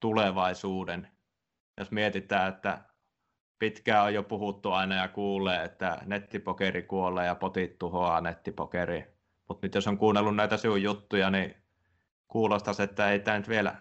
tulevaisuuden? 0.00 1.08
Jos 1.78 1.90
mietitään, 1.90 2.48
että 2.48 2.78
pitkään 3.58 4.04
on 4.04 4.14
jo 4.14 4.22
puhuttu 4.22 4.70
aina 4.70 4.94
ja 4.94 5.08
kuulee, 5.08 5.64
että 5.64 5.98
nettipokeri 6.06 6.82
kuolee 6.82 7.26
ja 7.26 7.34
potit 7.34 7.78
tuhoaa 7.78 8.20
nettipokeri. 8.20 9.04
Mutta 9.48 9.66
nyt 9.66 9.74
jos 9.74 9.86
on 9.86 9.98
kuunnellut 9.98 10.36
näitä 10.36 10.56
sinun 10.56 10.82
juttuja, 10.82 11.30
niin 11.30 11.54
kuulostaisi, 12.28 12.82
että 12.82 13.10
ei 13.10 13.20
tämä 13.20 13.38
nyt 13.38 13.48
vielä, 13.48 13.76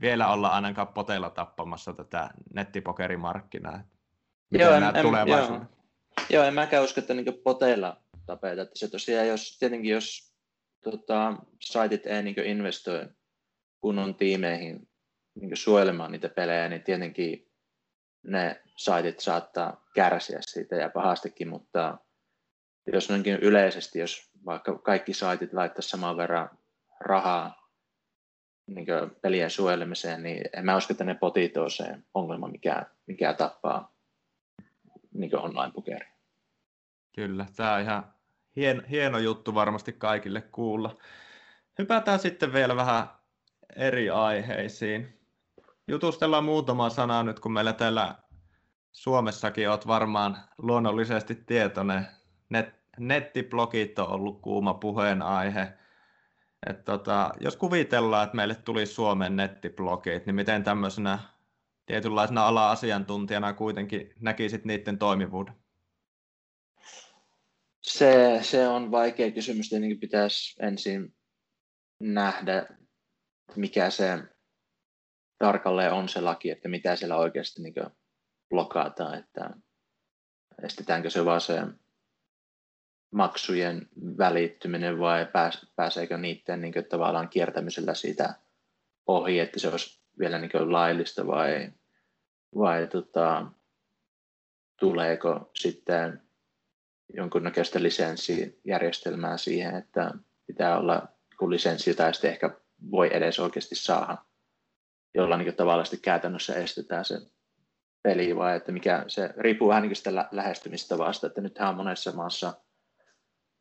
vielä 0.00 0.28
olla 0.28 0.48
ainakaan 0.48 0.88
potella 0.88 1.30
tappamassa 1.30 1.92
tätä 1.92 2.30
nettipokerimarkkinaa. 2.54 3.80
Miten 4.50 4.64
joo, 4.64 4.74
en, 4.74 4.82
en, 4.82 5.28
joo. 5.28 5.60
joo, 6.30 6.44
en 6.44 6.54
mäkään 6.54 6.84
usko, 6.84 7.00
että 7.00 7.14
niin 7.14 7.40
poteilla 7.44 7.96
tapeita. 8.26 8.62
Että 8.62 8.78
se 8.78 8.88
tosiaan, 8.88 9.28
jos, 9.28 9.58
tietenkin 9.58 9.92
jos 9.92 10.34
tota, 10.84 11.36
saitit 11.60 12.06
ei 12.06 12.22
niin 12.22 12.46
investoi 12.46 13.08
kunnon 13.80 14.14
tiimeihin 14.14 14.88
niin 15.34 15.56
suojelemaan 15.56 16.12
niitä 16.12 16.28
pelejä, 16.28 16.68
niin 16.68 16.82
tietenkin 16.82 17.50
ne 18.22 18.62
saitit 18.76 19.20
saattaa 19.20 19.84
kärsiä 19.94 20.38
siitä 20.40 20.76
ja 20.76 20.88
pahastikin, 20.88 21.48
mutta 21.48 21.98
jos 22.92 23.10
noinkin 23.10 23.34
yleisesti, 23.34 23.98
jos 23.98 24.30
vaikka 24.46 24.78
kaikki 24.78 25.14
saitit 25.14 25.52
laittaisi 25.52 25.88
saman 25.88 26.16
verran 26.16 26.58
rahaa 27.00 27.61
niin 28.74 28.86
pelien 29.20 29.50
suojelemiseen, 29.50 30.22
niin 30.22 30.42
en 30.52 30.64
mä 30.64 30.76
usko, 30.76 30.92
että 30.92 31.04
ne 31.04 31.14
potit 31.14 31.56
on 31.56 31.70
se 31.70 31.84
ongelma, 32.14 32.48
mikä, 32.48 32.86
mikä 33.06 33.32
tappaa 33.34 33.94
niin 35.14 35.36
online-pokeri. 35.36 36.06
Kyllä, 37.14 37.46
tämä 37.56 37.74
on 37.74 37.80
ihan 37.80 38.14
hien, 38.56 38.84
hieno 38.90 39.18
juttu 39.18 39.54
varmasti 39.54 39.92
kaikille 39.92 40.40
kuulla. 40.40 40.96
Hypätään 41.78 42.18
sitten 42.18 42.52
vielä 42.52 42.76
vähän 42.76 43.06
eri 43.76 44.10
aiheisiin. 44.10 45.20
Jutustellaan 45.88 46.44
muutama 46.44 46.90
sana 46.90 47.22
nyt, 47.22 47.40
kun 47.40 47.52
meillä 47.52 47.72
täällä 47.72 48.14
Suomessakin 48.92 49.70
olet 49.70 49.86
varmaan 49.86 50.36
luonnollisesti 50.58 51.34
tietoinen. 51.34 52.06
Net, 52.48 52.74
nettiblogit 52.98 53.98
on 53.98 54.08
ollut 54.08 54.40
kuuma 54.40 54.74
puheenaihe. 54.74 55.72
Et 56.66 56.84
tota, 56.84 57.30
jos 57.40 57.56
kuvitellaan, 57.56 58.24
että 58.24 58.36
meille 58.36 58.54
tuli 58.54 58.86
Suomen 58.86 59.36
nettiblogit, 59.36 60.26
niin 60.26 60.34
miten 60.34 60.64
tämmöisenä 60.64 61.18
tietynlaisena 61.86 62.46
ala-asiantuntijana 62.46 63.52
kuitenkin 63.52 64.14
näkisit 64.20 64.64
niiden 64.64 64.98
toimivuuden? 64.98 65.54
Se, 67.80 68.38
se 68.42 68.68
on 68.68 68.90
vaikea 68.90 69.30
kysymys. 69.30 69.68
Tietenkin 69.68 70.00
pitäisi 70.00 70.62
ensin 70.62 71.14
nähdä, 72.00 72.66
mikä 73.56 73.90
se 73.90 74.18
tarkalleen 75.38 75.92
on 75.92 76.08
se 76.08 76.20
laki, 76.20 76.50
että 76.50 76.68
mitä 76.68 76.96
siellä 76.96 77.16
oikeasti 77.16 77.62
niin 77.62 77.74
blokataan, 78.48 79.18
että 79.18 79.50
estetäänkö 80.62 81.10
se 81.10 81.24
vaan 81.24 81.40
se 81.40 81.60
maksujen 83.12 83.88
välittyminen 84.18 84.98
vai 84.98 85.26
pääs, 85.26 85.66
pääseekö 85.76 86.18
niiden 86.18 86.60
niin 86.60 86.72
kuin, 86.72 86.84
tavallaan 86.84 87.28
kiertämisellä 87.28 87.94
siitä 87.94 88.34
ohi, 89.06 89.38
että 89.38 89.60
se 89.60 89.68
olisi 89.68 90.00
vielä 90.18 90.38
niin 90.38 90.50
kuin, 90.50 90.72
laillista 90.72 91.26
vai, 91.26 91.72
vai 92.58 92.86
tota, 92.86 93.46
tuleeko 94.80 95.50
sitten 95.54 96.22
jonkunnäköistä 97.14 97.82
lisenssijärjestelmää 97.82 99.36
siihen, 99.36 99.76
että 99.76 100.10
pitää 100.46 100.78
olla 100.78 101.08
kun 101.38 101.50
lisenssi 101.50 101.94
tai 101.94 102.14
sitten 102.14 102.30
ehkä 102.30 102.50
voi 102.90 103.16
edes 103.16 103.38
oikeasti 103.38 103.74
saada, 103.74 104.18
jolla 105.14 105.36
niin 105.36 105.54
tavallaan 105.54 105.86
käytännössä 106.02 106.54
estetään 106.54 107.04
se 107.04 107.20
peli 108.02 108.36
vai 108.36 108.56
että 108.56 108.72
mikä 108.72 109.04
se 109.06 109.34
riippuu 109.36 109.68
vähän 109.68 109.82
niin 109.82 109.96
sitä 109.96 110.28
lähestymistä 110.30 110.98
vasta, 110.98 111.26
että 111.26 111.40
nythän 111.40 111.68
on 111.68 111.76
monessa 111.76 112.12
maassa 112.12 112.52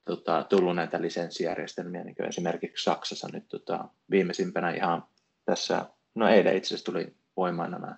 tota, 0.05 0.43
tullut 0.43 0.75
näitä 0.75 1.01
lisenssijärjestelmiä, 1.01 2.03
niin 2.03 2.15
kuin 2.15 2.27
esimerkiksi 2.27 2.83
Saksassa 2.83 3.27
nyt 3.33 3.47
tota, 3.47 3.89
viimeisimpänä 4.11 4.71
ihan 4.71 5.03
tässä, 5.45 5.85
no 6.15 6.27
eilen 6.27 6.57
itse 6.57 6.67
asiassa 6.67 6.91
tuli 6.91 7.15
voimaan 7.37 7.71
nämä 7.71 7.97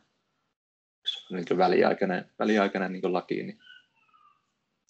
niin 1.29 1.57
väliaikainen, 1.57 2.31
väliaikainen 2.39 2.93
niin 2.93 3.13
laki, 3.13 3.43
niin 3.43 3.59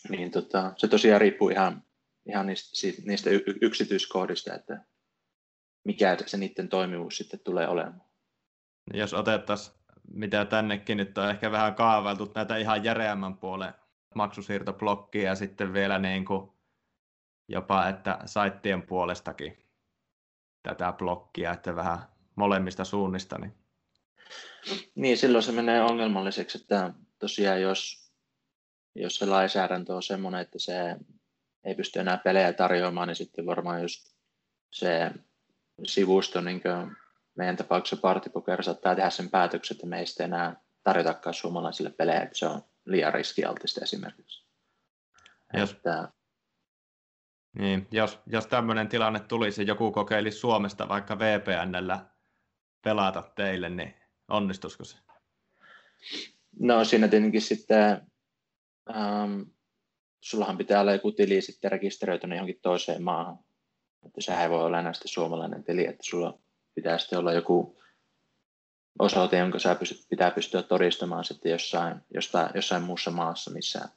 niin 0.10 0.32
tota, 0.32 0.74
se 0.78 0.88
tosiaan 0.88 1.22
riippuu 1.22 1.50
ihan, 1.50 1.84
ihan 2.26 2.48
niistä, 2.48 3.02
niistä 3.06 3.30
yksityiskohdista, 3.62 4.54
että 4.54 4.86
mikä 5.84 6.18
se 6.26 6.38
niiden 6.38 6.70
toimivuus 6.70 7.18
sitten 7.18 7.40
tulee 7.40 7.68
olemaan. 7.68 8.02
Jos 8.94 9.14
otettaisiin, 9.14 9.78
mitä 10.14 10.46
tännekin 10.46 10.98
nyt 10.98 11.18
on 11.18 11.30
ehkä 11.30 11.52
vähän 11.52 11.76
kaavailtu, 11.76 12.32
näitä 12.36 12.58
ihan 12.58 12.84
järeämmän 12.84 13.38
puolen 13.38 13.74
maksusiirtoblokkia 14.16 15.30
ja 15.30 15.36
sitten 15.36 15.74
vielä 15.74 16.00
niin 16.00 16.26
kuin 16.26 16.53
jopa, 17.48 17.90
että 17.90 18.20
saittien 18.26 18.82
puolestakin 18.82 19.58
tätä 20.64 20.94
blokkia, 20.94 21.52
että 21.52 21.76
vähän 21.76 22.00
molemmista 22.36 22.86
suunnista. 22.86 23.38
Niin, 23.38 23.54
niin 24.96 25.18
silloin 25.18 25.44
se 25.44 25.52
menee 25.52 25.82
ongelmalliseksi, 25.82 26.58
että 26.58 26.94
tosiaan 27.20 27.62
jos, 27.62 28.12
jos 28.96 29.16
se 29.16 29.26
lainsäädäntö 29.26 29.96
on 29.96 30.04
semmoinen, 30.04 30.42
että 30.42 30.60
se 30.60 30.96
ei 31.64 31.76
pysty 31.76 32.00
enää 32.00 32.18
pelejä 32.18 32.54
tarjoamaan, 32.54 33.08
niin 33.08 33.16
sitten 33.16 33.46
varmaan 33.46 33.82
just 33.82 34.16
se 34.72 35.12
sivusto, 35.86 36.42
niin 36.42 36.62
meidän 37.36 37.58
tapauksessa 37.58 38.02
Partipoker 38.02 38.64
saattaa 38.64 38.96
tehdä 38.96 39.10
sen 39.10 39.30
päätöksen, 39.30 39.76
että 39.76 39.88
me 39.88 40.00
ei 40.00 40.06
sitten 40.06 40.26
enää 40.26 40.56
tarjotakaan 40.84 41.34
suomalaisille 41.34 41.90
pelejä, 41.90 42.22
että 42.22 42.38
se 42.38 42.46
on 42.46 42.62
liian 42.86 43.14
riskialtista 43.14 43.82
esimerkiksi. 43.82 44.48
Jos, 45.54 45.72
että, 45.72 46.12
niin, 47.60 47.88
jos, 47.92 48.20
jos 48.28 48.48
tämmöinen 48.48 48.90
tilanne 48.90 49.20
tulisi, 49.20 49.68
joku 49.68 49.92
kokeilisi 49.92 50.38
Suomesta 50.38 50.90
vaikka 50.90 51.20
VPNllä 51.20 52.06
pelata 52.82 53.24
teille, 53.36 53.70
niin 53.70 53.94
onnistuisiko 54.28 54.84
se? 54.84 54.98
No 56.60 56.86
siinä 56.86 57.08
tietenkin 57.08 57.42
sitten, 57.42 58.08
ähm, 58.96 59.42
sullahan 60.22 60.58
pitää 60.58 60.82
olla 60.82 60.94
joku 60.94 61.12
tili 61.12 61.42
sitten 61.42 61.72
rekisteröitynyt 61.72 62.36
johonkin 62.36 62.60
toiseen 62.62 63.04
maahan. 63.04 63.40
Että 64.06 64.22
sehän 64.22 64.44
ei 64.44 64.50
voi 64.50 64.64
olla 64.64 64.80
enää 64.80 64.94
suomalainen 65.06 65.64
tili, 65.64 65.86
että 65.86 66.04
sulla 66.04 66.40
pitää 66.76 66.98
sitten 66.98 67.20
olla 67.20 67.34
joku 67.34 67.82
osoite, 69.00 69.38
jonka 69.38 69.60
sä 69.60 69.76
pystyt, 69.76 70.10
pitää 70.10 70.32
pystyä 70.32 70.64
todistamaan 70.64 71.24
sitten 71.24 71.52
jossain, 71.52 72.02
jostain, 72.14 72.50
jossain 72.56 72.84
muussa 72.84 73.12
maassa, 73.12 73.52
missä 73.52 73.90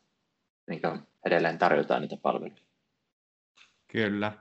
niin 0.69 0.81
edelleen 1.27 1.59
tarjotaan 1.59 2.03
niitä 2.03 2.17
palveluja. 2.17 2.66
Kyllä. 3.97 4.33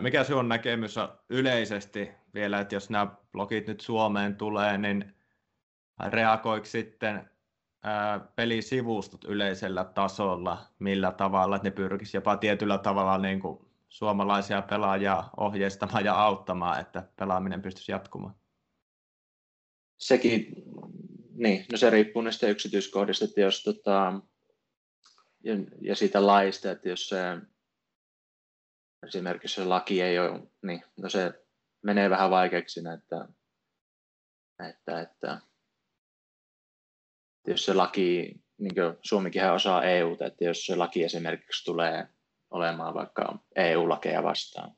Mikä 0.00 0.24
sinun 0.24 0.48
näkemys 0.48 0.98
on 0.98 1.18
yleisesti 1.28 2.10
vielä, 2.34 2.60
että 2.60 2.74
jos 2.74 2.90
nämä 2.90 3.16
blogit 3.32 3.66
nyt 3.66 3.80
Suomeen 3.80 4.36
tulee, 4.36 4.78
niin 4.78 5.14
reagoiko 6.08 6.66
sitten 6.66 7.30
pelisivustot 8.36 9.24
yleisellä 9.24 9.84
tasolla, 9.84 10.66
millä 10.78 11.12
tavalla, 11.12 11.56
että 11.56 11.68
ne 11.68 11.74
pyrkisivät 11.74 12.14
jopa 12.14 12.36
tietyllä 12.36 12.78
tavalla 12.78 13.18
niin 13.18 13.40
kuin 13.40 13.58
suomalaisia 13.88 14.62
pelaajia 14.62 15.24
ohjeistamaan 15.36 16.04
ja 16.04 16.14
auttamaan, 16.14 16.80
että 16.80 17.08
pelaaminen 17.16 17.62
pystyisi 17.62 17.92
jatkumaan? 17.92 18.34
Sekin, 19.96 20.46
niin, 21.34 21.64
no 21.72 21.78
se 21.78 21.90
riippuu 21.90 22.22
näistä 22.22 22.46
yksityiskohdista, 22.46 23.24
että 23.24 23.40
jos 23.40 23.62
tota, 23.62 24.20
ja, 25.44 25.54
ja 25.80 25.96
siitä 25.96 26.26
laista, 26.26 26.70
että 26.70 26.88
jos 26.88 27.08
se 27.08 27.18
esimerkiksi 29.06 29.54
se 29.54 29.64
laki 29.64 30.02
ei 30.02 30.18
ole, 30.18 30.40
niin 30.62 30.82
no 30.96 31.08
se 31.08 31.44
menee 31.82 32.10
vähän 32.10 32.30
vaikeaksi, 32.30 32.80
että, 32.94 33.28
että, 34.68 35.00
että 35.00 35.40
jos 37.46 37.64
se 37.64 37.74
laki, 37.74 38.34
niin 38.58 38.74
kuin 38.74 38.96
Suomikin 39.02 39.50
osaa 39.50 39.84
EUta, 39.84 40.26
että 40.26 40.44
jos 40.44 40.66
se 40.66 40.76
laki 40.76 41.04
esimerkiksi 41.04 41.64
tulee 41.64 42.08
olemaan 42.50 42.94
vaikka 42.94 43.38
EU-lakeja 43.56 44.22
vastaan, 44.22 44.72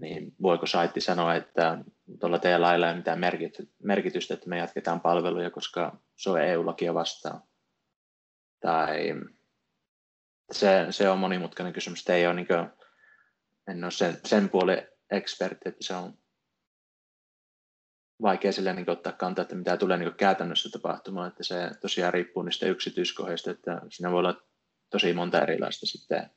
niin 0.00 0.34
voiko 0.42 0.66
saitti 0.66 1.00
sanoa, 1.00 1.34
että 1.34 1.78
tuolla 2.20 2.38
teidän 2.38 2.60
lailla 2.60 2.86
ei 2.86 2.92
ole 2.92 2.98
mitään 2.98 3.20
merkitystä, 3.82 4.34
että 4.34 4.48
me 4.48 4.58
jatketaan 4.58 5.00
palveluja, 5.00 5.50
koska 5.50 5.96
se 6.16 6.30
on 6.30 6.40
EU-lakia 6.40 6.94
vastaan. 6.94 7.42
Tai 8.60 9.14
se, 10.52 10.86
se 10.90 11.08
on 11.08 11.18
monimutkainen 11.18 11.72
kysymys, 11.72 12.00
että 12.00 12.14
ei 12.14 12.26
ole 12.26 12.34
niin 12.34 12.46
en 13.70 13.84
ole 13.84 13.90
sen, 13.90 14.16
sen 14.24 14.48
puolen 14.48 14.88
ekspertti, 15.10 15.68
että 15.68 15.84
se 15.84 15.94
on 15.94 16.18
vaikea 18.22 18.52
sille 18.52 18.72
niin 18.72 18.90
ottaa 18.90 19.12
kantaa, 19.12 19.42
että 19.42 19.54
mitä 19.54 19.76
tulee 19.76 19.96
niin 19.96 20.14
käytännössä 20.14 20.70
tapahtumaan, 20.70 21.28
että 21.28 21.44
se 21.44 21.70
tosiaan 21.80 22.14
riippuu 22.14 22.42
niistä 22.42 22.66
yksityiskohdista, 22.66 23.50
että 23.50 23.82
siinä 23.88 24.10
voi 24.10 24.18
olla 24.18 24.42
tosi 24.90 25.12
monta 25.12 25.42
erilaista 25.42 25.86
sitten 25.86 26.30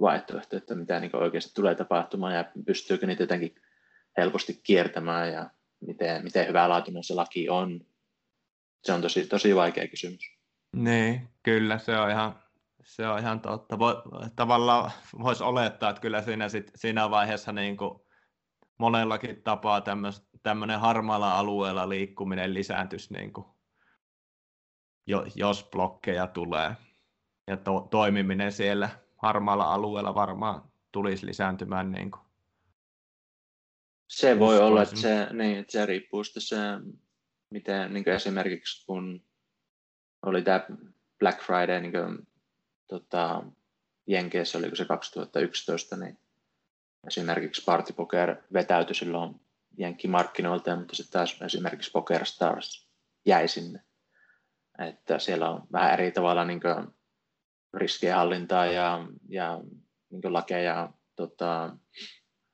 vaihtoehtoja, 0.00 0.58
että 0.58 0.74
mitä 0.74 1.00
niin 1.00 1.16
oikeasti 1.16 1.54
tulee 1.54 1.74
tapahtumaan 1.74 2.34
ja 2.34 2.44
pystyykö 2.66 3.06
niitä 3.06 3.22
jotenkin 3.22 3.54
helposti 4.16 4.60
kiertämään 4.62 5.32
ja 5.32 5.50
miten, 5.80 6.24
miten 6.24 6.48
hyvää 6.48 6.68
laatuinen 6.68 7.04
se 7.04 7.14
laki 7.14 7.48
on. 7.48 7.86
Se 8.84 8.92
on 8.92 9.02
tosi, 9.02 9.26
tosi 9.26 9.54
vaikea 9.56 9.88
kysymys. 9.88 10.36
Niin, 10.76 11.28
kyllä 11.42 11.78
se 11.78 11.96
on 11.96 12.10
ihan, 12.10 12.41
se 12.84 13.08
on 13.08 13.18
ihan 13.18 13.40
totta. 13.40 13.78
Voi, 13.78 13.94
tavallaan 14.36 14.90
voisi 15.22 15.44
olettaa, 15.44 15.90
että 15.90 16.02
kyllä 16.02 16.22
siinä, 16.22 16.48
sit, 16.48 16.70
siinä 16.74 17.10
vaiheessa 17.10 17.52
niin 17.52 17.76
kuin 17.76 18.00
monellakin 18.78 19.42
tapaa 19.42 19.82
tämmöinen 20.42 20.80
harmaalla 20.80 21.38
alueella 21.38 21.88
liikkuminen 21.88 22.54
lisääntyisi, 22.54 23.14
niin 23.14 23.32
kuin, 23.32 23.46
jos 25.34 25.68
blokkeja 25.70 26.26
tulee. 26.26 26.76
Ja 27.46 27.56
to, 27.56 27.88
toimiminen 27.90 28.52
siellä 28.52 28.88
harmaalla 29.16 29.74
alueella 29.74 30.14
varmaan 30.14 30.72
tulisi 30.92 31.26
lisääntymään. 31.26 31.92
Niin 31.92 32.10
kuin. 32.10 32.22
Se 34.08 34.38
voi 34.38 34.58
olla, 34.58 34.82
että 34.82 34.96
se, 34.96 35.28
niin, 35.32 35.58
että 35.58 35.72
se 35.72 35.86
riippuu 35.86 36.24
sitten 36.24 36.42
se, 36.42 36.56
miten 37.50 37.94
niin 37.94 38.08
esimerkiksi 38.08 38.86
kun 38.86 39.24
oli 40.22 40.42
tämä 40.42 40.66
Black 41.18 41.42
Friday 41.42 41.80
niin 41.80 41.92
kuin, 41.92 42.31
tota, 42.92 43.42
Jenkeissä, 44.06 44.58
oliko 44.58 44.76
se 44.76 44.84
2011, 44.84 45.96
niin 45.96 46.18
esimerkiksi 47.06 47.64
Party 47.64 47.92
Poker 47.92 48.36
vetäytyi 48.52 48.94
silloin 48.94 49.40
Jenkki-markkinoilta, 49.78 50.76
mutta 50.76 50.96
sitten 50.96 51.12
taas 51.12 51.42
esimerkiksi 51.42 51.90
Poker 51.90 52.26
Stars 52.26 52.88
jäi 53.26 53.48
sinne. 53.48 53.80
Että 54.78 55.18
siellä 55.18 55.50
on 55.50 55.62
vähän 55.72 55.92
eri 55.92 56.12
tavalla 56.12 56.44
niin 56.44 56.60
riskienhallintaa 57.74 58.66
ja, 58.66 59.08
ja 59.28 59.60
niin 60.10 60.32
lakeja 60.32 60.92
tota, 61.16 61.76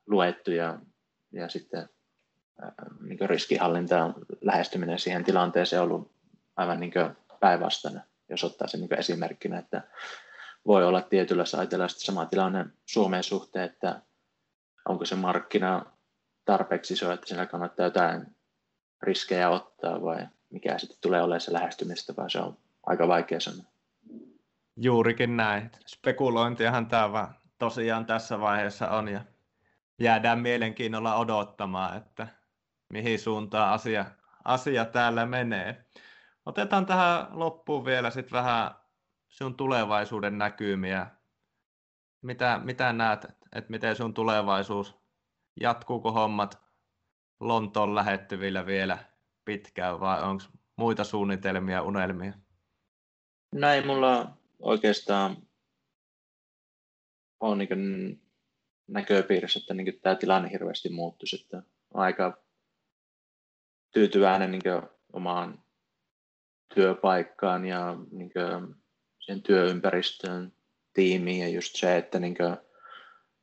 luettu 0.07 0.51
ja, 0.51 0.79
ja 1.31 1.49
sitten 1.49 1.89
niin 3.01 3.29
riskihallinta 3.29 4.13
lähestyminen 4.41 4.99
siihen 4.99 5.23
tilanteeseen 5.23 5.81
on 5.81 5.91
ollut 5.91 6.11
aivan 6.55 6.79
niin 6.79 6.93
päinvastainen, 7.39 8.01
jos 8.29 8.43
ottaa 8.43 8.67
sen 8.67 8.79
niin 8.79 8.99
esimerkkinä, 8.99 9.59
että 9.59 9.81
voi 10.67 10.85
olla 10.85 11.01
tietyllä 11.01 11.45
saitella 11.45 11.87
sama 11.87 12.25
tilanne 12.25 12.65
Suomen 12.85 13.23
suhteen, 13.23 13.65
että 13.65 14.01
onko 14.89 15.05
se 15.05 15.15
markkina 15.15 15.85
tarpeeksi 16.45 16.93
iso, 16.93 17.11
että 17.11 17.27
siinä 17.27 17.45
kannattaa 17.45 17.85
jotain 17.85 18.35
riskejä 19.01 19.49
ottaa 19.49 20.01
vai 20.01 20.27
mikä 20.49 20.77
sitten 20.77 20.97
tulee 21.01 21.21
olemaan 21.21 21.41
se 21.41 21.53
lähestymistä, 21.53 22.13
vai 22.17 22.29
se 22.29 22.39
on 22.39 22.57
aika 22.85 23.07
vaikea 23.07 23.39
sanoa. 23.39 23.65
Juurikin 24.77 25.37
näin. 25.37 25.71
Spekulointiahan 25.87 26.87
tämä 26.87 27.33
tosiaan 27.57 28.05
tässä 28.05 28.39
vaiheessa 28.39 28.89
on 28.89 29.07
ja 29.07 29.21
jäädään 29.99 30.39
mielenkiinnolla 30.39 31.15
odottamaan, 31.15 31.97
että 31.97 32.27
mihin 32.93 33.19
suuntaan 33.19 33.73
asia, 33.73 34.05
asia 34.45 34.85
täällä 34.85 35.25
menee. 35.25 35.85
Otetaan 36.45 36.85
tähän 36.85 37.27
loppuun 37.31 37.85
vielä 37.85 38.09
sitten 38.09 38.33
vähän 38.33 38.71
sun 39.43 39.55
tulevaisuuden 39.55 40.37
näkymiä. 40.37 41.07
Mitä, 42.21 42.61
mitä 42.63 42.93
näet, 42.93 43.23
että 43.55 43.69
miten 43.71 43.95
sun 43.95 44.13
tulevaisuus, 44.13 44.95
jatkuuko 45.61 46.11
hommat 46.11 46.61
Lontoon 47.39 47.95
lähettyvillä 47.95 48.65
vielä 48.65 49.05
pitkään 49.45 49.99
vai 49.99 50.23
onko 50.23 50.43
muita 50.75 51.03
suunnitelmia, 51.03 51.81
unelmia? 51.81 52.33
Näin 53.55 53.87
mulla 53.87 54.37
oikeastaan 54.59 55.37
on 57.39 57.57
niin 57.57 58.21
näköpiirissä, 58.87 59.59
että 59.59 59.73
niin 59.73 59.99
tämä 60.01 60.15
tilanne 60.15 60.51
hirveästi 60.51 60.89
muuttuisi. 60.89 61.41
Että 61.41 61.63
aika 61.93 62.43
tyytyväinen 63.93 64.51
niin 64.51 64.61
omaan 65.13 65.63
työpaikkaan 66.73 67.65
ja 67.65 67.95
niin 68.11 68.31
sen 69.29 69.41
työympäristöön, 69.41 70.53
tiimiin 70.93 71.39
ja 71.39 71.49
just 71.49 71.75
se, 71.75 71.97
että 71.97 72.19
niin 72.19 72.37
kuin, 72.37 72.57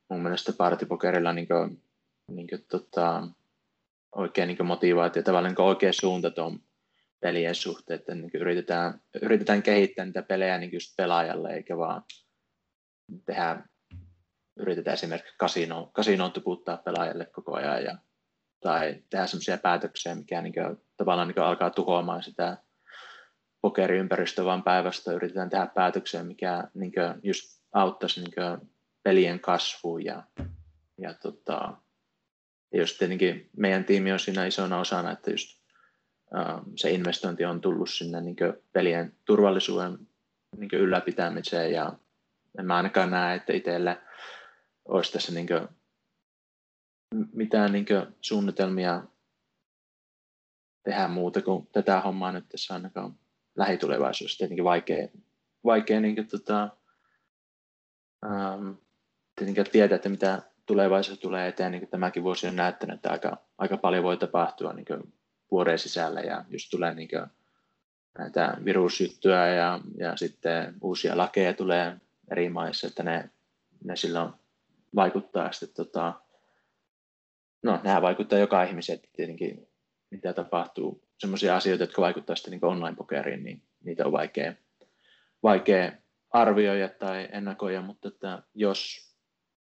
mun 0.09 0.23
mielestä 0.23 0.53
partipokerilla 0.53 1.33
niin 1.33 1.47
kuin, 1.47 1.83
niin 2.31 2.47
kuin, 2.47 2.65
tota, 2.71 3.27
oikein 4.15 4.47
niin 4.47 4.65
motivaatio, 4.65 5.23
tavallaan 5.23 5.53
niin 5.53 5.67
oikea 5.67 5.93
suunta 5.93 6.31
tuon 6.31 6.59
pelien 7.19 7.55
suhteen, 7.55 7.99
että 7.99 8.15
niin 8.15 8.31
yritetään, 8.33 9.01
yritetään 9.21 9.63
kehittää 9.63 10.05
niitä 10.05 10.21
pelejä 10.21 10.57
niin 10.57 10.73
just 10.73 10.95
pelaajalle, 10.97 11.53
eikä 11.53 11.77
vaan 11.77 12.03
tehdä, 13.25 13.63
yritetään 14.59 14.93
esimerkiksi 14.93 15.35
kasinoon, 15.37 15.91
kasinoon 15.91 16.31
tuputtaa 16.31 16.77
pelaajalle 16.77 17.25
koko 17.25 17.55
ajan 17.55 17.83
ja, 17.83 17.97
tai 18.59 19.03
tehdä 19.09 19.27
sellaisia 19.27 19.57
päätöksiä, 19.57 20.15
mikä 20.15 20.41
niin 20.41 20.53
kuin, 20.53 20.77
tavallaan 20.97 21.27
niin 21.27 21.39
alkaa 21.39 21.69
tuhoamaan 21.69 22.23
sitä 22.23 22.57
pokeriympäristö 23.61 24.45
vaan 24.45 24.63
päivästä 24.63 25.11
yritetään 25.11 25.49
tehdä 25.49 25.67
päätöksiä, 25.67 26.23
mikä 26.23 26.67
niin 26.73 26.91
kuin, 26.91 27.13
just 27.23 27.61
auttaisi 27.73 28.21
niin 28.21 28.33
kuin, 28.33 28.69
pelien 29.03 29.39
kasvuun 29.39 30.05
ja, 30.05 30.23
ja 30.97 31.13
tota, 31.13 31.77
just 32.73 32.97
tietenkin 32.97 33.49
meidän 33.57 33.85
tiimi 33.85 34.11
on 34.11 34.19
siinä 34.19 34.45
isona 34.45 34.79
osana, 34.79 35.11
että 35.11 35.31
just 35.31 35.61
uh, 36.35 36.73
se 36.75 36.91
investointi 36.91 37.45
on 37.45 37.61
tullut 37.61 37.89
sinne 37.89 38.21
niin 38.21 38.35
pelien 38.73 39.15
turvallisuuden 39.25 40.07
niin 40.57 40.69
ylläpitämiseen 40.73 41.71
ja 41.71 41.93
en 42.59 42.65
mä 42.65 42.75
ainakaan 42.75 43.11
näe, 43.11 43.35
että 43.35 43.53
itselle 43.53 44.01
olisi 44.85 45.11
tässä 45.11 45.31
niin 45.31 45.47
mitään 47.33 47.71
niin 47.71 47.85
suunnitelmia 48.21 49.03
tehdä 50.83 51.07
muuta 51.07 51.41
kuin 51.41 51.67
tätä 51.67 52.01
hommaa 52.01 52.31
nyt 52.31 52.49
tässä 52.49 52.73
ainakaan 52.73 53.19
lähitulevaisuudessa. 53.57 54.37
Tietenkin 54.37 54.63
vaikea, 54.63 55.07
vaikea 55.65 55.99
niin 55.99 56.15
kuin, 56.15 56.27
tota, 56.27 56.69
ähm, 58.25 58.71
tietenkin 59.35 59.65
tietää, 59.71 59.95
että 59.95 60.09
mitä 60.09 60.41
tulevaisuus 60.65 61.19
tulee 61.19 61.47
eteen. 61.47 61.71
Niin 61.71 61.87
tämäkin 61.87 62.23
vuosi 62.23 62.47
on 62.47 62.55
näyttänyt, 62.55 62.95
että 62.95 63.11
aika, 63.11 63.37
aika 63.57 63.77
paljon 63.77 64.03
voi 64.03 64.17
tapahtua 64.17 64.73
niin 64.73 65.13
vuoden 65.51 65.79
sisällä 65.79 66.21
ja 66.21 66.45
just 66.49 66.67
tulee 66.71 66.93
niin 66.93 67.09
kuin, 67.09 67.25
näitä 68.17 68.57
virusjuttuja 68.65 69.47
ja, 69.47 69.79
ja 69.97 70.17
sitten 70.17 70.75
uusia 70.81 71.17
lakeja 71.17 71.53
tulee 71.53 71.97
eri 72.31 72.49
maissa, 72.49 72.87
että 72.87 73.03
ne, 73.03 73.29
ne 73.83 73.95
silloin 73.95 74.33
vaikuttaa 74.95 75.51
sitten 75.51 75.85
tota, 75.85 76.13
no 77.63 77.79
nämä 77.83 78.01
vaikuttaa 78.01 78.39
joka 78.39 78.63
ihmiseen 78.63 78.99
tietenkin, 79.15 79.66
mitä 80.11 80.33
tapahtuu. 80.33 81.07
Sellaisia 81.17 81.55
asioita, 81.55 81.83
jotka 81.83 82.01
vaikuttavat 82.01 82.37
sitten 82.37 82.51
niin 82.51 82.65
online-pokeriin, 82.65 83.43
niin 83.43 83.63
niitä 83.83 84.05
on 84.05 84.11
vaikea, 84.11 84.53
vaikea 85.43 85.91
arvioida 86.29 86.89
tai 86.89 87.29
ennakoida, 87.31 87.81
mutta 87.81 88.07
että 88.07 88.43
jos 88.53 89.07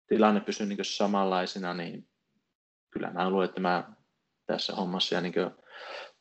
tilanne 0.07 0.41
pysyy 0.41 0.67
niin 0.67 0.85
samanlaisena, 0.85 1.73
niin 1.73 2.09
kyllä 2.89 3.11
mä 3.11 3.29
luulen, 3.29 3.49
että 3.49 3.61
mä 3.61 3.93
tässä 4.45 4.75
hommassa 4.75 5.15
ja 5.15 5.21
niin 5.21 5.33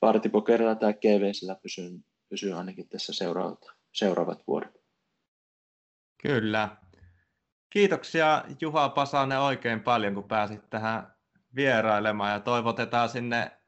partipokerilla 0.00 0.74
tai 0.74 0.94
GVsillä 0.94 1.54
pysyn, 1.62 2.04
pysyn 2.28 2.56
ainakin 2.56 2.88
tässä 2.88 3.12
seuraavat, 3.12 3.66
seuraavat 3.92 4.42
vuodet. 4.46 4.80
Kyllä. 6.22 6.76
Kiitoksia 7.70 8.44
Juha 8.60 8.88
Pasanen 8.88 9.40
oikein 9.40 9.80
paljon, 9.80 10.14
kun 10.14 10.28
pääsit 10.28 10.70
tähän 10.70 11.14
vierailemaan 11.54 12.32
ja 12.32 12.40
toivotetaan 12.40 13.08
sinne 13.08 13.59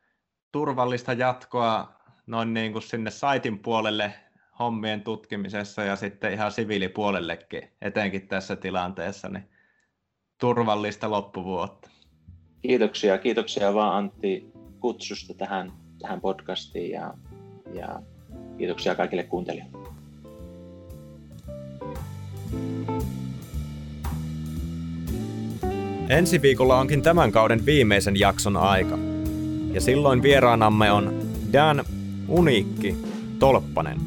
turvallista 0.52 1.12
jatkoa 1.12 1.92
noin 2.26 2.54
niin 2.54 2.72
kuin 2.72 2.82
sinne 2.82 3.10
saitin 3.10 3.58
puolelle 3.58 4.14
hommien 4.58 5.02
tutkimisessa 5.02 5.82
ja 5.82 5.96
sitten 5.96 6.32
ihan 6.32 6.52
siviilipuolellekin, 6.52 7.68
etenkin 7.82 8.28
tässä 8.28 8.56
tilanteessa, 8.56 9.28
niin 9.28 9.44
turvallista 10.40 11.10
loppuvuotta. 11.10 11.90
Kiitoksia, 12.62 13.18
kiitoksia 13.18 13.74
vaan 13.74 13.96
Antti 13.96 14.52
kutsusta 14.80 15.34
tähän, 15.34 15.72
tähän 15.98 16.20
podcastiin 16.20 16.90
ja, 16.90 17.14
ja 17.72 18.02
kiitoksia 18.58 18.94
kaikille 18.94 19.22
kuuntelijoille. 19.22 19.78
Ensi 26.08 26.42
viikolla 26.42 26.78
onkin 26.80 27.02
tämän 27.02 27.32
kauden 27.32 27.66
viimeisen 27.66 28.18
jakson 28.18 28.56
aika. 28.56 29.11
Ja 29.72 29.80
silloin 29.80 30.22
vieraanamme 30.22 30.92
on 30.92 31.14
Dan 31.52 31.84
Uniikki 32.28 32.96
Tolppanen. 33.38 34.00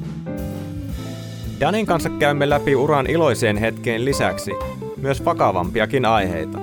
Danin 1.60 1.86
kanssa 1.86 2.10
käymme 2.10 2.50
läpi 2.50 2.76
uran 2.76 3.08
iloiseen 3.08 3.58
hetkeen 3.58 4.06
lisäksi 4.06 4.52
myös 4.98 5.26
vakavampiakin 5.26 6.06
aiheita. 6.06 6.60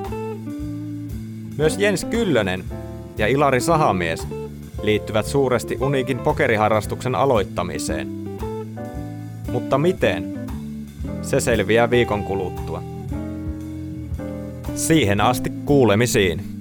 Myös 1.59 1.79
Jens 1.79 2.05
Kyllönen 2.05 2.65
ja 3.19 3.27
Ilari 3.27 3.61
Sahamies 3.61 4.27
liittyvät 4.83 5.27
suuresti 5.27 5.79
Uniikin 5.81 6.19
pokeriharrastuksen 6.19 7.15
aloittamiseen. 7.15 8.09
Mutta 9.53 9.79
miten? 9.79 10.49
Se 11.23 11.41
selviää 11.41 11.91
viikon 11.91 12.23
kuluttua. 12.23 12.83
Siihen 14.75 15.21
asti 15.21 15.53
kuulemisiin. 15.65 16.52